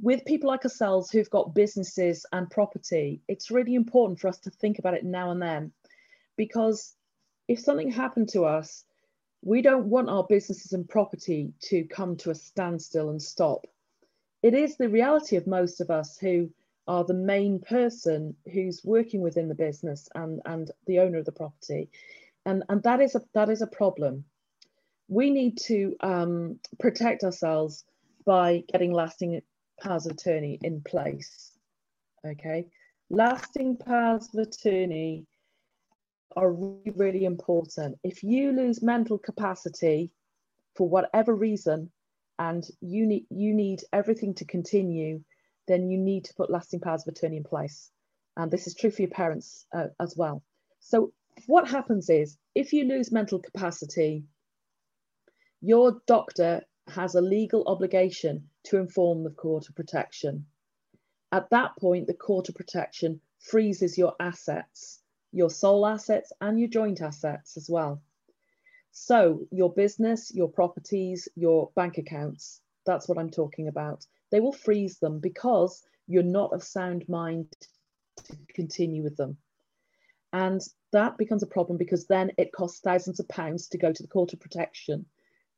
with 0.00 0.24
people 0.24 0.48
like 0.48 0.64
ourselves 0.64 1.10
who've 1.10 1.30
got 1.30 1.54
businesses 1.54 2.24
and 2.32 2.50
property, 2.50 3.20
it's 3.26 3.50
really 3.50 3.74
important 3.74 4.20
for 4.20 4.28
us 4.28 4.38
to 4.38 4.50
think 4.50 4.78
about 4.78 4.94
it 4.94 5.04
now 5.04 5.32
and 5.32 5.42
then. 5.42 5.72
Because 6.36 6.94
if 7.48 7.58
something 7.58 7.90
happened 7.90 8.28
to 8.28 8.44
us, 8.44 8.84
we 9.42 9.60
don't 9.60 9.86
want 9.86 10.08
our 10.08 10.24
businesses 10.24 10.72
and 10.72 10.88
property 10.88 11.52
to 11.62 11.84
come 11.84 12.16
to 12.18 12.30
a 12.30 12.34
standstill 12.34 13.10
and 13.10 13.20
stop 13.20 13.66
it 14.42 14.54
is 14.54 14.76
the 14.76 14.88
reality 14.88 15.36
of 15.36 15.46
most 15.46 15.80
of 15.80 15.90
us 15.90 16.18
who 16.18 16.50
are 16.88 17.04
the 17.04 17.14
main 17.14 17.60
person 17.60 18.34
who's 18.52 18.80
working 18.82 19.20
within 19.20 19.48
the 19.48 19.54
business 19.54 20.08
and, 20.14 20.40
and 20.46 20.70
the 20.86 20.98
owner 20.98 21.18
of 21.18 21.26
the 21.26 21.32
property. 21.32 21.90
And, 22.46 22.64
and 22.68 22.82
that, 22.82 23.00
is 23.00 23.14
a, 23.14 23.20
that 23.34 23.50
is 23.50 23.62
a 23.62 23.66
problem. 23.66 24.24
We 25.06 25.30
need 25.30 25.58
to 25.66 25.94
um, 26.00 26.58
protect 26.80 27.22
ourselves 27.22 27.84
by 28.24 28.64
getting 28.72 28.92
lasting 28.92 29.40
powers 29.80 30.06
of 30.06 30.12
attorney 30.12 30.58
in 30.62 30.80
place. 30.82 31.52
Okay, 32.26 32.66
lasting 33.10 33.76
powers 33.76 34.28
of 34.34 34.40
attorney 34.40 35.24
are 36.36 36.50
really, 36.50 36.92
really 36.96 37.24
important. 37.24 37.98
If 38.02 38.22
you 38.22 38.52
lose 38.52 38.82
mental 38.82 39.18
capacity 39.18 40.10
for 40.74 40.88
whatever 40.88 41.34
reason, 41.34 41.90
and 42.38 42.64
you 42.80 43.06
need 43.06 43.26
you 43.30 43.54
need 43.54 43.80
everything 43.92 44.34
to 44.34 44.44
continue, 44.44 45.22
then 45.68 45.88
you 45.88 45.98
need 45.98 46.24
to 46.24 46.34
put 46.34 46.50
lasting 46.50 46.80
powers 46.80 47.06
of 47.06 47.12
attorney 47.14 47.36
in 47.36 47.44
place. 47.44 47.90
And 48.36 48.50
this 48.50 48.66
is 48.66 48.74
true 48.74 48.90
for 48.90 49.02
your 49.02 49.10
parents 49.10 49.66
uh, 49.74 49.88
as 50.00 50.16
well. 50.16 50.42
So 50.80 51.12
what 51.46 51.68
happens 51.68 52.10
is 52.10 52.38
if 52.54 52.72
you 52.72 52.84
lose 52.84 53.12
mental 53.12 53.38
capacity, 53.38 54.24
your 55.60 56.00
doctor 56.06 56.62
has 56.88 57.14
a 57.14 57.20
legal 57.20 57.64
obligation 57.66 58.48
to 58.64 58.78
inform 58.78 59.22
the 59.22 59.30
court 59.30 59.68
of 59.68 59.74
protection. 59.74 60.46
At 61.30 61.50
that 61.50 61.76
point, 61.78 62.06
the 62.06 62.14
court 62.14 62.48
of 62.48 62.54
protection 62.54 63.20
freezes 63.40 63.98
your 63.98 64.14
assets, 64.18 65.00
your 65.32 65.50
sole 65.50 65.86
assets 65.86 66.32
and 66.40 66.58
your 66.58 66.68
joint 66.68 67.02
assets 67.02 67.56
as 67.56 67.68
well. 67.68 68.02
So 68.90 69.46
your 69.50 69.72
business, 69.72 70.32
your 70.34 70.48
properties, 70.48 71.28
your 71.36 71.70
bank 71.76 71.98
accounts, 71.98 72.60
that's 72.86 73.08
what 73.08 73.18
I'm 73.18 73.30
talking 73.30 73.68
about. 73.68 74.06
They 74.30 74.40
will 74.40 74.52
freeze 74.52 74.98
them 74.98 75.20
because 75.20 75.82
you're 76.06 76.22
not 76.22 76.52
of 76.52 76.62
sound 76.62 77.08
mind 77.08 77.54
to 78.16 78.36
continue 78.54 79.02
with 79.02 79.16
them. 79.16 79.38
And 80.32 80.60
that 80.92 81.16
becomes 81.16 81.42
a 81.42 81.46
problem 81.46 81.78
because 81.78 82.06
then 82.06 82.32
it 82.36 82.52
costs 82.52 82.80
thousands 82.80 83.20
of 83.20 83.28
pounds 83.28 83.68
to 83.68 83.78
go 83.78 83.92
to 83.92 84.02
the 84.02 84.08
Court 84.08 84.32
of 84.32 84.40
Protection 84.40 85.06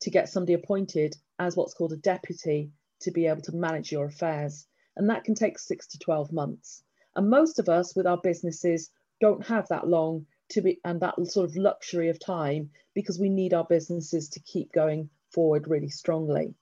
to 0.00 0.10
get 0.10 0.28
somebody 0.28 0.54
appointed 0.54 1.14
as 1.38 1.56
what's 1.56 1.74
called 1.74 1.92
a 1.92 1.96
deputy 1.96 2.70
to 3.00 3.10
be 3.10 3.26
able 3.26 3.42
to 3.42 3.54
manage 3.54 3.92
your 3.92 4.06
affairs. 4.06 4.66
And 4.96 5.08
that 5.10 5.24
can 5.24 5.34
take 5.34 5.58
six 5.58 5.86
to 5.88 5.98
12 5.98 6.32
months. 6.32 6.82
And 7.16 7.28
most 7.28 7.58
of 7.58 7.68
us 7.68 7.94
with 7.96 8.06
our 8.06 8.18
businesses 8.18 8.90
don't 9.20 9.46
have 9.46 9.68
that 9.68 9.88
long 9.88 10.26
to 10.50 10.62
be 10.62 10.80
and 10.84 11.00
that 11.00 11.14
sort 11.26 11.48
of 11.48 11.56
luxury 11.56 12.08
of 12.08 12.18
time 12.18 12.70
because 12.94 13.18
we 13.18 13.28
need 13.28 13.54
our 13.54 13.64
businesses 13.64 14.28
to 14.30 14.40
keep 14.40 14.72
going 14.72 15.08
forward 15.32 15.68
really 15.68 15.88
strongly. 15.88 16.54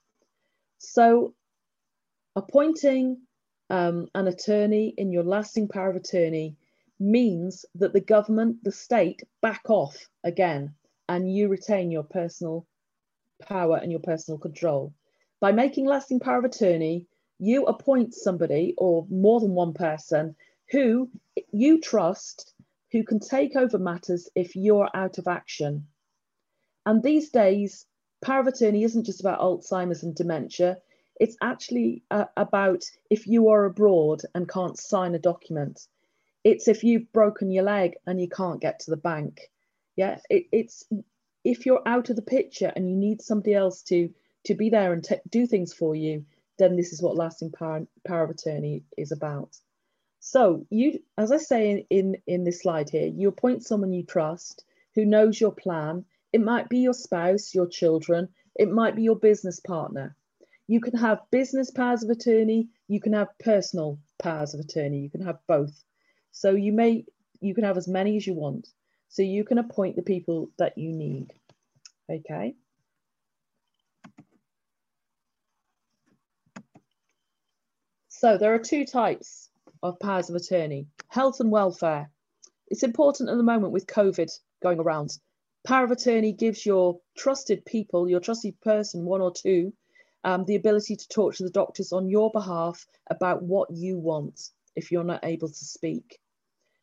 So 0.78 1.34
appointing 2.37 3.18
um, 3.70 4.09
an 4.14 4.26
attorney 4.26 4.95
in 4.97 5.12
your 5.12 5.24
lasting 5.24 5.68
power 5.68 5.91
of 5.91 5.97
attorney 5.97 6.57
means 7.01 7.64
that 7.74 7.93
the 7.93 8.01
government, 8.01 8.62
the 8.64 8.72
state 8.72 9.22
back 9.41 9.62
off 9.68 10.09
again 10.24 10.74
and 11.09 11.33
you 11.33 11.49
retain 11.49 11.91
your 11.91 12.03
personal 12.03 12.66
power 13.43 13.76
and 13.76 13.91
your 13.91 14.01
personal 14.01 14.39
control. 14.39 14.93
By 15.41 15.53
making 15.53 15.87
lasting 15.87 16.20
power 16.20 16.39
of 16.39 16.45
attorney, 16.45 17.07
you 17.39 17.66
appoint 17.66 18.14
somebody 18.14 18.74
or 18.76 19.07
more 19.09 19.41
than 19.41 19.55
one 19.55 19.74
person 19.74 20.35
who 20.70 21.11
you 21.53 21.81
trust 21.81 22.53
who 22.91 23.05
can 23.05 23.20
take 23.20 23.55
over 23.55 23.79
matters 23.79 24.29
if 24.35 24.57
you're 24.57 24.89
out 24.95 25.18
of 25.18 25.29
action. 25.29 25.87
And 26.87 27.03
these 27.03 27.31
days, 27.31 27.87
power 28.22 28.41
of 28.41 28.47
attorney 28.47 28.83
isn't 28.83 29.05
just 29.05 29.20
about 29.20 29.41
Alzheimer's 29.41 30.03
and 30.03 30.14
dementia, 30.14 30.79
It's 31.21 31.37
actually 31.41 32.03
uh, 32.11 32.27
about 32.37 32.85
if 33.11 33.27
you 33.27 33.49
are 33.49 33.64
abroad 33.64 34.23
and 34.35 34.49
can't 34.49 34.79
sign 34.79 35.14
a 35.14 35.19
document. 35.19 35.87
It's 36.45 36.69
if 36.69 36.85
you've 36.85 37.12
broken 37.12 37.51
your 37.51 37.64
leg 37.64 37.95
and 38.07 38.21
you 38.21 38.29
can't 38.29 38.61
get 38.61 38.81
to 38.81 38.91
the 38.91 38.97
bank. 38.97 39.51
Yeah, 39.97 40.21
it, 40.31 40.47
it's 40.53 40.85
if 41.45 41.66
you're 41.66 41.83
out 41.87 42.11
of 42.11 42.16
the 42.16 42.23
picture 42.23 42.73
and 42.75 42.89
you 42.89 42.97
need 42.97 43.21
somebody 43.23 43.55
else 43.55 43.83
to 43.85 44.11
to 44.45 44.55
be 44.55 44.71
there 44.71 44.93
and 44.93 45.07
do 45.29 45.47
things 45.47 45.73
for 45.73 45.95
you, 45.95 46.25
then 46.59 46.77
this 46.77 46.93
is 46.93 47.03
what 47.03 47.16
lasting 47.16 47.53
power, 47.53 47.87
power 48.07 48.25
of 48.25 48.31
attorney 48.31 48.85
is 48.97 49.12
about. 49.12 49.57
So 50.21 50.66
you, 50.71 51.01
as 51.16 51.33
I 51.33 51.39
say 51.39 51.71
in, 51.71 51.85
in, 51.91 52.16
in 52.27 52.45
this 52.45 52.62
slide 52.62 52.91
here, 52.91 53.07
you 53.07 53.29
appoint 53.29 53.64
someone 53.64 53.93
you 53.93 54.05
trust 54.05 54.64
who 54.95 55.05
knows 55.05 55.41
your 55.41 55.53
plan. 55.53 56.05
It 56.33 56.41
might 56.41 56.69
be 56.69 56.79
your 56.79 56.95
spouse, 56.95 57.55
your 57.55 57.66
children, 57.66 58.29
it 58.55 58.71
might 58.71 58.97
be 58.97 59.03
your 59.03 59.16
business 59.16 59.61
partner. 59.61 60.16
You 60.69 60.81
can 60.83 60.97
have 60.99 61.23
business 61.31 61.71
powers 61.71 62.05
of 62.05 62.11
attorney, 62.11 62.69
you 62.89 63.01
can 63.01 63.14
have 63.14 63.29
personal 63.41 63.99
powers 64.19 64.53
of 64.53 64.61
attorney, 64.61 64.99
you 64.99 65.11
can 65.11 65.23
have 65.23 65.39
both. 65.49 65.83
So 66.31 66.51
you 66.51 66.73
may, 66.73 67.07
you 67.41 67.55
can 67.55 67.64
have 67.64 67.79
as 67.79 67.89
many 67.89 68.19
as 68.19 68.27
you 68.27 68.35
want. 68.35 68.69
So 69.09 69.23
you 69.23 69.45
can 69.45 69.57
appoint 69.57 69.97
the 69.97 70.03
people 70.03 70.51
that 70.59 70.77
you 70.77 70.93
need. 70.93 71.33
Okay. 72.11 72.55
So 78.09 78.37
there 78.37 78.53
are 78.53 78.59
two 78.59 78.85
types 78.85 79.49
of 79.83 79.99
powers 80.01 80.29
of 80.29 80.37
attorney, 80.37 80.89
health 81.09 81.41
and 81.41 81.51
welfare. 81.51 82.11
It's 82.66 82.83
important 82.83 83.31
at 83.31 83.37
the 83.39 83.43
moment 83.43 83.73
with 83.73 83.87
COVID 83.87 84.31
going 84.62 84.81
around. 84.81 85.16
Power 85.64 85.85
of 85.85 85.93
attorney 85.93 86.33
gives 86.33 86.66
your 86.66 87.01
trusted 87.16 87.64
people, 87.64 88.07
your 88.09 88.21
trusted 88.21 88.61
person, 88.61 89.07
one 89.07 89.23
or 89.23 89.33
two, 89.33 89.73
um, 90.29 90.45
the 90.45 90.57
ability 90.57 90.95
to 90.95 91.09
talk 91.09 91.35
to 91.35 91.43
the 91.43 91.49
doctors 91.51 91.91
on 91.91 92.11
your 92.11 92.31
behalf 92.31 92.85
about 93.09 93.43
what 93.43 93.70
you 93.70 93.97
want 93.97 94.51
if 94.76 94.93
you're 94.93 95.03
not 95.03 95.24
able 95.24 95.49
to 95.49 95.64
speak. 95.64 96.18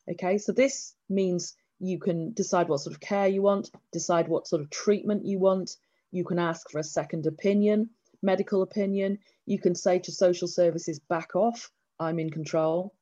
Okay, 0.10 0.40
so 0.40 0.52
this 0.52 0.96
means 1.10 1.56
you 1.80 2.00
can 2.00 2.34
decide 2.34 2.68
what 2.68 2.80
sort 2.80 2.96
of 2.96 3.02
care 3.02 3.28
you 3.28 3.44
want, 3.44 3.70
decide 3.92 4.28
what 4.28 4.48
sort 4.48 4.64
of 4.64 4.72
treatment 4.72 5.26
you 5.26 5.38
want. 5.38 5.78
You 6.12 6.24
can 6.26 6.40
ask 6.40 6.72
for 6.72 6.80
a 6.80 6.84
second 6.84 7.28
opinion, 7.28 7.92
medical 8.24 8.64
opinion. 8.64 9.20
You 9.46 9.60
can 9.60 9.76
say 9.76 10.00
to 10.00 10.12
social 10.12 10.48
services, 10.48 10.98
back 10.98 11.36
off, 11.36 11.70
I'm 12.00 12.18
in 12.18 12.32
control. 12.32 12.96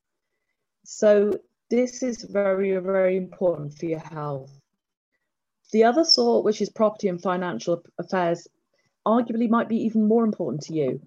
So 0.84 1.40
this 1.70 2.04
is 2.04 2.22
very, 2.22 2.76
very 2.80 3.16
important 3.16 3.76
for 3.76 3.86
your 3.86 4.00
health. 4.00 4.52
The 5.72 5.86
other 5.86 6.04
sort, 6.04 6.44
which 6.44 6.62
is 6.62 6.70
property 6.70 7.08
and 7.08 7.22
financial 7.22 7.82
affairs, 7.98 8.46
arguably 9.06 9.50
might 9.50 9.70
be 9.70 9.84
even 9.84 10.08
more 10.08 10.24
important 10.24 10.64
to 10.64 10.74
you 10.74 11.02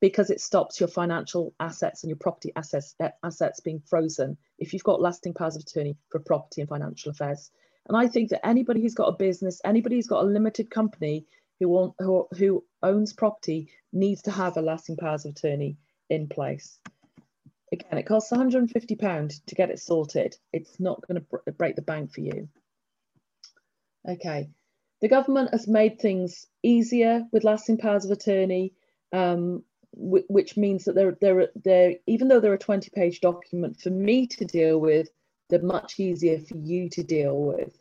because 0.00 0.30
it 0.30 0.40
stops 0.40 0.80
your 0.80 0.88
financial 0.88 1.54
assets 1.60 2.02
and 2.02 2.10
your 2.10 2.16
property 2.16 2.52
assets, 2.56 2.94
eh, 3.00 3.10
assets 3.22 3.60
being 3.60 3.80
frozen 3.80 4.36
if 4.58 4.72
you've 4.72 4.84
got 4.84 5.00
lasting 5.00 5.34
powers 5.34 5.56
of 5.56 5.62
attorney 5.62 5.96
for 6.10 6.20
property 6.20 6.60
and 6.60 6.68
financial 6.68 7.10
affairs. 7.10 7.50
And 7.88 7.96
I 7.96 8.08
think 8.08 8.30
that 8.30 8.46
anybody 8.46 8.80
who's 8.80 8.94
got 8.94 9.08
a 9.08 9.16
business, 9.16 9.60
anybody 9.64 9.96
who's 9.96 10.06
got 10.06 10.24
a 10.24 10.28
limited 10.28 10.70
company 10.70 11.26
who, 11.58 11.68
want, 11.68 11.94
who, 11.98 12.28
who 12.36 12.64
owns 12.82 13.12
property 13.12 13.68
needs 13.92 14.22
to 14.22 14.30
have 14.30 14.56
a 14.56 14.62
lasting 14.62 14.96
powers 14.96 15.24
of 15.24 15.32
attorney 15.32 15.76
in 16.08 16.28
place. 16.28 16.78
Again, 17.72 17.98
it 17.98 18.06
costs 18.06 18.30
£150 18.30 19.44
to 19.46 19.54
get 19.54 19.70
it 19.70 19.80
sorted. 19.80 20.36
It's 20.52 20.78
not 20.78 21.02
going 21.06 21.20
to 21.22 21.52
break 21.52 21.74
the 21.74 21.82
bank 21.82 22.12
for 22.12 22.20
you. 22.20 22.48
Okay, 24.08 24.50
the 25.02 25.08
government 25.08 25.50
has 25.52 25.68
made 25.68 26.00
things 26.00 26.46
easier 26.62 27.26
with 27.32 27.44
lasting 27.44 27.76
powers 27.76 28.06
of 28.06 28.10
attorney 28.10 28.72
um, 29.12 29.62
which 29.94 30.56
means 30.56 30.84
that 30.84 30.94
they're, 30.94 31.16
they're, 31.20 31.48
they're, 31.54 31.94
even 32.06 32.28
though 32.28 32.40
they're 32.40 32.54
a 32.54 32.58
20 32.58 32.90
page 32.90 33.20
document 33.20 33.78
for 33.80 33.90
me 33.90 34.26
to 34.26 34.44
deal 34.44 34.78
with, 34.80 35.08
they're 35.50 35.62
much 35.62 36.00
easier 36.00 36.38
for 36.40 36.56
you 36.56 36.88
to 36.90 37.02
deal 37.02 37.38
with, 37.38 37.78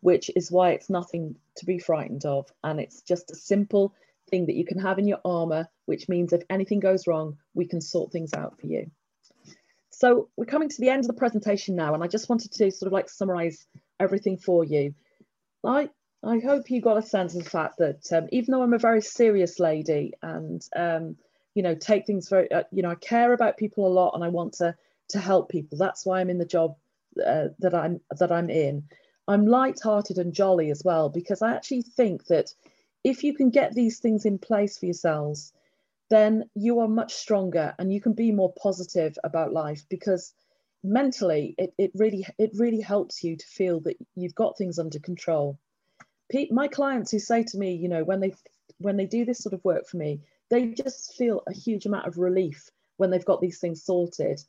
which 0.00 0.30
is 0.34 0.50
why 0.50 0.70
it's 0.70 0.90
nothing 0.90 1.36
to 1.56 1.64
be 1.64 1.78
frightened 1.78 2.24
of. 2.24 2.50
And 2.64 2.80
it's 2.80 3.02
just 3.02 3.30
a 3.30 3.36
simple 3.36 3.94
thing 4.28 4.46
that 4.46 4.56
you 4.56 4.64
can 4.64 4.78
have 4.80 4.98
in 4.98 5.06
your 5.06 5.20
armor, 5.24 5.68
which 5.86 6.08
means 6.08 6.32
if 6.32 6.42
anything 6.50 6.80
goes 6.80 7.06
wrong, 7.06 7.36
we 7.54 7.66
can 7.66 7.80
sort 7.80 8.10
things 8.10 8.34
out 8.34 8.58
for 8.60 8.66
you. 8.66 8.90
So 9.90 10.30
we're 10.36 10.46
coming 10.46 10.68
to 10.68 10.80
the 10.80 10.88
end 10.88 11.00
of 11.00 11.06
the 11.06 11.12
presentation 11.12 11.76
now, 11.76 11.94
and 11.94 12.02
I 12.02 12.08
just 12.08 12.28
wanted 12.28 12.50
to 12.54 12.72
sort 12.72 12.88
of 12.88 12.92
like 12.92 13.08
summarize 13.08 13.66
everything 14.00 14.36
for 14.36 14.64
you. 14.64 14.94
I, 15.64 15.90
I 16.24 16.38
hope 16.38 16.70
you 16.70 16.80
got 16.80 16.98
a 16.98 17.02
sense 17.02 17.34
of 17.34 17.42
the 17.42 17.50
fact 17.50 17.78
that 17.78 18.12
um, 18.12 18.28
even 18.30 18.52
though 18.52 18.62
I'm 18.62 18.74
a 18.74 18.78
very 18.78 19.02
serious 19.02 19.58
lady 19.58 20.12
and 20.22 20.64
um, 20.76 21.16
you 21.54 21.62
know 21.64 21.74
take 21.74 22.06
things 22.06 22.28
very 22.28 22.50
uh, 22.52 22.62
you 22.70 22.82
know 22.82 22.90
I 22.90 22.94
care 22.94 23.32
about 23.32 23.56
people 23.56 23.86
a 23.86 23.92
lot 23.92 24.14
and 24.14 24.22
I 24.22 24.28
want 24.28 24.54
to 24.54 24.76
to 25.08 25.18
help 25.18 25.50
people. 25.50 25.78
That's 25.78 26.06
why 26.06 26.20
I'm 26.20 26.30
in 26.30 26.38
the 26.38 26.44
job 26.44 26.76
uh, 27.24 27.48
that 27.58 27.74
I'm 27.74 28.00
that 28.18 28.30
I'm 28.30 28.50
in. 28.50 28.84
I'm 29.26 29.46
light-hearted 29.46 30.18
and 30.18 30.32
jolly 30.32 30.70
as 30.70 30.82
well 30.84 31.08
because 31.08 31.42
I 31.42 31.54
actually 31.54 31.82
think 31.82 32.26
that 32.26 32.54
if 33.04 33.24
you 33.24 33.34
can 33.34 33.50
get 33.50 33.72
these 33.72 33.98
things 33.98 34.24
in 34.24 34.38
place 34.38 34.78
for 34.78 34.86
yourselves, 34.86 35.52
then 36.08 36.48
you 36.54 36.80
are 36.80 36.88
much 36.88 37.14
stronger 37.14 37.74
and 37.78 37.92
you 37.92 38.00
can 38.00 38.12
be 38.12 38.30
more 38.32 38.52
positive 38.52 39.16
about 39.24 39.52
life 39.52 39.84
because 39.88 40.32
mentally 40.84 41.54
it, 41.58 41.74
it 41.78 41.90
really 41.94 42.26
it 42.38 42.52
really 42.54 42.80
helps 42.80 43.24
you 43.24 43.36
to 43.36 43.46
feel 43.46 43.80
that 43.80 43.96
you've 44.14 44.34
got 44.34 44.56
things 44.56 44.78
under 44.78 45.00
control 45.00 45.58
my 46.50 46.68
clients 46.68 47.10
who 47.10 47.18
say 47.18 47.42
to 47.44 47.58
me, 47.58 47.74
you 47.74 47.88
know, 47.88 48.04
when 48.04 48.20
they 48.20 48.34
when 48.78 48.96
they 48.96 49.06
do 49.06 49.24
this 49.24 49.38
sort 49.38 49.52
of 49.52 49.64
work 49.64 49.86
for 49.86 49.96
me, 49.96 50.20
they 50.50 50.68
just 50.68 51.14
feel 51.14 51.42
a 51.46 51.52
huge 51.52 51.86
amount 51.86 52.06
of 52.06 52.18
relief 52.18 52.68
when 52.96 53.10
they've 53.10 53.24
got 53.24 53.40
these 53.40 53.58
things 53.58 53.84
sorted, 53.84 54.40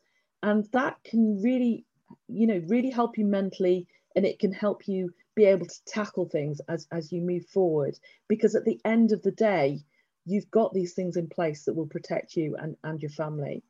and 0.41 0.67
that 0.71 0.97
can 1.03 1.41
really, 1.41 1.85
you 2.27 2.47
know, 2.47 2.61
really 2.67 2.89
help 2.89 3.17
you 3.17 3.25
mentally, 3.25 3.87
and 4.15 4.25
it 4.25 4.39
can 4.39 4.51
help 4.51 4.87
you 4.87 5.13
be 5.35 5.45
able 5.45 5.65
to 5.65 5.85
tackle 5.85 6.27
things 6.27 6.61
as 6.67 6.87
as 6.91 7.11
you 7.11 7.21
move 7.21 7.45
forward. 7.47 7.97
Because 8.27 8.55
at 8.55 8.65
the 8.65 8.79
end 8.85 9.11
of 9.11 9.21
the 9.21 9.31
day, 9.31 9.79
you've 10.25 10.51
got 10.51 10.73
these 10.73 10.93
things 10.93 11.17
in 11.17 11.27
place 11.27 11.65
that 11.65 11.73
will 11.75 11.87
protect 11.87 12.35
you 12.35 12.55
and 12.57 12.75
and 12.83 13.01
your 13.01 13.11
family. 13.11 13.63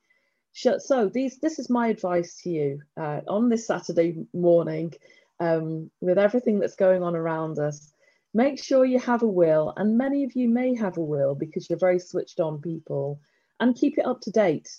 So 0.53 1.09
these 1.09 1.39
this 1.39 1.57
is 1.57 1.69
my 1.69 1.87
advice 1.87 2.41
to 2.43 2.49
you 2.49 2.81
uh, 2.95 3.21
on 3.27 3.49
this 3.49 3.65
Saturday 3.65 4.25
morning, 4.33 4.93
um, 5.39 5.89
with 5.99 6.19
everything 6.19 6.59
that's 6.59 6.75
going 6.75 7.01
on 7.01 7.15
around 7.15 7.57
us 7.57 7.92
make 8.33 8.61
sure 8.61 8.85
you 8.85 8.99
have 8.99 9.23
a 9.23 9.27
will 9.27 9.73
and 9.77 9.97
many 9.97 10.23
of 10.23 10.35
you 10.35 10.49
may 10.49 10.75
have 10.75 10.97
a 10.97 11.03
will 11.03 11.35
because 11.35 11.69
you're 11.69 11.79
very 11.79 11.99
switched 11.99 12.39
on 12.39 12.61
people 12.61 13.19
and 13.59 13.75
keep 13.75 13.97
it 13.97 14.05
up 14.05 14.21
to 14.21 14.31
date. 14.31 14.69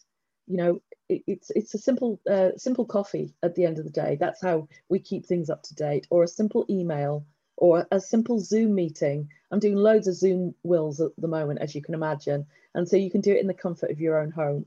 You 0.47 0.57
know 0.57 0.83
it, 1.09 1.23
it's 1.27 1.51
it's 1.51 1.75
a 1.75 1.79
simple 1.79 2.21
uh, 2.31 2.51
simple 2.57 2.85
coffee 2.85 3.35
at 3.43 3.55
the 3.55 3.65
end 3.65 3.79
of 3.79 3.85
the 3.85 3.91
day. 3.91 4.17
That's 4.19 4.43
how 4.43 4.69
we 4.89 4.99
keep 4.99 5.27
things 5.27 5.49
up 5.51 5.63
to 5.65 5.75
date. 5.75 6.07
Or 6.11 6.23
a 6.23 6.29
simple 6.29 6.67
email 6.69 7.25
or 7.57 7.87
a 7.91 8.01
simple 8.01 8.41
zoom 8.41 8.75
meeting. 8.75 9.29
I'm 9.51 9.61
doing 9.61 9.77
loads 9.77 10.09
of 10.09 10.17
zoom 10.17 10.55
wills 10.65 11.01
at 11.01 11.13
the 11.17 11.29
moment 11.29 11.61
as 11.61 11.75
you 11.75 11.83
can 11.83 11.95
imagine 11.95 12.47
and 12.75 12.89
so 12.89 12.97
you 12.97 13.11
can 13.11 13.21
do 13.21 13.33
it 13.33 13.41
in 13.41 13.47
the 13.47 13.55
comfort 13.55 13.91
of 13.91 14.01
your 14.01 14.21
own 14.21 14.31
home. 14.31 14.67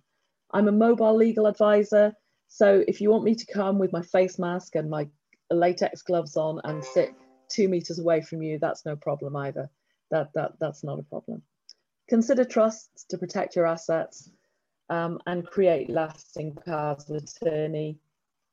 I'm 0.52 0.70
a 0.70 0.72
mobile 0.72 1.16
legal 1.16 1.48
advisor 1.48 2.14
so 2.48 2.84
if 2.88 3.02
you 3.02 3.12
want 3.12 3.26
me 3.26 3.36
to 3.36 3.46
come 3.46 3.78
with 3.78 3.92
my 3.92 4.02
face 4.02 4.40
mask 4.40 4.76
and 4.76 4.90
my 4.90 5.10
latex 5.52 6.02
gloves 6.02 6.38
on 6.38 6.62
and 6.64 6.84
sit 6.84 7.14
two 7.50 7.68
meters 7.68 8.00
away 8.00 8.22
from 8.22 8.42
you, 8.42 8.60
that's 8.60 8.86
no 8.86 8.96
problem 8.96 9.36
either. 9.36 9.70
That, 10.12 10.34
that, 10.34 10.54
that's 10.60 10.84
not 10.84 11.00
a 11.00 11.04
problem. 11.04 11.42
Consider 12.08 12.46
trusts 12.46 13.06
to 13.10 13.18
protect 13.18 13.56
your 13.56 13.66
assets 13.66 14.30
um, 14.90 15.20
and 15.26 15.46
create 15.46 15.90
lasting 15.90 16.58
powers 16.66 17.10
of 17.10 17.18
attorney 17.18 18.00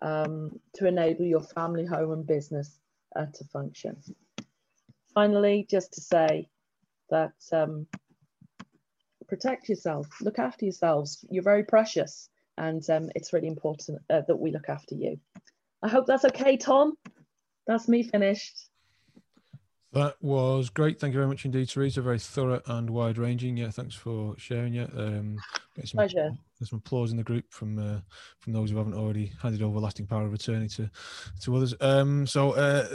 um, 0.02 0.58
to 0.74 0.86
enable 0.86 1.24
your 1.24 1.42
family, 1.42 1.84
home 1.84 2.12
and 2.12 2.26
business 2.26 2.80
uh, 3.14 3.26
to 3.34 3.44
function. 3.44 3.96
Finally, 5.14 5.66
just 5.70 5.92
to 5.92 6.00
say 6.00 6.48
that 7.10 7.34
um, 7.52 7.86
protect 9.28 9.68
yourself, 9.68 10.08
look 10.20 10.38
after 10.38 10.64
yourselves. 10.64 11.24
You're 11.30 11.44
very 11.44 11.64
precious 11.64 12.28
and 12.56 12.88
um, 12.90 13.10
it's 13.14 13.32
really 13.32 13.48
important 13.48 14.00
uh, 14.10 14.22
that 14.26 14.36
we 14.36 14.50
look 14.50 14.68
after 14.68 14.94
you. 14.94 15.18
I 15.82 15.88
hope 15.88 16.06
that's 16.06 16.24
okay, 16.24 16.56
Tom. 16.56 16.94
That's 17.66 17.88
me 17.88 18.02
finished. 18.02 18.68
That 19.94 20.16
was 20.20 20.70
great. 20.70 20.98
Thank 20.98 21.14
you 21.14 21.20
very 21.20 21.28
much 21.28 21.44
indeed, 21.44 21.68
Teresa. 21.68 22.02
Very 22.02 22.18
thorough 22.18 22.60
and 22.66 22.90
wide 22.90 23.16
ranging. 23.16 23.56
Yeah, 23.56 23.70
thanks 23.70 23.94
for 23.94 24.34
sharing 24.36 24.74
it. 24.74 24.90
Um, 24.96 25.38
some, 25.84 25.98
Pleasure. 25.98 26.32
There's 26.58 26.70
some 26.70 26.80
applause 26.80 27.12
in 27.12 27.16
the 27.16 27.22
group 27.22 27.44
from 27.50 27.78
uh, 27.78 28.00
from 28.40 28.52
those 28.52 28.70
who 28.70 28.76
haven't 28.76 28.94
already 28.94 29.32
handed 29.40 29.62
over 29.62 29.78
lasting 29.78 30.08
power 30.08 30.26
of 30.26 30.34
attorney 30.34 30.66
to 30.70 30.90
to 31.42 31.56
others. 31.56 31.74
Um, 31.80 32.26
so, 32.26 32.52
uh, 32.52 32.88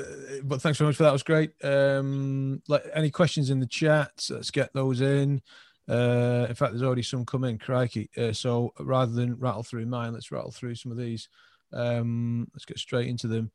but 0.43 0.62
thanks 0.62 0.78
very 0.78 0.89
much 0.89 0.97
for 0.97 1.04
that. 1.04 1.10
It 1.10 1.14
was 1.14 1.24
great. 1.24 1.54
Um, 1.64 2.62
like 2.68 2.84
any 2.93 3.12
questions 3.12 3.50
in 3.50 3.62
the 3.62 3.68
chat, 3.68 4.28
let's 4.30 4.52
get 4.52 4.74
those 4.74 5.00
in. 5.00 5.41
Uh, 5.88 6.47
in 6.50 6.56
fact, 6.56 6.74
there's 6.74 6.84
already 6.84 7.02
some 7.02 7.26
coming. 7.26 7.58
Crikey! 7.58 8.10
Uh, 8.18 8.34
so 8.34 8.74
rather 8.78 9.14
than 9.14 9.39
rattle 9.39 9.64
through 9.64 9.86
mine, 9.86 10.12
let's 10.12 10.34
rattle 10.34 10.52
through 10.52 10.76
some 10.76 10.91
of 10.91 10.97
these. 10.97 11.30
Um, 11.72 12.50
let's 12.54 12.66
get 12.66 12.78
straight 12.78 13.08
into 13.08 13.28
them. 13.28 13.52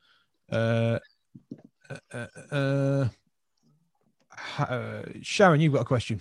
Uh, 0.50 0.98
uh, 1.90 2.26
uh, 2.50 2.54
uh 2.54 3.08
uh, 4.58 5.02
Sharon, 5.22 5.60
you've 5.60 5.72
got 5.72 5.82
a 5.82 5.86
question. 5.86 6.20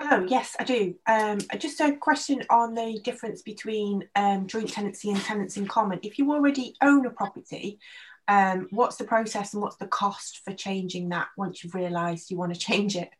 Oh, 0.00 0.26
yes, 0.28 0.56
I 0.58 0.64
do. 0.64 0.94
Um, 1.06 1.38
just 1.58 1.80
a 1.80 1.96
question 1.96 2.42
on 2.50 2.74
the 2.74 3.00
difference 3.02 3.42
between 3.42 4.06
um, 4.16 4.46
joint 4.46 4.68
tenancy 4.68 5.10
and 5.10 5.20
tenants 5.20 5.56
in 5.56 5.66
common. 5.66 6.00
If 6.02 6.18
you 6.18 6.32
already 6.32 6.74
own 6.82 7.06
a 7.06 7.10
property, 7.10 7.78
um, 8.26 8.68
what's 8.70 8.96
the 8.96 9.04
process 9.04 9.54
and 9.54 9.62
what's 9.62 9.76
the 9.76 9.86
cost 9.86 10.40
for 10.44 10.52
changing 10.52 11.10
that 11.10 11.28
once 11.36 11.62
you've 11.62 11.74
realised 11.74 12.30
you 12.30 12.36
want 12.36 12.52
to 12.52 12.60
change 12.72 12.96
it? 12.96 13.10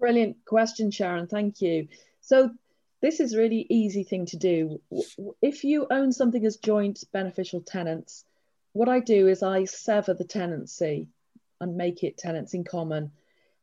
Brilliant 0.00 0.38
question, 0.44 0.90
Sharon. 0.90 1.26
Thank 1.26 1.60
you. 1.60 1.88
So 2.20 2.50
this 3.00 3.20
is 3.20 3.36
really 3.36 3.66
easy 3.68 4.04
thing 4.04 4.26
to 4.26 4.36
do. 4.36 4.80
If 5.42 5.64
you 5.64 5.86
own 5.90 6.12
something 6.12 6.44
as 6.46 6.56
joint 6.56 7.04
beneficial 7.12 7.60
tenants, 7.60 8.24
what 8.72 8.88
I 8.88 9.00
do 9.00 9.28
is 9.28 9.42
I 9.42 9.64
sever 9.64 10.14
the 10.14 10.24
tenancy 10.24 11.08
and 11.62 11.76
make 11.76 12.04
it 12.04 12.18
tenants 12.18 12.52
in 12.52 12.64
common. 12.64 13.12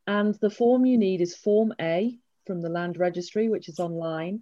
And 0.07 0.33
the 0.35 0.49
form 0.49 0.87
you 0.87 0.97
need 0.97 1.21
is 1.21 1.35
Form 1.35 1.71
A 1.79 2.17
from 2.47 2.61
the 2.61 2.69
Land 2.69 2.97
Registry, 2.97 3.47
which 3.49 3.69
is 3.69 3.79
online. 3.79 4.41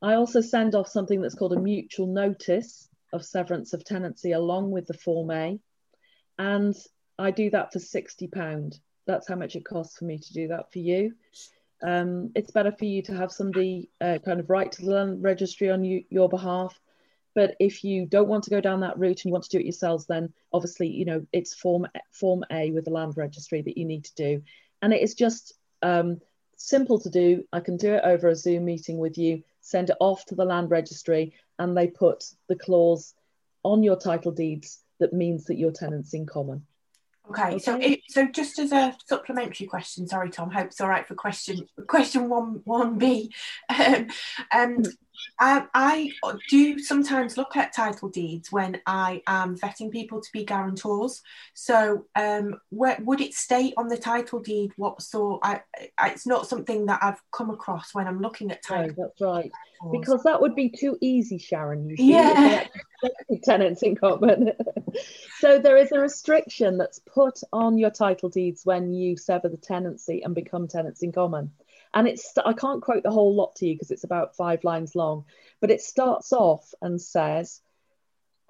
I 0.00 0.14
also 0.14 0.40
send 0.40 0.74
off 0.74 0.88
something 0.88 1.20
that's 1.20 1.34
called 1.34 1.52
a 1.52 1.60
mutual 1.60 2.06
notice 2.06 2.88
of 3.12 3.24
severance 3.24 3.74
of 3.74 3.84
tenancy 3.84 4.32
along 4.32 4.70
with 4.70 4.86
the 4.86 4.94
Form 4.94 5.30
A. 5.30 5.60
And 6.38 6.74
I 7.18 7.30
do 7.30 7.50
that 7.50 7.74
for 7.74 7.78
£60 7.78 8.80
that's 9.06 9.28
how 9.28 9.36
much 9.36 9.56
it 9.56 9.64
costs 9.64 9.96
for 9.96 10.04
me 10.04 10.18
to 10.18 10.32
do 10.32 10.48
that 10.48 10.72
for 10.72 10.80
you. 10.80 11.14
Um, 11.82 12.32
it's 12.34 12.50
better 12.50 12.72
for 12.72 12.84
you 12.84 13.02
to 13.02 13.16
have 13.16 13.32
somebody 13.32 13.90
uh, 14.00 14.18
kind 14.24 14.40
of 14.40 14.50
write 14.50 14.72
to 14.72 14.82
the 14.82 14.90
land 14.90 15.22
registry 15.22 15.70
on 15.70 15.84
you, 15.84 16.04
your 16.10 16.28
behalf. 16.28 16.78
But 17.36 17.54
if 17.60 17.84
you 17.84 18.06
don't 18.06 18.28
want 18.28 18.44
to 18.44 18.50
go 18.50 18.62
down 18.62 18.80
that 18.80 18.98
route 18.98 19.20
and 19.20 19.26
you 19.26 19.32
want 19.32 19.44
to 19.44 19.50
do 19.50 19.58
it 19.58 19.66
yourselves, 19.66 20.06
then 20.06 20.32
obviously, 20.54 20.88
you 20.88 21.04
know, 21.04 21.26
it's 21.34 21.54
form 21.54 21.86
form 22.10 22.42
A 22.50 22.70
with 22.70 22.86
the 22.86 22.90
land 22.90 23.18
registry 23.18 23.60
that 23.60 23.76
you 23.76 23.84
need 23.84 24.04
to 24.06 24.14
do. 24.14 24.42
And 24.80 24.94
it 24.94 25.02
is 25.02 25.14
just 25.14 25.52
um, 25.82 26.22
simple 26.56 26.98
to 26.98 27.10
do. 27.10 27.44
I 27.52 27.60
can 27.60 27.76
do 27.76 27.92
it 27.92 28.04
over 28.04 28.28
a 28.28 28.34
Zoom 28.34 28.64
meeting 28.64 28.96
with 28.96 29.18
you, 29.18 29.42
send 29.60 29.90
it 29.90 29.98
off 30.00 30.24
to 30.24 30.34
the 30.34 30.46
land 30.46 30.70
registry, 30.70 31.34
and 31.58 31.76
they 31.76 31.88
put 31.88 32.24
the 32.48 32.56
clause 32.56 33.12
on 33.62 33.82
your 33.82 33.96
title 33.96 34.32
deeds 34.32 34.78
that 34.98 35.12
means 35.12 35.44
that 35.44 35.58
your 35.58 35.72
tenant's 35.72 36.14
in 36.14 36.24
common. 36.24 36.64
Okay, 37.28 37.58
so 37.58 37.76
it, 37.76 38.00
so 38.08 38.26
just 38.28 38.58
as 38.58 38.72
a 38.72 38.96
supplementary 39.06 39.66
question, 39.66 40.06
sorry 40.06 40.30
Tom, 40.30 40.50
hope 40.50 40.68
it's 40.68 40.80
all 40.80 40.88
right 40.88 41.06
for 41.06 41.16
question 41.16 41.68
question 41.86 42.30
one 42.30 42.62
one 42.64 42.96
B. 42.96 43.30
Um, 43.78 44.08
um, 44.54 44.82
I, 45.38 45.66
I, 45.74 46.10
do 46.48 46.78
sometimes 46.78 47.36
look 47.36 47.56
at 47.56 47.74
title 47.74 48.08
deeds 48.08 48.50
when 48.50 48.80
I 48.86 49.22
am 49.26 49.56
vetting 49.56 49.90
people 49.90 50.20
to 50.20 50.28
be 50.32 50.44
guarantors. 50.44 51.22
So, 51.54 52.06
um, 52.14 52.60
where, 52.70 52.96
would 53.00 53.20
it 53.20 53.34
state 53.34 53.74
on 53.76 53.88
the 53.88 53.96
title 53.96 54.40
deed 54.40 54.72
what 54.76 55.02
sort? 55.02 55.40
I, 55.42 55.60
I, 55.98 56.10
it's 56.10 56.26
not 56.26 56.46
something 56.46 56.86
that 56.86 57.00
I've 57.02 57.20
come 57.32 57.50
across 57.50 57.94
when 57.94 58.06
I'm 58.06 58.20
looking 58.20 58.50
at 58.50 58.62
title. 58.62 58.94
No, 58.96 59.04
that's 59.04 59.20
right, 59.20 59.52
because 59.92 60.22
that 60.22 60.40
would 60.40 60.54
be 60.54 60.70
too 60.70 60.96
easy, 61.00 61.38
Sharon. 61.38 61.90
You 61.90 61.96
see, 61.96 62.12
yeah, 62.12 62.66
tenants 63.44 63.82
in 63.82 63.96
common. 63.96 64.52
so 65.40 65.58
there 65.58 65.76
is 65.76 65.92
a 65.92 66.00
restriction 66.00 66.78
that's 66.78 67.00
put 67.00 67.40
on 67.52 67.78
your 67.78 67.90
title 67.90 68.28
deeds 68.28 68.62
when 68.64 68.92
you 68.92 69.16
sever 69.16 69.48
the 69.48 69.56
tenancy 69.56 70.22
and 70.22 70.34
become 70.34 70.68
tenants 70.68 71.02
in 71.02 71.12
common 71.12 71.50
and 71.96 72.06
it's 72.06 72.36
I 72.44 72.52
can't 72.52 72.82
quote 72.82 73.02
the 73.02 73.10
whole 73.10 73.34
lot 73.34 73.56
to 73.56 73.66
you 73.66 73.74
because 73.74 73.90
it's 73.90 74.04
about 74.04 74.36
five 74.36 74.62
lines 74.64 74.94
long, 74.94 75.24
but 75.62 75.70
it 75.70 75.80
starts 75.80 76.30
off 76.30 76.74
and 76.82 77.00
says 77.00 77.62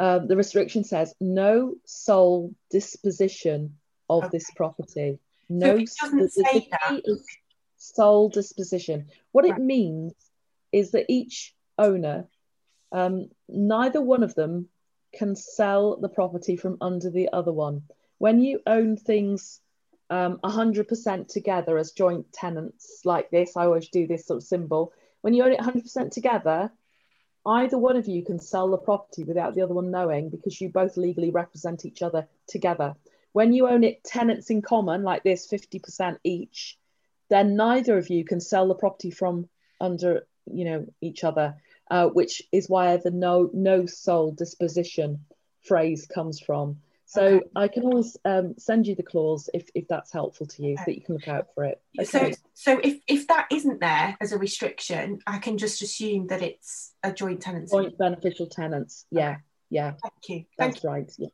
um, 0.01 0.27
the 0.27 0.37
restriction 0.37 0.83
says 0.83 1.15
no 1.21 1.77
sole 1.85 2.53
disposition 2.73 3.77
of 4.11 4.25
okay. 4.25 4.31
this 4.33 4.51
property. 4.51 5.21
No, 5.49 5.85
so 5.85 6.11
the, 6.11 6.29
the 6.35 7.03
is 7.05 7.25
sole 7.77 8.29
disposition. 8.29 9.07
What 9.31 9.45
right. 9.45 9.57
it 9.57 9.63
means 9.63 10.13
is 10.73 10.91
that 10.91 11.07
each 11.09 11.55
owner, 11.79 12.27
um, 12.91 13.31
neither 13.49 14.03
one 14.03 14.25
of 14.25 14.35
them 14.35 14.69
can 15.15 15.37
sell 15.37 15.97
the 15.99 16.09
property 16.09 16.57
from 16.57 16.79
under 16.81 17.11
the 17.11 17.29
other 17.33 17.53
one. 17.53 17.85
When 18.19 18.41
you 18.41 18.61
own 18.67 18.97
things 18.97 19.61
um, 20.11 20.39
100% 20.45 21.29
together 21.29 21.79
as 21.79 21.93
joint 21.93 22.33
tenants 22.33 23.01
like 23.05 23.31
this. 23.31 23.57
I 23.57 23.65
always 23.65 23.89
do 23.89 24.07
this 24.07 24.27
sort 24.27 24.39
of 24.39 24.45
symbol. 24.45 24.93
When 25.21 25.35
you 25.35 25.45
own 25.45 25.53
it 25.53 25.61
100% 25.61 26.11
together, 26.11 26.71
either 27.45 27.79
one 27.79 27.97
of 27.97 28.07
you 28.09 28.25
can 28.25 28.39
sell 28.39 28.71
the 28.71 28.79
property 28.79 29.25
without 29.25 29.55
the 29.55 29.63
other 29.63 29.75
one 29.75 29.91
knowing 29.91 30.31
because 30.31 30.61
you 30.61 30.69
both 30.69 30.97
legally 30.97 31.31
represent 31.31 31.85
each 31.85 32.03
other 32.03 32.29
together. 32.49 32.95
When 33.33 33.53
you 33.53 33.69
own 33.69 33.85
it 33.85 34.03
tenants 34.05 34.51
in 34.51 34.63
common, 34.63 35.03
like 35.03 35.23
this, 35.23 35.47
50% 35.49 36.19
each, 36.25 36.79
then 37.29 37.57
neither 37.57 37.99
of 37.99 38.09
you 38.09 38.25
can 38.25 38.41
sell 38.41 38.69
the 38.69 38.75
property 38.75 39.11
from 39.11 39.49
under 39.81 40.27
you 40.51 40.65
know 40.65 40.87
each 41.01 41.25
other, 41.25 41.57
uh, 41.91 42.07
which 42.07 42.43
is 42.53 42.69
why 42.69 42.97
the 42.97 43.11
no 43.11 43.51
no 43.53 43.87
sole 43.87 44.33
disposition 44.33 45.25
phrase 45.63 46.07
comes 46.07 46.41
from. 46.41 46.81
So 47.09 47.23
okay. 47.23 47.47
I 47.55 47.69
can 47.69 47.85
always 47.85 48.17
um, 48.25 48.55
send 48.59 48.87
you 48.87 48.97
the 48.97 49.03
clause 49.03 49.49
if, 49.55 49.69
if 49.75 49.87
that's 49.89 50.13
helpful 50.13 50.47
to 50.47 50.63
you, 50.63 50.73
okay. 50.73 50.77
so 50.77 50.83
that 50.87 50.95
you 50.97 51.03
can 51.03 51.15
look 51.15 51.29
out 51.29 51.47
for 51.55 51.65
it. 51.65 51.81
Okay. 51.99 52.05
So, 52.05 52.31
so 52.55 52.81
if, 52.83 52.99
if 53.07 53.29
that 53.29 53.47
isn't 53.51 53.81
there 53.81 54.17
as 54.21 54.33
a 54.33 54.39
restriction, 54.39 55.21
I 55.27 55.39
can 55.39 55.57
just 55.57 55.83
assume 55.83 56.27
that 56.27 56.43
it's 56.43 56.95
a 57.05 57.13
joint 57.13 57.41
tenancy. 57.41 57.77
Joint 57.77 57.97
beneficial 57.97 58.49
tenants. 58.49 59.07
Yeah, 59.13 59.37
yeah. 59.71 59.93
Thank 60.03 60.29
you. 60.29 60.45
That's 60.59 60.81
Thank 60.81 60.85
right. 60.85 61.13
Yeah. 61.17 61.29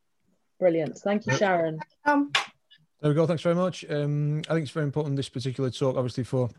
Brilliant. 0.61 0.99
Thank 0.99 1.27
you, 1.27 1.37
Sharon. 1.37 1.81
Um, 2.05 2.31
there 3.01 3.11
we 3.11 3.15
go. 3.15 3.27
Thanks 3.27 3.43
very 3.43 3.57
much. 3.57 3.85
Um, 3.91 4.43
I 4.49 4.55
think 4.55 4.65
it's 4.65 4.71
very 4.71 4.85
important 4.85 5.17
this 5.17 5.29
particular 5.29 5.71
talk, 5.71 5.97
obviously, 5.97 6.23
for 6.23 6.51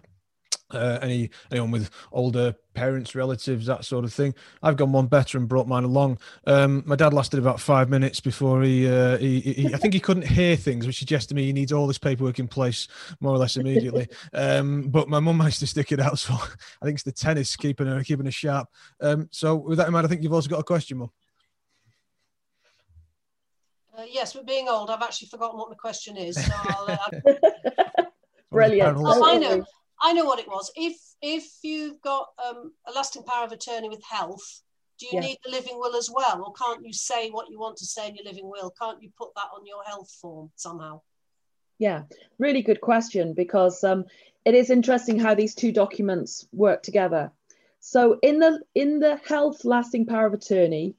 uh, 0.73 0.99
any 1.01 1.29
anyone 1.51 1.71
with 1.71 1.89
older 2.11 2.55
parents, 2.73 3.15
relatives, 3.15 3.65
that 3.67 3.85
sort 3.85 4.03
of 4.03 4.13
thing. 4.13 4.33
I've 4.61 4.77
gone 4.77 4.91
one 4.91 5.07
better 5.07 5.37
and 5.37 5.47
brought 5.47 5.67
mine 5.67 5.83
along. 5.83 6.19
Um, 6.45 6.83
my 6.85 6.95
dad 6.95 7.13
lasted 7.13 7.39
about 7.39 7.59
five 7.59 7.89
minutes 7.89 8.19
before 8.19 8.63
he, 8.63 8.89
uh, 8.89 9.17
he, 9.17 9.39
he, 9.39 9.73
I 9.73 9.77
think 9.77 9.93
he 9.93 9.99
couldn't 9.99 10.27
hear 10.27 10.55
things, 10.55 10.87
which 10.87 10.97
suggests 10.99 11.27
to 11.27 11.35
me 11.35 11.45
he 11.45 11.53
needs 11.53 11.71
all 11.71 11.87
this 11.87 11.97
paperwork 11.97 12.39
in 12.39 12.47
place 12.47 12.87
more 13.19 13.33
or 13.33 13.37
less 13.37 13.57
immediately. 13.57 14.07
Um, 14.33 14.89
but 14.89 15.07
my 15.07 15.19
mum 15.19 15.37
managed 15.43 15.59
to 15.59 15.67
stick 15.67 15.91
it 15.91 15.99
out, 15.99 16.19
so 16.19 16.33
I 16.81 16.85
think 16.85 16.95
it's 16.95 17.03
the 17.03 17.11
tennis 17.11 17.55
keeping 17.55 17.87
her 17.87 18.03
keeping 18.03 18.25
her 18.25 18.31
sharp. 18.31 18.69
Um, 18.99 19.29
so 19.31 19.55
with 19.55 19.77
that 19.77 19.87
in 19.87 19.93
mind, 19.93 20.05
I 20.05 20.09
think 20.09 20.23
you've 20.23 20.33
also 20.33 20.49
got 20.49 20.59
a 20.59 20.63
question, 20.63 20.97
mum. 20.97 21.11
Uh, 23.95 24.05
yes, 24.09 24.33
but 24.33 24.47
being 24.47 24.67
old, 24.67 24.89
I've 24.89 25.03
actually 25.03 25.27
forgotten 25.27 25.59
what 25.59 25.69
the 25.69 25.75
question 25.75 26.17
is. 26.17 26.43
So 26.43 26.51
I'll, 26.51 26.87
uh, 26.89 28.03
Brilliant. 28.51 28.97
Oh, 28.99 29.23
I 29.25 29.37
know. 29.37 29.65
I 30.01 30.13
know 30.13 30.25
what 30.25 30.39
it 30.39 30.47
was. 30.47 30.71
If 30.75 30.97
if 31.21 31.45
you've 31.63 32.01
got 32.01 32.27
um, 32.45 32.73
a 32.87 32.91
lasting 32.91 33.23
power 33.23 33.45
of 33.45 33.51
attorney 33.51 33.89
with 33.89 34.03
health, 34.03 34.61
do 34.99 35.05
you 35.05 35.11
yeah. 35.13 35.21
need 35.21 35.37
the 35.43 35.51
living 35.51 35.77
will 35.77 35.95
as 35.95 36.09
well, 36.13 36.43
or 36.45 36.53
can't 36.53 36.85
you 36.85 36.93
say 36.93 37.29
what 37.29 37.49
you 37.49 37.59
want 37.59 37.77
to 37.77 37.85
say 37.85 38.09
in 38.09 38.15
your 38.15 38.25
living 38.25 38.49
will? 38.49 38.73
Can't 38.79 39.01
you 39.01 39.09
put 39.17 39.33
that 39.35 39.49
on 39.55 39.65
your 39.65 39.83
health 39.83 40.11
form 40.21 40.51
somehow? 40.55 41.01
Yeah, 41.79 42.03
really 42.37 42.61
good 42.61 42.81
question 42.81 43.33
because 43.33 43.83
um, 43.83 44.05
it 44.45 44.55
is 44.55 44.69
interesting 44.69 45.19
how 45.19 45.35
these 45.35 45.55
two 45.55 45.71
documents 45.71 46.47
work 46.51 46.83
together. 46.83 47.31
So 47.79 48.19
in 48.21 48.39
the 48.39 48.61
in 48.75 48.99
the 48.99 49.17
health 49.27 49.65
lasting 49.65 50.05
power 50.05 50.27
of 50.27 50.33
attorney, 50.33 50.95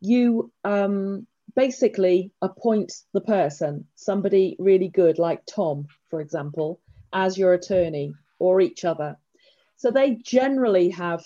you 0.00 0.52
um, 0.64 1.26
basically 1.56 2.30
appoint 2.42 2.92
the 3.12 3.20
person, 3.20 3.86
somebody 3.96 4.56
really 4.58 4.88
good 4.88 5.18
like 5.18 5.44
Tom, 5.46 5.88
for 6.08 6.20
example, 6.20 6.80
as 7.12 7.36
your 7.36 7.54
attorney 7.54 8.14
or 8.38 8.60
each 8.60 8.84
other. 8.84 9.16
So 9.76 9.90
they 9.90 10.16
generally 10.16 10.90
have 10.90 11.24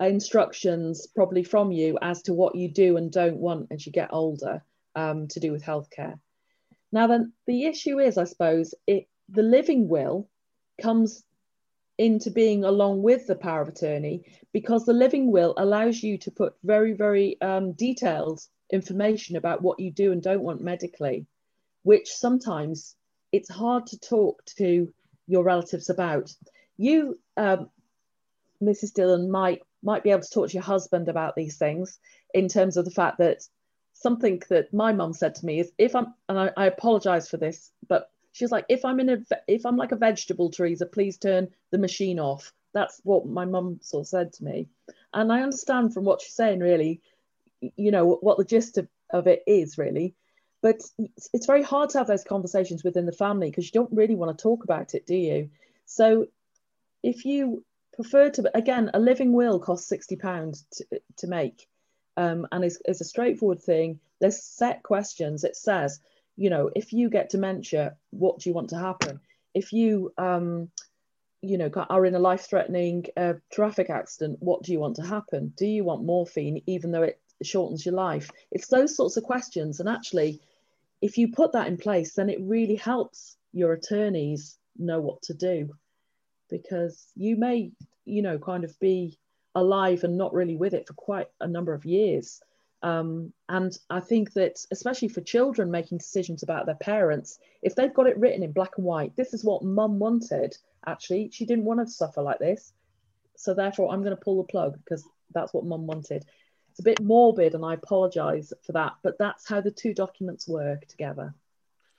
instructions 0.00 1.06
probably 1.06 1.42
from 1.42 1.72
you 1.72 1.98
as 2.00 2.22
to 2.22 2.34
what 2.34 2.54
you 2.54 2.68
do 2.68 2.96
and 2.96 3.10
don't 3.10 3.38
want 3.38 3.68
as 3.70 3.84
you 3.84 3.92
get 3.92 4.12
older 4.12 4.62
um, 4.94 5.28
to 5.28 5.40
do 5.40 5.52
with 5.52 5.64
healthcare. 5.64 6.18
Now, 6.92 7.06
then 7.06 7.32
the 7.46 7.66
issue 7.66 7.98
is, 7.98 8.16
I 8.16 8.24
suppose, 8.24 8.74
it 8.86 9.08
the 9.28 9.42
living 9.42 9.88
will 9.88 10.28
comes 10.80 11.22
into 11.98 12.30
being 12.30 12.64
along 12.64 13.02
with 13.02 13.26
the 13.26 13.34
power 13.34 13.60
of 13.60 13.68
attorney 13.68 14.22
because 14.52 14.84
the 14.84 14.92
living 14.92 15.30
will 15.30 15.52
allows 15.58 16.02
you 16.02 16.16
to 16.18 16.30
put 16.30 16.54
very, 16.62 16.92
very 16.92 17.38
um, 17.42 17.72
detailed 17.72 18.40
information 18.72 19.36
about 19.36 19.62
what 19.62 19.80
you 19.80 19.90
do 19.90 20.12
and 20.12 20.22
don't 20.22 20.42
want 20.42 20.60
medically, 20.60 21.26
which 21.82 22.08
sometimes 22.08 22.94
it's 23.32 23.50
hard 23.50 23.86
to 23.86 23.98
talk 23.98 24.42
to 24.44 24.92
your 25.28 25.44
relatives 25.44 25.90
about. 25.90 26.34
You, 26.76 27.18
um, 27.36 27.70
Mrs. 28.60 28.92
Dylan, 28.92 29.28
might 29.28 29.62
might 29.80 30.02
be 30.02 30.10
able 30.10 30.22
to 30.22 30.30
talk 30.30 30.48
to 30.48 30.54
your 30.54 30.62
husband 30.62 31.08
about 31.08 31.36
these 31.36 31.56
things 31.56 32.00
in 32.34 32.48
terms 32.48 32.76
of 32.76 32.84
the 32.84 32.90
fact 32.90 33.18
that 33.18 33.46
something 33.92 34.42
that 34.48 34.74
my 34.74 34.92
mum 34.92 35.12
said 35.12 35.36
to 35.36 35.46
me 35.46 35.60
is 35.60 35.70
if 35.78 35.94
I'm 35.94 36.14
and 36.28 36.38
I, 36.38 36.50
I 36.56 36.66
apologize 36.66 37.28
for 37.28 37.36
this, 37.36 37.70
but 37.88 38.10
she's 38.32 38.50
like 38.50 38.64
if 38.68 38.84
I'm 38.84 38.98
in 38.98 39.08
a 39.10 39.18
if 39.46 39.64
I'm 39.64 39.76
like 39.76 39.92
a 39.92 39.96
vegetable, 39.96 40.50
Teresa, 40.50 40.86
please 40.86 41.18
turn 41.18 41.48
the 41.70 41.78
machine 41.78 42.18
off. 42.18 42.52
That's 42.74 43.00
what 43.04 43.26
my 43.26 43.44
mum 43.44 43.78
sort 43.82 44.02
of 44.02 44.08
said 44.08 44.32
to 44.34 44.44
me, 44.44 44.68
and 45.12 45.32
I 45.32 45.42
understand 45.42 45.94
from 45.94 46.04
what 46.04 46.22
she's 46.22 46.34
saying 46.34 46.60
really, 46.60 47.00
you 47.60 47.90
know 47.90 48.18
what 48.20 48.38
the 48.38 48.44
gist 48.44 48.78
of, 48.78 48.88
of 49.10 49.26
it 49.26 49.42
is 49.46 49.78
really 49.78 50.14
but 50.68 50.80
it's 51.34 51.46
very 51.46 51.62
hard 51.62 51.88
to 51.90 51.98
have 51.98 52.06
those 52.06 52.24
conversations 52.24 52.84
within 52.84 53.06
the 53.06 53.12
family 53.12 53.48
because 53.50 53.66
you 53.66 53.72
don't 53.72 53.92
really 53.92 54.14
want 54.14 54.36
to 54.36 54.42
talk 54.42 54.64
about 54.64 54.94
it 54.94 55.06
do 55.06 55.16
you 55.16 55.48
so 55.86 56.26
if 57.02 57.24
you 57.24 57.64
prefer 57.98 58.30
to, 58.30 58.48
again, 58.56 58.90
a 58.94 59.00
living 59.00 59.32
will 59.32 59.58
costs 59.58 59.90
£60 59.90 60.64
to, 60.70 60.84
to 61.16 61.26
make 61.26 61.66
um, 62.16 62.46
and 62.52 62.64
is, 62.64 62.80
is 62.86 63.00
a 63.00 63.04
straightforward 63.04 63.60
thing. 63.60 63.98
There's 64.20 64.40
set 64.42 64.84
questions. 64.84 65.42
It 65.42 65.56
says, 65.56 65.98
you 66.36 66.48
know, 66.48 66.70
if 66.76 66.92
you 66.92 67.10
get 67.10 67.30
dementia, 67.30 67.96
what 68.10 68.38
do 68.38 68.48
you 68.48 68.54
want 68.54 68.70
to 68.70 68.78
happen? 68.78 69.18
If 69.52 69.72
you, 69.72 70.12
um, 70.16 70.70
you 71.42 71.58
know, 71.58 71.70
are 71.74 72.06
in 72.06 72.14
a 72.14 72.20
life-threatening 72.20 73.06
uh, 73.16 73.34
traffic 73.52 73.90
accident, 73.90 74.38
what 74.40 74.62
do 74.62 74.70
you 74.70 74.78
want 74.78 74.96
to 74.96 75.06
happen? 75.06 75.52
Do 75.56 75.66
you 75.66 75.82
want 75.82 76.04
morphine, 76.04 76.62
even 76.66 76.92
though 76.92 77.02
it 77.02 77.20
shortens 77.42 77.84
your 77.84 77.96
life? 77.96 78.30
It's 78.52 78.68
those 78.68 78.96
sorts 78.96 79.16
of 79.16 79.24
questions. 79.24 79.80
And 79.80 79.88
actually, 79.88 80.40
if 81.00 81.18
you 81.18 81.32
put 81.32 81.52
that 81.52 81.68
in 81.68 81.76
place, 81.76 82.14
then 82.14 82.28
it 82.28 82.40
really 82.40 82.76
helps 82.76 83.36
your 83.52 83.72
attorneys 83.72 84.58
know 84.76 85.00
what 85.00 85.22
to 85.22 85.34
do 85.34 85.70
because 86.50 87.06
you 87.14 87.36
may, 87.36 87.70
you 88.04 88.22
know, 88.22 88.38
kind 88.38 88.64
of 88.64 88.78
be 88.80 89.18
alive 89.54 90.04
and 90.04 90.16
not 90.16 90.32
really 90.32 90.56
with 90.56 90.74
it 90.74 90.86
for 90.86 90.94
quite 90.94 91.26
a 91.40 91.46
number 91.46 91.74
of 91.74 91.84
years. 91.84 92.40
Um, 92.82 93.32
and 93.48 93.76
I 93.90 94.00
think 94.00 94.32
that, 94.34 94.64
especially 94.70 95.08
for 95.08 95.20
children 95.20 95.70
making 95.70 95.98
decisions 95.98 96.42
about 96.42 96.66
their 96.66 96.76
parents, 96.76 97.38
if 97.62 97.74
they've 97.74 97.94
got 97.94 98.06
it 98.06 98.18
written 98.18 98.42
in 98.42 98.52
black 98.52 98.72
and 98.76 98.86
white, 98.86 99.16
this 99.16 99.34
is 99.34 99.44
what 99.44 99.64
mum 99.64 99.98
wanted, 99.98 100.56
actually, 100.86 101.30
she 101.32 101.44
didn't 101.44 101.64
want 101.64 101.80
to 101.80 101.92
suffer 101.92 102.22
like 102.22 102.38
this. 102.38 102.72
So 103.36 103.52
therefore, 103.52 103.92
I'm 103.92 104.02
going 104.02 104.16
to 104.16 104.22
pull 104.22 104.38
the 104.38 104.44
plug 104.44 104.78
because 104.84 105.04
that's 105.34 105.52
what 105.52 105.64
mum 105.64 105.86
wanted. 105.86 106.24
It's 106.78 106.86
a 106.86 106.90
bit 106.90 107.02
morbid, 107.02 107.56
and 107.56 107.64
I 107.64 107.74
apologise 107.74 108.52
for 108.64 108.70
that, 108.70 108.92
but 109.02 109.18
that's 109.18 109.48
how 109.48 109.60
the 109.60 109.72
two 109.72 109.92
documents 109.92 110.46
work 110.46 110.86
together. 110.86 111.34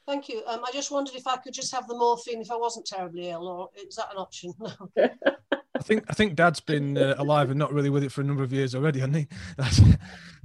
Thank 0.08 0.30
you. 0.30 0.42
Um, 0.48 0.64
I 0.66 0.72
just 0.72 0.90
wondered 0.90 1.16
if 1.16 1.28
I 1.28 1.36
could 1.36 1.54
just 1.54 1.76
have 1.76 1.86
the 1.86 1.98
morphine 1.98 2.40
if 2.40 2.50
I 2.50 2.56
wasn't 2.56 2.86
terribly 2.86 3.30
ill, 3.30 3.46
or 3.46 3.70
is 3.76 3.98
that 3.98 4.08
an 4.10 4.18
option? 4.18 4.54
I 5.80 5.82
think 5.82 6.04
I 6.10 6.14
think 6.14 6.36
Dad's 6.36 6.60
been 6.60 6.98
uh, 6.98 7.16
alive 7.18 7.50
and 7.50 7.58
not 7.58 7.72
really 7.72 7.90
with 7.90 8.04
it 8.04 8.12
for 8.12 8.20
a 8.20 8.24
number 8.26 8.44
of 8.44 8.52
years 8.52 8.76
already, 8.76 9.00
hasn't 9.00 9.16
he? 9.16 9.28
That's, 9.58 9.80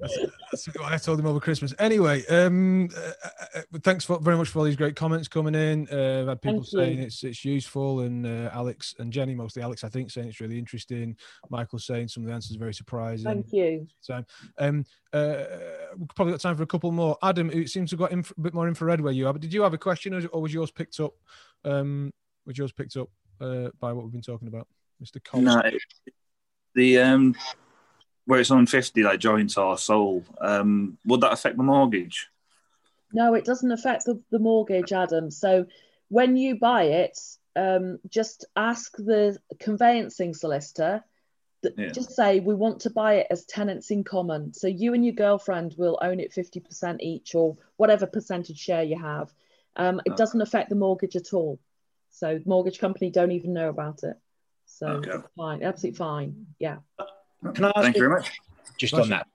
that's, 0.00 0.18
that's 0.50 0.66
what 0.78 0.92
I 0.92 0.96
told 0.96 1.20
him 1.20 1.26
over 1.26 1.38
Christmas. 1.38 1.72
Anyway, 1.78 2.26
um, 2.26 2.88
uh, 2.96 3.12
uh, 3.54 3.78
thanks 3.82 4.04
for, 4.04 4.18
very 4.18 4.36
much 4.36 4.48
for 4.48 4.58
all 4.58 4.64
these 4.64 4.74
great 4.76 4.96
comments 4.96 5.28
coming 5.28 5.54
in. 5.54 5.88
Uh, 5.90 6.22
I've 6.22 6.28
had 6.28 6.42
people 6.42 6.58
Thank 6.58 6.66
saying 6.66 6.98
you. 6.98 7.04
it's 7.04 7.22
it's 7.22 7.44
useful, 7.44 8.00
and 8.00 8.26
uh, 8.26 8.50
Alex 8.52 8.94
and 8.98 9.12
Jenny, 9.12 9.34
mostly 9.34 9.62
Alex, 9.62 9.84
I 9.84 9.88
think, 9.88 10.10
saying 10.10 10.28
it's 10.28 10.40
really 10.40 10.58
interesting. 10.58 11.16
Michael 11.48 11.78
saying 11.78 12.08
some 12.08 12.22
of 12.22 12.28
the 12.28 12.34
answers 12.34 12.56
are 12.56 12.60
very 12.60 12.74
surprising. 12.74 13.24
Thank 13.24 13.52
you. 13.52 13.86
Time. 14.06 14.26
Um, 14.58 14.84
uh, 15.12 15.44
we've 15.96 16.08
probably 16.14 16.32
got 16.32 16.40
time 16.40 16.56
for 16.56 16.64
a 16.64 16.66
couple 16.66 16.92
more. 16.92 17.16
Adam, 17.22 17.50
it 17.50 17.70
seems 17.70 17.90
to 17.90 17.94
have 17.94 18.00
got 18.00 18.12
inf- 18.12 18.32
a 18.36 18.40
bit 18.40 18.54
more 18.54 18.68
infrared 18.68 19.00
where 19.00 19.12
you 19.12 19.26
are, 19.26 19.32
but 19.32 19.42
did 19.42 19.52
you 19.52 19.62
have 19.62 19.74
a 19.74 19.78
question, 19.78 20.14
or, 20.14 20.26
or 20.28 20.42
was 20.42 20.54
yours 20.54 20.70
picked 20.70 21.00
up? 21.00 21.14
Um, 21.64 22.12
was 22.46 22.58
yours 22.58 22.72
picked 22.72 22.96
up 22.96 23.08
by 23.38 23.92
what 23.92 24.04
we've 24.04 24.12
been 24.12 24.22
talking 24.22 24.48
about? 24.48 24.66
Mr. 25.02 25.22
Cole? 25.22 25.42
No, 25.42 25.62
the 26.74 26.98
um, 26.98 27.34
where 28.26 28.40
it's 28.40 28.50
on 28.50 28.66
fifty, 28.66 29.02
like 29.02 29.20
joints 29.20 29.56
are 29.58 29.78
sold. 29.78 30.24
Um, 30.40 30.98
would 31.04 31.20
that 31.20 31.32
affect 31.32 31.56
the 31.56 31.62
mortgage? 31.62 32.28
No, 33.12 33.34
it 33.34 33.44
doesn't 33.44 33.70
affect 33.70 34.06
the, 34.06 34.20
the 34.30 34.38
mortgage, 34.38 34.92
Adam. 34.92 35.30
So 35.30 35.66
when 36.08 36.36
you 36.36 36.58
buy 36.58 36.84
it, 36.84 37.18
um, 37.54 37.98
just 38.08 38.44
ask 38.56 38.96
the 38.96 39.38
conveyancing 39.60 40.34
solicitor. 40.34 41.04
That, 41.62 41.78
yeah. 41.78 41.90
Just 41.92 42.12
say 42.12 42.40
we 42.40 42.54
want 42.54 42.80
to 42.80 42.90
buy 42.90 43.14
it 43.14 43.28
as 43.30 43.44
tenants 43.46 43.90
in 43.90 44.04
common. 44.04 44.52
So 44.52 44.66
you 44.66 44.94
and 44.94 45.04
your 45.04 45.14
girlfriend 45.14 45.74
will 45.78 45.98
own 46.02 46.20
it 46.20 46.32
fifty 46.32 46.60
percent 46.60 47.02
each, 47.02 47.34
or 47.34 47.56
whatever 47.76 48.06
percentage 48.06 48.58
share 48.58 48.82
you 48.82 48.98
have. 48.98 49.32
Um, 49.76 50.00
it 50.04 50.16
doesn't 50.16 50.42
affect 50.42 50.68
the 50.68 50.76
mortgage 50.76 51.16
at 51.16 51.32
all. 51.32 51.58
So 52.10 52.38
mortgage 52.46 52.78
company 52.78 53.10
don't 53.10 53.32
even 53.32 53.52
know 53.54 53.68
about 53.68 54.02
it. 54.04 54.16
So 54.66 54.86
okay. 54.86 55.12
fine, 55.36 55.62
absolutely 55.62 55.96
fine. 55.96 56.46
Yeah. 56.58 56.78
Can 57.54 57.64
I 57.64 57.68
ask 57.68 57.82
Thank 57.82 57.96
you 57.96 58.02
very 58.02 58.14
much. 58.14 58.32
Just 58.78 58.94
on 58.94 59.08
that. 59.10 59.26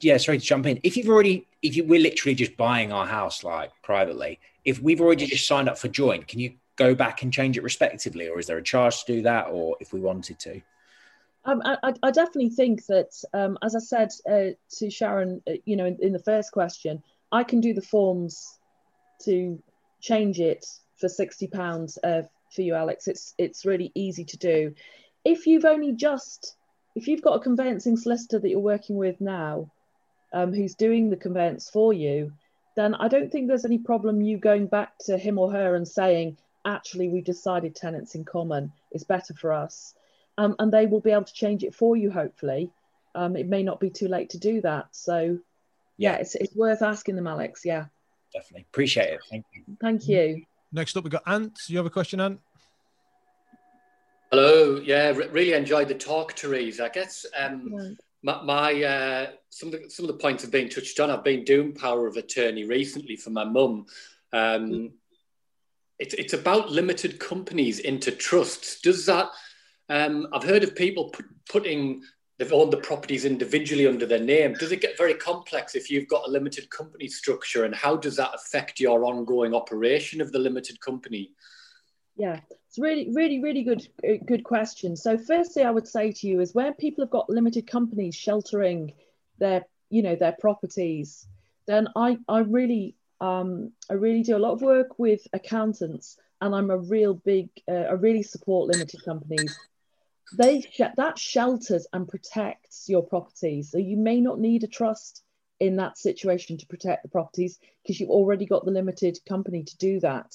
Yeah, 0.00 0.18
sorry 0.18 0.38
to 0.38 0.44
jump 0.44 0.66
in. 0.66 0.78
If 0.82 0.96
you've 0.96 1.08
already, 1.08 1.46
if 1.62 1.74
you, 1.74 1.84
we're 1.84 2.00
literally 2.00 2.34
just 2.34 2.56
buying 2.56 2.92
our 2.92 3.06
house 3.06 3.42
like 3.42 3.72
privately, 3.82 4.38
if 4.64 4.80
we've 4.80 5.00
already 5.00 5.26
just 5.26 5.46
signed 5.46 5.68
up 5.68 5.78
for 5.78 5.88
join, 5.88 6.22
can 6.22 6.38
you 6.38 6.54
go 6.76 6.94
back 6.94 7.22
and 7.22 7.32
change 7.32 7.56
it 7.56 7.62
respectively, 7.62 8.28
or 8.28 8.38
is 8.38 8.46
there 8.46 8.58
a 8.58 8.62
charge 8.62 9.04
to 9.04 9.14
do 9.14 9.22
that, 9.22 9.46
or 9.50 9.76
if 9.80 9.92
we 9.92 10.00
wanted 10.00 10.38
to? 10.40 10.60
Um, 11.46 11.62
I, 11.64 11.94
I, 12.02 12.10
definitely 12.10 12.50
think 12.50 12.84
that, 12.86 13.12
um, 13.32 13.56
as 13.62 13.76
I 13.76 13.78
said 13.78 14.10
uh, 14.28 14.50
to 14.78 14.90
Sharon, 14.90 15.40
uh, 15.48 15.52
you 15.64 15.76
know, 15.76 15.86
in, 15.86 15.96
in, 16.00 16.12
the 16.12 16.18
first 16.18 16.50
question, 16.50 17.02
I 17.30 17.44
can 17.44 17.60
do 17.60 17.72
the 17.72 17.82
forms 17.82 18.58
to 19.22 19.62
change 20.00 20.40
it 20.40 20.66
for 20.96 21.08
sixty 21.08 21.46
pounds 21.46 21.98
uh, 22.02 22.22
for 22.56 22.62
you, 22.62 22.74
Alex. 22.74 23.06
It's 23.06 23.34
it's 23.38 23.64
really 23.64 23.92
easy 23.94 24.24
to 24.24 24.36
do. 24.36 24.74
If 25.24 25.46
you've 25.46 25.64
only 25.64 25.92
just 25.92 26.56
if 26.96 27.06
you've 27.06 27.22
got 27.22 27.36
a 27.36 27.40
conveyancing 27.40 27.96
solicitor 27.96 28.38
that 28.40 28.48
you're 28.48 28.58
working 28.58 28.96
with 28.96 29.20
now, 29.20 29.70
um, 30.32 30.52
who's 30.52 30.74
doing 30.74 31.10
the 31.10 31.16
conveyance 31.16 31.68
for 31.70 31.92
you, 31.92 32.32
then 32.74 32.94
I 32.94 33.08
don't 33.08 33.30
think 33.30 33.46
there's 33.46 33.64
any 33.64 33.78
problem 33.78 34.22
you 34.22 34.38
going 34.38 34.66
back 34.66 34.92
to 35.06 35.16
him 35.16 35.38
or 35.38 35.52
her 35.52 35.74
and 35.74 35.86
saying, 35.86 36.38
actually, 36.64 37.08
we've 37.08 37.24
decided 37.24 37.74
tenants 37.74 38.14
in 38.14 38.24
common 38.24 38.72
is 38.92 39.04
better 39.04 39.34
for 39.34 39.52
us. 39.52 39.94
Um, 40.38 40.56
and 40.58 40.72
they 40.72 40.86
will 40.86 41.00
be 41.00 41.12
able 41.12 41.24
to 41.24 41.32
change 41.32 41.64
it 41.64 41.74
for 41.74 41.96
you, 41.96 42.10
hopefully. 42.10 42.70
Um, 43.14 43.36
it 43.36 43.46
may 43.46 43.62
not 43.62 43.80
be 43.80 43.88
too 43.88 44.08
late 44.08 44.30
to 44.30 44.38
do 44.38 44.60
that. 44.62 44.88
So, 44.92 45.38
yeah, 45.96 46.12
yeah 46.12 46.16
it's, 46.16 46.34
it's 46.34 46.54
worth 46.54 46.82
asking 46.82 47.16
them, 47.16 47.26
Alex. 47.26 47.62
Yeah. 47.64 47.86
Definitely. 48.32 48.66
Appreciate 48.70 49.14
it. 49.14 49.20
Thank 49.30 49.46
you. 49.54 49.62
Thank 49.80 50.08
you. 50.08 50.44
Next 50.72 50.96
up, 50.96 51.04
we've 51.04 51.12
got 51.12 51.22
Ant. 51.26 51.58
You 51.68 51.78
have 51.78 51.86
a 51.86 51.90
question, 51.90 52.20
Ant? 52.20 52.40
Hello. 54.36 54.78
Yeah, 54.84 55.12
really 55.30 55.54
enjoyed 55.54 55.88
the 55.88 55.94
talk, 55.94 56.34
Therese. 56.34 56.78
I 56.78 56.90
guess 56.90 57.24
um, 57.34 57.96
my, 58.22 58.42
my 58.42 58.82
uh, 58.82 59.30
some 59.48 59.72
of 59.72 59.80
the 59.80 59.88
some 59.88 60.04
of 60.04 60.08
the 60.08 60.18
points 60.18 60.42
have 60.42 60.52
been 60.52 60.68
touched 60.68 61.00
on. 61.00 61.08
I've 61.08 61.24
been 61.24 61.42
doing 61.42 61.72
power 61.72 62.06
of 62.06 62.18
attorney 62.18 62.64
recently 62.64 63.16
for 63.16 63.30
my 63.30 63.44
mum. 63.44 63.86
Um, 64.34 64.92
it's 65.98 66.12
it's 66.12 66.34
about 66.34 66.70
limited 66.70 67.18
companies 67.18 67.78
into 67.78 68.10
trusts. 68.10 68.82
Does 68.82 69.06
that? 69.06 69.30
Um, 69.88 70.28
I've 70.34 70.44
heard 70.44 70.64
of 70.64 70.76
people 70.76 71.08
put, 71.08 71.24
putting 71.48 72.02
they've 72.38 72.52
owned 72.52 72.74
the 72.74 72.76
properties 72.76 73.24
individually 73.24 73.86
under 73.86 74.04
their 74.04 74.20
name. 74.20 74.52
Does 74.52 74.70
it 74.70 74.82
get 74.82 74.98
very 74.98 75.14
complex 75.14 75.74
if 75.74 75.90
you've 75.90 76.08
got 76.08 76.28
a 76.28 76.30
limited 76.30 76.68
company 76.68 77.08
structure, 77.08 77.64
and 77.64 77.74
how 77.74 77.96
does 77.96 78.16
that 78.16 78.34
affect 78.34 78.80
your 78.80 79.02
ongoing 79.06 79.54
operation 79.54 80.20
of 80.20 80.30
the 80.30 80.38
limited 80.38 80.78
company? 80.82 81.30
Yeah, 82.18 82.40
it's 82.76 82.82
really, 82.82 83.10
really, 83.10 83.40
really 83.40 83.62
good, 83.62 83.88
uh, 84.06 84.22
good 84.26 84.44
question. 84.44 84.96
So, 84.96 85.16
firstly, 85.16 85.62
I 85.62 85.70
would 85.70 85.88
say 85.88 86.12
to 86.12 86.26
you 86.26 86.40
is 86.40 86.54
where 86.54 86.74
people 86.74 87.02
have 87.04 87.10
got 87.10 87.30
limited 87.30 87.66
companies 87.66 88.14
sheltering 88.14 88.92
their, 89.38 89.64
you 89.88 90.02
know, 90.02 90.14
their 90.14 90.36
properties, 90.38 91.26
then 91.66 91.88
I, 91.96 92.18
I 92.28 92.40
really, 92.40 92.94
um, 93.18 93.72
I 93.90 93.94
really 93.94 94.22
do 94.22 94.36
a 94.36 94.38
lot 94.38 94.52
of 94.52 94.60
work 94.60 94.98
with 94.98 95.26
accountants, 95.32 96.18
and 96.42 96.54
I'm 96.54 96.70
a 96.70 96.76
real 96.76 97.14
big, 97.14 97.48
uh, 97.66 97.72
I 97.72 97.92
really 97.92 98.22
support 98.22 98.70
limited 98.70 99.02
companies. 99.04 99.58
They 100.36 100.62
that 100.96 101.18
shelters 101.18 101.86
and 101.94 102.06
protects 102.06 102.88
your 102.88 103.02
properties. 103.02 103.70
So 103.70 103.78
you 103.78 103.96
may 103.96 104.20
not 104.20 104.38
need 104.38 104.64
a 104.64 104.68
trust 104.68 105.22
in 105.60 105.76
that 105.76 105.96
situation 105.96 106.58
to 106.58 106.66
protect 106.66 107.04
the 107.04 107.08
properties 107.08 107.58
because 107.82 108.00
you've 108.00 108.10
already 108.10 108.44
got 108.44 108.66
the 108.66 108.70
limited 108.70 109.18
company 109.26 109.62
to 109.62 109.76
do 109.78 110.00
that. 110.00 110.34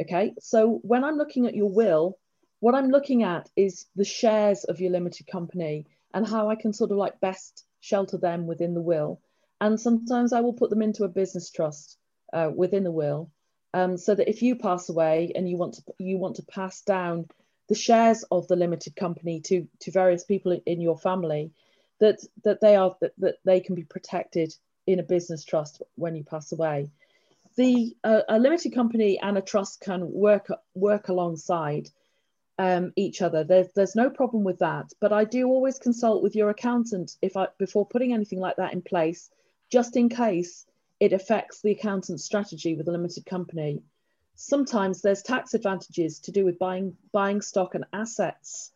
Okay, 0.00 0.34
so 0.40 0.80
when 0.82 1.04
I'm 1.04 1.16
looking 1.16 1.46
at 1.46 1.54
your 1.54 1.70
will, 1.70 2.18
what 2.58 2.74
I'm 2.74 2.90
looking 2.90 3.22
at 3.22 3.48
is 3.56 3.86
the 3.94 4.04
shares 4.04 4.64
of 4.64 4.80
your 4.80 4.90
limited 4.90 5.26
company 5.28 5.86
and 6.12 6.26
how 6.26 6.48
I 6.48 6.56
can 6.56 6.72
sort 6.72 6.90
of 6.90 6.96
like 6.96 7.20
best 7.20 7.64
shelter 7.80 8.18
them 8.18 8.46
within 8.46 8.74
the 8.74 8.80
will. 8.80 9.20
And 9.60 9.78
sometimes 9.78 10.32
I 10.32 10.40
will 10.40 10.52
put 10.52 10.70
them 10.70 10.82
into 10.82 11.04
a 11.04 11.08
business 11.08 11.50
trust 11.50 11.96
uh, 12.32 12.50
within 12.54 12.82
the 12.82 12.90
will, 12.90 13.30
um, 13.72 13.96
so 13.96 14.14
that 14.14 14.28
if 14.28 14.42
you 14.42 14.56
pass 14.56 14.88
away 14.88 15.32
and 15.34 15.48
you 15.48 15.56
want 15.56 15.74
to 15.74 15.82
you 15.98 16.18
want 16.18 16.36
to 16.36 16.42
pass 16.42 16.82
down 16.82 17.28
the 17.68 17.74
shares 17.74 18.24
of 18.30 18.48
the 18.48 18.56
limited 18.56 18.96
company 18.96 19.40
to 19.42 19.68
to 19.80 19.92
various 19.92 20.24
people 20.24 20.58
in 20.66 20.80
your 20.80 20.98
family, 20.98 21.52
that 22.00 22.18
that 22.42 22.60
they 22.60 22.74
are 22.74 22.96
that, 23.00 23.12
that 23.18 23.36
they 23.44 23.60
can 23.60 23.76
be 23.76 23.84
protected 23.84 24.52
in 24.86 24.98
a 24.98 25.04
business 25.04 25.44
trust 25.44 25.82
when 25.94 26.16
you 26.16 26.24
pass 26.24 26.50
away 26.50 26.90
the 27.56 27.96
uh, 28.02 28.22
a 28.28 28.38
limited 28.38 28.74
company 28.74 29.18
and 29.20 29.38
a 29.38 29.42
trust 29.42 29.80
can 29.80 30.10
work 30.12 30.48
work 30.74 31.08
alongside 31.08 31.88
um, 32.58 32.92
each 32.96 33.22
other. 33.22 33.44
There's 33.44 33.72
there's 33.74 33.96
no 33.96 34.10
problem 34.10 34.44
with 34.44 34.58
that. 34.58 34.92
But 35.00 35.12
I 35.12 35.24
do 35.24 35.48
always 35.48 35.78
consult 35.78 36.22
with 36.22 36.36
your 36.36 36.50
accountant 36.50 37.16
if 37.22 37.36
I 37.36 37.48
before 37.58 37.86
putting 37.86 38.12
anything 38.12 38.40
like 38.40 38.56
that 38.56 38.72
in 38.72 38.82
place, 38.82 39.30
just 39.70 39.96
in 39.96 40.08
case 40.08 40.66
it 41.00 41.12
affects 41.12 41.60
the 41.60 41.72
accountant's 41.72 42.24
strategy 42.24 42.74
with 42.74 42.88
a 42.88 42.92
limited 42.92 43.26
company. 43.26 43.82
Sometimes 44.36 45.00
there's 45.00 45.22
tax 45.22 45.54
advantages 45.54 46.18
to 46.20 46.32
do 46.32 46.44
with 46.44 46.58
buying 46.58 46.96
buying 47.12 47.40
stock 47.40 47.74
and 47.74 47.84
assets 47.92 48.72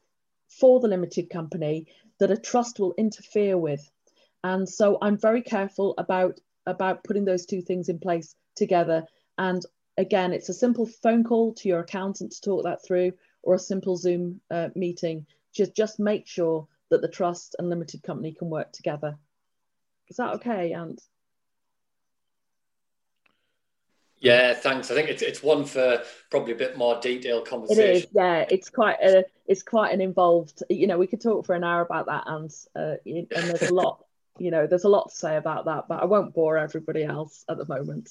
for 0.48 0.80
the 0.80 0.88
limited 0.88 1.30
company 1.30 1.86
that 2.18 2.30
a 2.30 2.36
trust 2.36 2.80
will 2.80 2.94
interfere 2.96 3.56
with. 3.56 3.90
And 4.44 4.68
so 4.68 4.98
I'm 5.02 5.18
very 5.18 5.42
careful 5.42 5.94
about 5.98 6.40
about 6.66 7.02
putting 7.02 7.24
those 7.24 7.46
two 7.46 7.62
things 7.62 7.88
in 7.88 7.98
place 7.98 8.34
together. 8.58 9.04
And 9.38 9.64
again, 9.96 10.32
it's 10.32 10.48
a 10.48 10.54
simple 10.54 10.86
phone 10.86 11.24
call 11.24 11.54
to 11.54 11.68
your 11.68 11.80
accountant 11.80 12.32
to 12.32 12.40
talk 12.40 12.64
that 12.64 12.84
through, 12.84 13.12
or 13.42 13.54
a 13.54 13.58
simple 13.58 13.96
Zoom 13.96 14.40
uh, 14.50 14.68
meeting. 14.74 15.26
Just 15.54 15.74
just 15.74 15.98
make 15.98 16.26
sure 16.26 16.66
that 16.90 17.00
the 17.00 17.08
trust 17.08 17.56
and 17.58 17.68
limited 17.68 18.02
company 18.02 18.32
can 18.32 18.50
work 18.50 18.72
together. 18.72 19.16
Is 20.08 20.16
that 20.16 20.34
okay, 20.34 20.72
Ant? 20.72 21.00
Yeah, 24.20 24.54
thanks. 24.54 24.90
I 24.90 24.94
think 24.94 25.08
it's 25.08 25.22
it's 25.22 25.42
one 25.42 25.64
for 25.64 26.02
probably 26.30 26.52
a 26.52 26.56
bit 26.56 26.76
more 26.76 26.98
detailed 27.00 27.46
conversation. 27.46 27.84
It 27.84 27.96
is, 27.96 28.06
yeah. 28.12 28.44
It's 28.50 28.68
quite 28.68 28.98
a 29.00 29.24
it's 29.46 29.62
quite 29.62 29.92
an 29.94 30.00
involved. 30.00 30.62
You 30.68 30.86
know, 30.86 30.98
we 30.98 31.06
could 31.06 31.20
talk 31.20 31.46
for 31.46 31.54
an 31.54 31.64
hour 31.64 31.82
about 31.82 32.06
that, 32.06 32.24
and 32.26 32.50
uh, 32.74 32.96
and 33.06 33.28
there's 33.30 33.70
a 33.70 33.74
lot. 33.74 34.04
You 34.38 34.50
know, 34.50 34.66
there's 34.66 34.84
a 34.84 34.88
lot 34.88 35.10
to 35.10 35.14
say 35.14 35.36
about 35.36 35.66
that, 35.66 35.86
but 35.88 36.02
I 36.02 36.04
won't 36.06 36.34
bore 36.34 36.58
everybody 36.58 37.04
else 37.04 37.44
at 37.48 37.58
the 37.58 37.66
moment. 37.66 38.10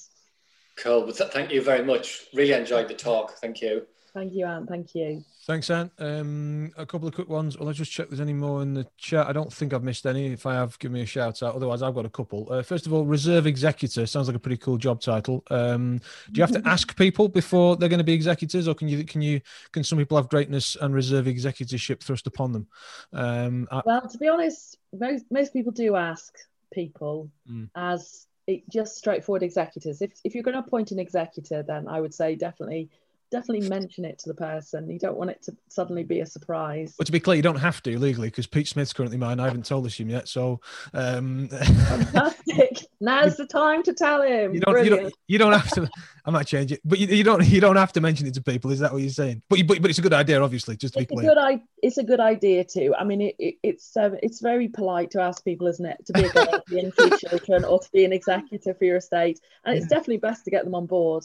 Cool. 0.82 1.06
But 1.06 1.16
th- 1.16 1.30
thank 1.30 1.52
you 1.52 1.62
very 1.62 1.84
much. 1.84 2.26
Really 2.34 2.52
enjoyed 2.52 2.88
the 2.88 2.94
talk. 2.94 3.32
Thank 3.38 3.60
you. 3.60 3.86
Thank 4.14 4.32
you, 4.32 4.46
Anne. 4.46 4.66
Thank 4.66 4.94
you. 4.94 5.22
Thanks, 5.46 5.70
Anne. 5.70 5.90
Um, 5.98 6.72
a 6.76 6.84
couple 6.84 7.08
of 7.08 7.14
quick 7.14 7.28
ones. 7.28 7.56
Well, 7.56 7.66
let's 7.66 7.78
just 7.78 7.92
check 7.92 8.08
there's 8.08 8.20
any 8.20 8.32
more 8.32 8.62
in 8.62 8.74
the 8.74 8.86
chat. 8.96 9.26
I 9.26 9.32
don't 9.32 9.52
think 9.52 9.72
I've 9.72 9.82
missed 9.82 10.06
any. 10.06 10.32
If 10.32 10.44
I 10.44 10.54
have, 10.54 10.78
give 10.78 10.92
me 10.92 11.02
a 11.02 11.06
shout 11.06 11.42
out. 11.42 11.54
Otherwise, 11.54 11.82
I've 11.82 11.94
got 11.94 12.04
a 12.04 12.10
couple. 12.10 12.46
Uh, 12.50 12.62
first 12.62 12.86
of 12.86 12.92
all, 12.92 13.06
reserve 13.06 13.46
executor 13.46 14.06
sounds 14.06 14.28
like 14.28 14.36
a 14.36 14.40
pretty 14.40 14.58
cool 14.58 14.76
job 14.76 15.00
title. 15.00 15.44
Um, 15.50 16.00
do 16.32 16.38
you 16.38 16.42
have 16.42 16.52
to 16.52 16.62
ask 16.68 16.96
people 16.96 17.28
before 17.28 17.76
they're 17.76 17.88
going 17.88 17.98
to 17.98 18.04
be 18.04 18.12
executors, 18.12 18.68
or 18.68 18.74
can 18.74 18.88
you 18.88 19.04
can 19.04 19.22
you 19.22 19.40
can 19.72 19.84
some 19.84 19.98
people 19.98 20.16
have 20.16 20.28
greatness 20.28 20.76
and 20.80 20.94
reserve 20.94 21.26
executorship 21.26 22.02
thrust 22.02 22.26
upon 22.26 22.52
them? 22.52 22.66
Um, 23.12 23.68
I, 23.70 23.82
well, 23.84 24.08
to 24.08 24.18
be 24.18 24.28
honest, 24.28 24.78
most 24.92 25.24
most 25.30 25.52
people 25.52 25.72
do 25.72 25.96
ask 25.96 26.34
people 26.72 27.30
mm. 27.50 27.68
as 27.74 28.27
it, 28.48 28.68
just 28.68 28.96
straightforward 28.96 29.42
executors. 29.44 30.02
If 30.02 30.12
if 30.24 30.34
you're 30.34 30.42
going 30.42 30.54
to 30.54 30.66
appoint 30.66 30.90
an 30.90 30.98
executor, 30.98 31.62
then 31.62 31.86
I 31.86 32.00
would 32.00 32.14
say 32.14 32.34
definitely 32.34 32.90
definitely 33.30 33.68
mention 33.68 34.04
it 34.04 34.18
to 34.20 34.28
the 34.28 34.34
person. 34.34 34.90
You 34.90 34.98
don't 34.98 35.16
want 35.16 35.30
it 35.30 35.42
to 35.42 35.56
suddenly 35.68 36.04
be 36.04 36.20
a 36.20 36.26
surprise. 36.26 36.94
But 36.96 37.06
to 37.06 37.12
be 37.12 37.20
clear, 37.20 37.36
you 37.36 37.42
don't 37.42 37.56
have 37.56 37.82
to 37.84 37.98
legally 37.98 38.28
because 38.28 38.46
Pete 38.46 38.68
Smith's 38.68 38.92
currently 38.92 39.18
mine. 39.18 39.40
I 39.40 39.44
haven't 39.44 39.66
told 39.66 39.84
this 39.84 39.98
him 39.98 40.08
yet, 40.08 40.28
so 40.28 40.60
um... 40.94 41.48
fantastic. 41.48 42.84
Now's 43.00 43.36
the 43.36 43.46
time 43.46 43.82
to 43.84 43.94
tell 43.94 44.22
him. 44.22 44.54
You 44.54 44.60
don't, 44.60 44.84
you 44.84 44.90
don't, 44.90 45.14
you 45.28 45.38
don't 45.38 45.52
have 45.52 45.70
to. 45.72 45.88
I 46.24 46.30
might 46.30 46.46
change 46.46 46.72
it, 46.72 46.80
but 46.84 46.98
you, 46.98 47.06
you, 47.06 47.22
don't. 47.22 47.46
You 47.46 47.60
don't 47.60 47.76
have 47.76 47.92
to 47.92 48.00
mention 48.00 48.26
it 48.26 48.34
to 48.34 48.42
people. 48.42 48.72
Is 48.72 48.80
that 48.80 48.92
what 48.92 49.02
you're 49.02 49.10
saying? 49.10 49.42
But 49.48 49.60
but, 49.66 49.80
but 49.80 49.90
it's 49.90 50.00
a 50.00 50.02
good 50.02 50.12
idea, 50.12 50.42
obviously. 50.42 50.76
Just 50.76 50.94
to 50.94 51.00
it's 51.00 51.08
be 51.08 51.14
clear, 51.14 51.30
a 51.30 51.34
good, 51.34 51.60
it's 51.82 51.98
a 51.98 52.04
good 52.04 52.20
idea 52.20 52.64
too. 52.64 52.94
I 52.98 53.04
mean, 53.04 53.20
it, 53.20 53.36
it, 53.38 53.54
it's 53.62 53.96
um, 53.96 54.16
it's 54.22 54.40
very 54.40 54.68
polite 54.68 55.12
to 55.12 55.20
ask 55.20 55.44
people, 55.44 55.68
isn't 55.68 55.86
it, 55.86 56.04
to 56.06 56.12
be 56.12 56.24
a 56.24 56.32
guardian 56.32 56.90
for 56.92 57.06
your 57.06 57.18
children 57.18 57.64
or 57.64 57.78
to 57.78 57.88
be 57.92 58.04
an 58.04 58.12
executor 58.12 58.74
for 58.74 58.84
your 58.84 58.96
estate, 58.96 59.40
and 59.64 59.76
it's 59.76 59.84
yeah. 59.84 59.96
definitely 59.96 60.18
best 60.18 60.44
to 60.44 60.50
get 60.50 60.64
them 60.64 60.74
on 60.74 60.86
board. 60.86 61.24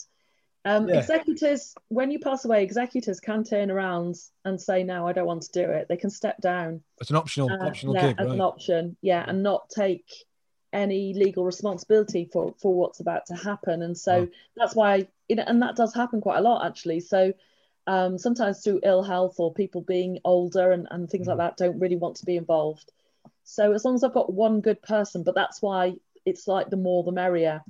Um, 0.66 0.88
yeah. 0.88 1.00
Executors, 1.00 1.76
when 1.90 2.10
you 2.10 2.20
pass 2.20 2.46
away, 2.46 2.64
executors 2.64 3.20
can 3.20 3.44
turn 3.44 3.70
around 3.70 4.16
and 4.46 4.60
say, 4.60 4.84
"No, 4.84 5.06
I 5.06 5.12
don't 5.12 5.26
want 5.26 5.42
to 5.44 5.52
do 5.52 5.70
it." 5.70 5.88
They 5.90 5.98
can 5.98 6.10
step 6.10 6.40
down. 6.40 6.82
It's 7.02 7.10
an 7.10 7.18
optional 7.18 7.52
uh, 7.52 7.68
optional 7.68 7.96
yeah, 7.96 8.08
gig, 8.08 8.16
as 8.20 8.28
right? 8.28 8.34
an 8.34 8.42
option, 8.42 8.96
yeah, 9.02 9.26
and 9.28 9.44
not 9.44 9.70
take 9.70 10.06
any 10.74 11.14
legal 11.14 11.46
responsibility 11.46 12.30
for 12.32 12.56
for 12.62 12.74
what's 12.74 13.00
about 13.00 13.26
to 13.28 13.36
happen. 13.36 13.82
And 13.82 13.98
so 13.98 14.14
oh. 14.14 14.28
that's 14.56 14.76
why, 14.76 15.08
you 15.30 15.36
know, 15.36 15.44
and 15.46 15.62
that 15.62 15.76
does 15.76 15.94
happen 15.94 16.22
quite 16.22 16.40
a 16.40 16.42
lot 16.42 16.66
actually. 16.66 17.00
So 17.02 17.34
um, 17.86 18.18
sometimes 18.18 18.64
through 18.64 18.82
ill 18.84 19.04
health 19.04 19.36
or 19.40 19.54
people 19.54 19.82
being 19.82 20.20
older 20.26 20.72
and, 20.72 20.88
and 20.90 21.10
things 21.10 21.28
mm. 21.28 21.30
like 21.30 21.38
that, 21.38 21.58
don't 21.58 21.80
really 21.80 21.98
want 21.98 22.16
to 22.18 22.26
be 22.26 22.38
involved. 22.38 22.92
So 23.44 23.74
as 23.74 23.86
long 23.86 23.96
as 23.96 24.04
I've 24.04 24.14
got 24.14 24.34
one 24.34 24.62
good 24.62 24.82
person, 24.82 25.24
but 25.24 25.36
that's 25.36 25.62
why 25.62 25.96
it's 26.26 26.48
like 26.48 26.70
the 26.70 26.78
more 26.78 27.04
the 27.04 27.12
merrier. 27.12 27.62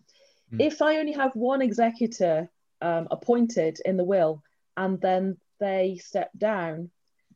Mm. 0.54 0.62
If 0.62 0.82
I 0.82 0.98
only 0.98 1.14
have 1.14 1.36
one 1.36 1.62
executor 1.62 2.50
um, 2.84 3.08
appointed 3.10 3.80
in 3.86 3.98
the 3.98 4.04
will 4.04 4.44
and 4.78 5.00
then 5.02 5.38
they 5.60 6.00
step 6.04 6.32
down, 6.38 6.90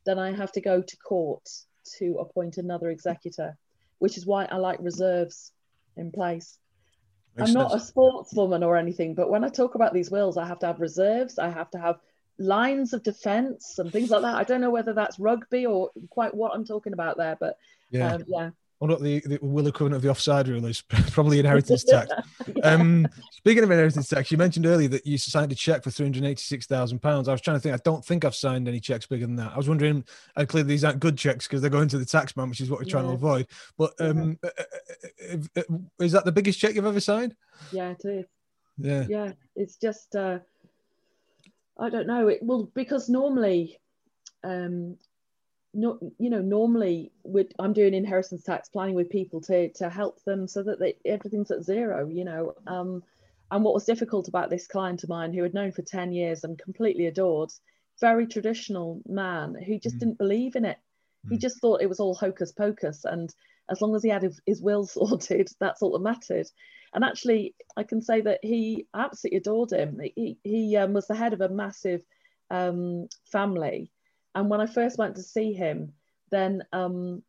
then 0.04 0.18
I 0.18 0.32
have 0.32 0.52
to 0.52 0.60
go 0.60 0.82
to 0.82 0.96
court 0.98 1.48
to 1.98 2.18
appoint 2.18 2.58
another 2.58 2.90
executor, 2.90 3.56
which 3.98 4.16
is 4.16 4.26
why 4.26 4.44
I 4.44 4.56
like 4.56 4.78
reserves 4.80 5.52
in 5.96 6.12
place. 6.12 6.58
Makes 7.36 7.50
I'm 7.50 7.54
not 7.54 7.70
sense. 7.70 7.88
a 7.88 7.92
sportswoman 7.92 8.64
or 8.64 8.76
anything, 8.76 9.14
but 9.14 9.30
when 9.30 9.44
I 9.44 9.48
talk 9.48 9.74
about 9.74 9.94
these 9.94 10.10
wills, 10.10 10.36
I 10.36 10.46
have 10.46 10.58
to 10.60 10.66
have 10.66 10.80
reserves, 10.80 11.38
I 11.38 11.48
have 11.48 11.70
to 11.70 11.78
have 11.78 11.98
lines 12.38 12.92
of 12.92 13.02
defense 13.02 13.78
and 13.78 13.90
things 13.90 14.10
like 14.10 14.22
that. 14.22 14.34
I 14.34 14.44
don't 14.44 14.60
know 14.60 14.70
whether 14.70 14.92
that's 14.92 15.18
rugby 15.18 15.66
or 15.66 15.90
quite 16.10 16.34
what 16.34 16.54
I'm 16.54 16.64
talking 16.64 16.92
about 16.92 17.16
there, 17.16 17.36
but 17.38 17.56
yeah. 17.90 18.14
Um, 18.14 18.24
yeah 18.26 18.50
wonder 18.80 18.94
what 18.94 19.02
the, 19.02 19.20
the 19.20 19.38
will 19.42 19.66
equivalent 19.66 19.96
of 19.96 20.02
the 20.02 20.08
offside 20.08 20.48
rule 20.48 20.64
is. 20.66 20.82
Probably 21.10 21.38
inheritance 21.38 21.84
tax. 21.84 22.10
um, 22.62 23.06
speaking 23.32 23.64
of 23.64 23.70
inheritance 23.70 24.08
tax, 24.08 24.30
you 24.30 24.38
mentioned 24.38 24.66
earlier 24.66 24.88
that 24.88 25.06
you 25.06 25.18
signed 25.18 25.52
a 25.52 25.54
check 25.54 25.82
for 25.82 25.90
three 25.90 26.06
hundred 26.06 26.24
eighty-six 26.24 26.66
thousand 26.66 27.00
pounds. 27.00 27.28
I 27.28 27.32
was 27.32 27.40
trying 27.40 27.56
to 27.56 27.60
think. 27.60 27.74
I 27.74 27.80
don't 27.84 28.04
think 28.04 28.24
I've 28.24 28.34
signed 28.34 28.68
any 28.68 28.80
checks 28.80 29.06
bigger 29.06 29.26
than 29.26 29.36
that. 29.36 29.52
I 29.52 29.56
was 29.56 29.68
wondering. 29.68 30.04
Uh, 30.36 30.44
clearly, 30.44 30.68
these 30.68 30.84
aren't 30.84 31.00
good 31.00 31.18
checks 31.18 31.46
because 31.46 31.60
they're 31.60 31.70
going 31.70 31.88
to 31.88 31.98
the 31.98 32.04
tax 32.04 32.36
man, 32.36 32.48
which 32.48 32.60
is 32.60 32.70
what 32.70 32.80
we're 32.80 32.86
trying 32.86 33.04
yeah. 33.04 33.10
to 33.10 33.16
avoid. 33.16 33.46
But 33.76 33.94
um, 34.00 34.38
yeah. 34.42 34.50
Uh, 34.58 35.34
uh, 35.56 35.60
uh, 35.60 36.04
is 36.04 36.12
that 36.12 36.24
the 36.24 36.32
biggest 36.32 36.58
check 36.58 36.74
you've 36.74 36.86
ever 36.86 37.00
signed? 37.00 37.34
Yeah, 37.72 37.90
it 37.90 38.04
is. 38.04 38.26
Yeah. 38.78 39.06
Yeah, 39.08 39.32
it's 39.56 39.76
just. 39.76 40.14
Uh, 40.14 40.38
I 41.78 41.90
don't 41.90 42.06
know. 42.06 42.28
It 42.28 42.40
well 42.42 42.70
because 42.74 43.08
normally 43.08 43.80
um, 44.44 44.96
no, 45.74 45.98
you 46.18 46.30
know, 46.30 46.40
normally 46.40 47.12
with 47.24 47.48
I'm 47.58 47.72
doing 47.72 47.94
inheritance 47.94 48.42
tax 48.42 48.68
planning 48.68 48.94
with 48.94 49.10
people 49.10 49.40
to 49.42 49.70
to 49.74 49.88
help 49.90 50.22
them 50.24 50.48
so 50.48 50.62
that 50.62 50.78
they, 50.78 50.96
everything's 51.04 51.50
at 51.50 51.62
zero, 51.62 52.08
you 52.08 52.24
know. 52.24 52.54
Um, 52.66 53.02
and 53.50 53.64
what 53.64 53.74
was 53.74 53.84
difficult 53.84 54.28
about 54.28 54.50
this 54.50 54.66
client 54.66 55.02
of 55.02 55.08
mine 55.08 55.32
who 55.32 55.42
had 55.42 55.54
known 55.54 55.72
for 55.72 55.82
10 55.82 56.12
years 56.12 56.44
and 56.44 56.58
completely 56.58 57.06
adored, 57.06 57.50
very 58.00 58.26
traditional 58.26 59.00
man 59.06 59.54
who 59.54 59.78
just 59.78 59.96
mm. 59.96 60.00
didn't 60.00 60.18
believe 60.18 60.54
in 60.54 60.64
it. 60.64 60.78
Mm. 61.26 61.32
He 61.32 61.38
just 61.38 61.60
thought 61.60 61.80
it 61.80 61.88
was 61.88 62.00
all 62.00 62.14
hocus 62.14 62.52
pocus. 62.52 63.04
And 63.04 63.34
as 63.70 63.80
long 63.80 63.94
as 63.94 64.02
he 64.02 64.10
had 64.10 64.22
his, 64.22 64.40
his 64.44 64.60
will 64.60 64.86
sorted, 64.86 65.48
that's 65.60 65.80
all 65.82 65.92
that 65.92 66.00
mattered. 66.00 66.46
And 66.92 67.04
actually, 67.04 67.54
I 67.76 67.84
can 67.84 68.02
say 68.02 68.20
that 68.22 68.40
he 68.42 68.86
absolutely 68.94 69.38
adored 69.38 69.72
him. 69.72 70.00
He, 70.14 70.38
he 70.42 70.76
um, 70.76 70.92
was 70.92 71.06
the 71.06 71.16
head 71.16 71.32
of 71.32 71.40
a 71.40 71.48
massive 71.48 72.02
um, 72.50 73.08
family 73.30 73.90
and 74.34 74.48
when 74.48 74.60
I 74.60 74.66
first 74.66 74.98
went 74.98 75.16
to 75.16 75.22
see 75.22 75.52
him, 75.52 75.92
then 76.30 76.62
um, 76.72 77.22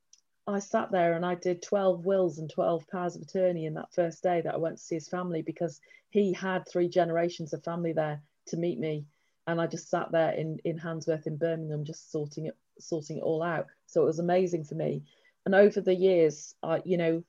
I 0.47 0.59
sat 0.59 0.91
there 0.91 1.13
and 1.13 1.25
I 1.25 1.35
did 1.35 1.61
12 1.61 2.05
wills 2.05 2.39
and 2.39 2.49
12 2.49 2.87
powers 2.87 3.15
of 3.15 3.21
attorney 3.21 3.65
in 3.65 3.75
that 3.75 3.93
first 3.93 4.23
day 4.23 4.41
that 4.41 4.53
I 4.53 4.57
went 4.57 4.77
to 4.77 4.83
see 4.83 4.95
his 4.95 5.07
family 5.07 5.41
because 5.41 5.79
he 6.09 6.33
had 6.33 6.67
three 6.67 6.89
generations 6.89 7.53
of 7.53 7.63
family 7.63 7.93
there 7.93 8.21
to 8.47 8.57
meet 8.57 8.79
me. 8.79 9.05
And 9.47 9.61
I 9.61 9.67
just 9.67 9.89
sat 9.89 10.11
there 10.11 10.31
in, 10.31 10.59
in 10.63 10.77
Handsworth 10.77 11.27
in 11.27 11.37
Birmingham, 11.37 11.85
just 11.85 12.11
sorting 12.11 12.47
it, 12.47 12.57
sorting 12.79 13.17
it 13.17 13.23
all 13.23 13.41
out. 13.41 13.67
So 13.85 14.01
it 14.01 14.05
was 14.05 14.19
amazing 14.19 14.63
for 14.63 14.75
me. 14.75 15.03
And 15.45 15.55
over 15.55 15.81
the 15.81 15.95
years, 15.95 16.55
uh, 16.61 16.79
you 16.83 16.97
know, 16.97 17.23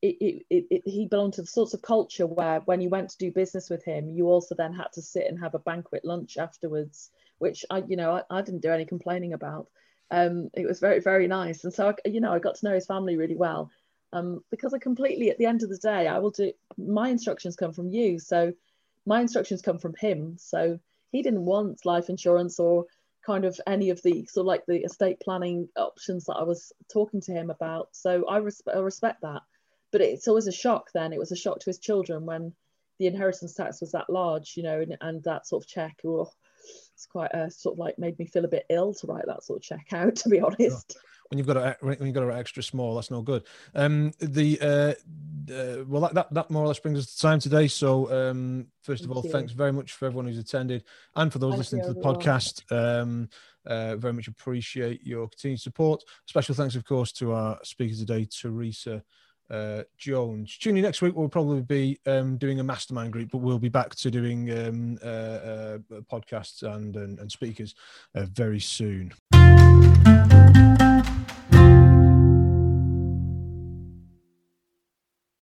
it, 0.00 0.44
it, 0.48 0.66
it, 0.70 0.82
he 0.84 1.06
belonged 1.06 1.34
to 1.34 1.42
the 1.42 1.48
sorts 1.48 1.74
of 1.74 1.82
culture 1.82 2.26
where 2.26 2.60
when 2.60 2.80
you 2.80 2.88
went 2.88 3.10
to 3.10 3.18
do 3.18 3.32
business 3.32 3.68
with 3.68 3.84
him, 3.84 4.08
you 4.08 4.28
also 4.28 4.54
then 4.54 4.72
had 4.72 4.92
to 4.92 5.02
sit 5.02 5.26
and 5.26 5.38
have 5.40 5.54
a 5.54 5.58
banquet 5.58 6.04
lunch 6.04 6.38
afterwards 6.38 7.10
which 7.38 7.64
I, 7.70 7.82
you 7.86 7.96
know, 7.96 8.12
I, 8.12 8.38
I 8.38 8.42
didn't 8.42 8.62
do 8.62 8.70
any 8.70 8.84
complaining 8.84 9.32
about. 9.32 9.68
Um, 10.10 10.50
it 10.54 10.66
was 10.66 10.80
very, 10.80 11.00
very 11.00 11.26
nice. 11.26 11.64
And 11.64 11.72
so, 11.72 11.88
I, 11.90 12.08
you 12.08 12.20
know, 12.20 12.32
I 12.32 12.38
got 12.38 12.56
to 12.56 12.66
know 12.66 12.74
his 12.74 12.86
family 12.86 13.16
really 13.16 13.36
well. 13.36 13.70
Um, 14.12 14.42
because 14.50 14.72
I 14.72 14.78
completely, 14.78 15.30
at 15.30 15.38
the 15.38 15.46
end 15.46 15.62
of 15.62 15.68
the 15.68 15.76
day, 15.76 16.08
I 16.08 16.18
will 16.18 16.30
do, 16.30 16.52
my 16.78 17.10
instructions 17.10 17.56
come 17.56 17.72
from 17.72 17.90
you. 17.90 18.18
So 18.18 18.54
my 19.04 19.20
instructions 19.20 19.60
come 19.60 19.78
from 19.78 19.94
him. 20.00 20.36
So 20.38 20.78
he 21.12 21.22
didn't 21.22 21.44
want 21.44 21.84
life 21.84 22.08
insurance 22.08 22.58
or 22.58 22.86
kind 23.26 23.44
of 23.44 23.60
any 23.66 23.90
of 23.90 24.00
the 24.02 24.24
sort 24.24 24.44
of 24.44 24.46
like 24.46 24.64
the 24.66 24.82
estate 24.82 25.20
planning 25.20 25.68
options 25.76 26.24
that 26.24 26.36
I 26.36 26.44
was 26.44 26.72
talking 26.90 27.20
to 27.22 27.32
him 27.32 27.50
about. 27.50 27.90
So 27.92 28.26
I, 28.26 28.38
res- 28.38 28.62
I 28.74 28.78
respect 28.78 29.20
that. 29.22 29.42
But 29.90 30.00
it's 30.00 30.28
always 30.28 30.46
a 30.46 30.52
shock 30.52 30.90
then. 30.94 31.12
It 31.12 31.18
was 31.18 31.32
a 31.32 31.36
shock 31.36 31.60
to 31.60 31.66
his 31.66 31.78
children 31.78 32.24
when 32.24 32.54
the 32.98 33.06
inheritance 33.06 33.54
tax 33.54 33.80
was 33.80 33.92
that 33.92 34.10
large, 34.10 34.54
you 34.56 34.62
know, 34.62 34.80
and, 34.80 34.96
and 35.00 35.22
that 35.24 35.46
sort 35.46 35.64
of 35.64 35.68
check. 35.68 36.00
Or, 36.04 36.30
it's 36.98 37.06
quite 37.06 37.30
a 37.32 37.48
sort 37.48 37.74
of 37.74 37.78
like 37.78 37.96
made 37.96 38.18
me 38.18 38.26
feel 38.26 38.44
a 38.44 38.48
bit 38.48 38.66
ill 38.68 38.92
to 38.92 39.06
write 39.06 39.24
that 39.26 39.44
sort 39.44 39.58
of 39.58 39.62
check 39.62 39.86
out 39.92 40.16
to 40.16 40.28
be 40.28 40.40
honest. 40.40 40.92
Sure. 40.92 41.02
when 41.28 41.38
you've 41.38 41.46
got 41.46 41.56
a 41.56 41.76
when 41.80 41.96
you've 42.02 42.14
got 42.14 42.28
a 42.28 42.36
extra 42.36 42.60
small 42.60 42.96
that's 42.96 43.10
no 43.12 43.22
good. 43.22 43.44
Um 43.72 44.12
the 44.18 44.58
uh, 44.60 44.94
uh 45.52 45.84
well 45.86 46.02
that, 46.02 46.14
that 46.14 46.34
that 46.34 46.50
more 46.50 46.64
or 46.64 46.66
less 46.66 46.80
brings 46.80 46.98
us 46.98 47.14
to 47.14 47.20
time 47.20 47.38
today. 47.38 47.68
So 47.68 48.10
um 48.12 48.66
first 48.82 49.04
of 49.04 49.12
all 49.12 49.22
thanks 49.22 49.52
very 49.52 49.72
much 49.72 49.92
for 49.92 50.06
everyone 50.06 50.26
who's 50.26 50.38
attended 50.38 50.82
and 51.14 51.32
for 51.32 51.38
those 51.38 51.52
Thank 51.52 51.58
listening 51.58 51.82
to 51.84 51.92
the 51.92 52.00
everyone. 52.00 52.16
podcast. 52.16 52.72
Um 52.72 53.28
uh, 53.64 53.96
very 53.96 54.14
much 54.14 54.28
appreciate 54.28 55.06
your 55.06 55.28
continued 55.28 55.60
support. 55.60 56.02
Special 56.26 56.54
thanks 56.56 56.74
of 56.74 56.84
course 56.84 57.12
to 57.12 57.32
our 57.32 57.58
speaker 57.62 57.94
today 57.94 58.24
teresa 58.24 59.04
uh, 59.50 59.82
Jones. 59.96 60.56
Tune 60.58 60.76
in 60.76 60.82
next 60.82 61.02
week. 61.02 61.14
We'll 61.16 61.28
probably 61.28 61.62
be 61.62 61.98
um, 62.06 62.36
doing 62.36 62.60
a 62.60 62.64
mastermind 62.64 63.12
group, 63.12 63.30
but 63.30 63.38
we'll 63.38 63.58
be 63.58 63.68
back 63.68 63.94
to 63.96 64.10
doing 64.10 64.50
um, 64.58 64.98
uh, 65.02 65.06
uh, 65.06 65.78
podcasts 66.10 66.62
and, 66.62 66.96
and, 66.96 67.18
and 67.18 67.30
speakers 67.30 67.74
uh, 68.14 68.26
very 68.32 68.60
soon. 68.60 69.12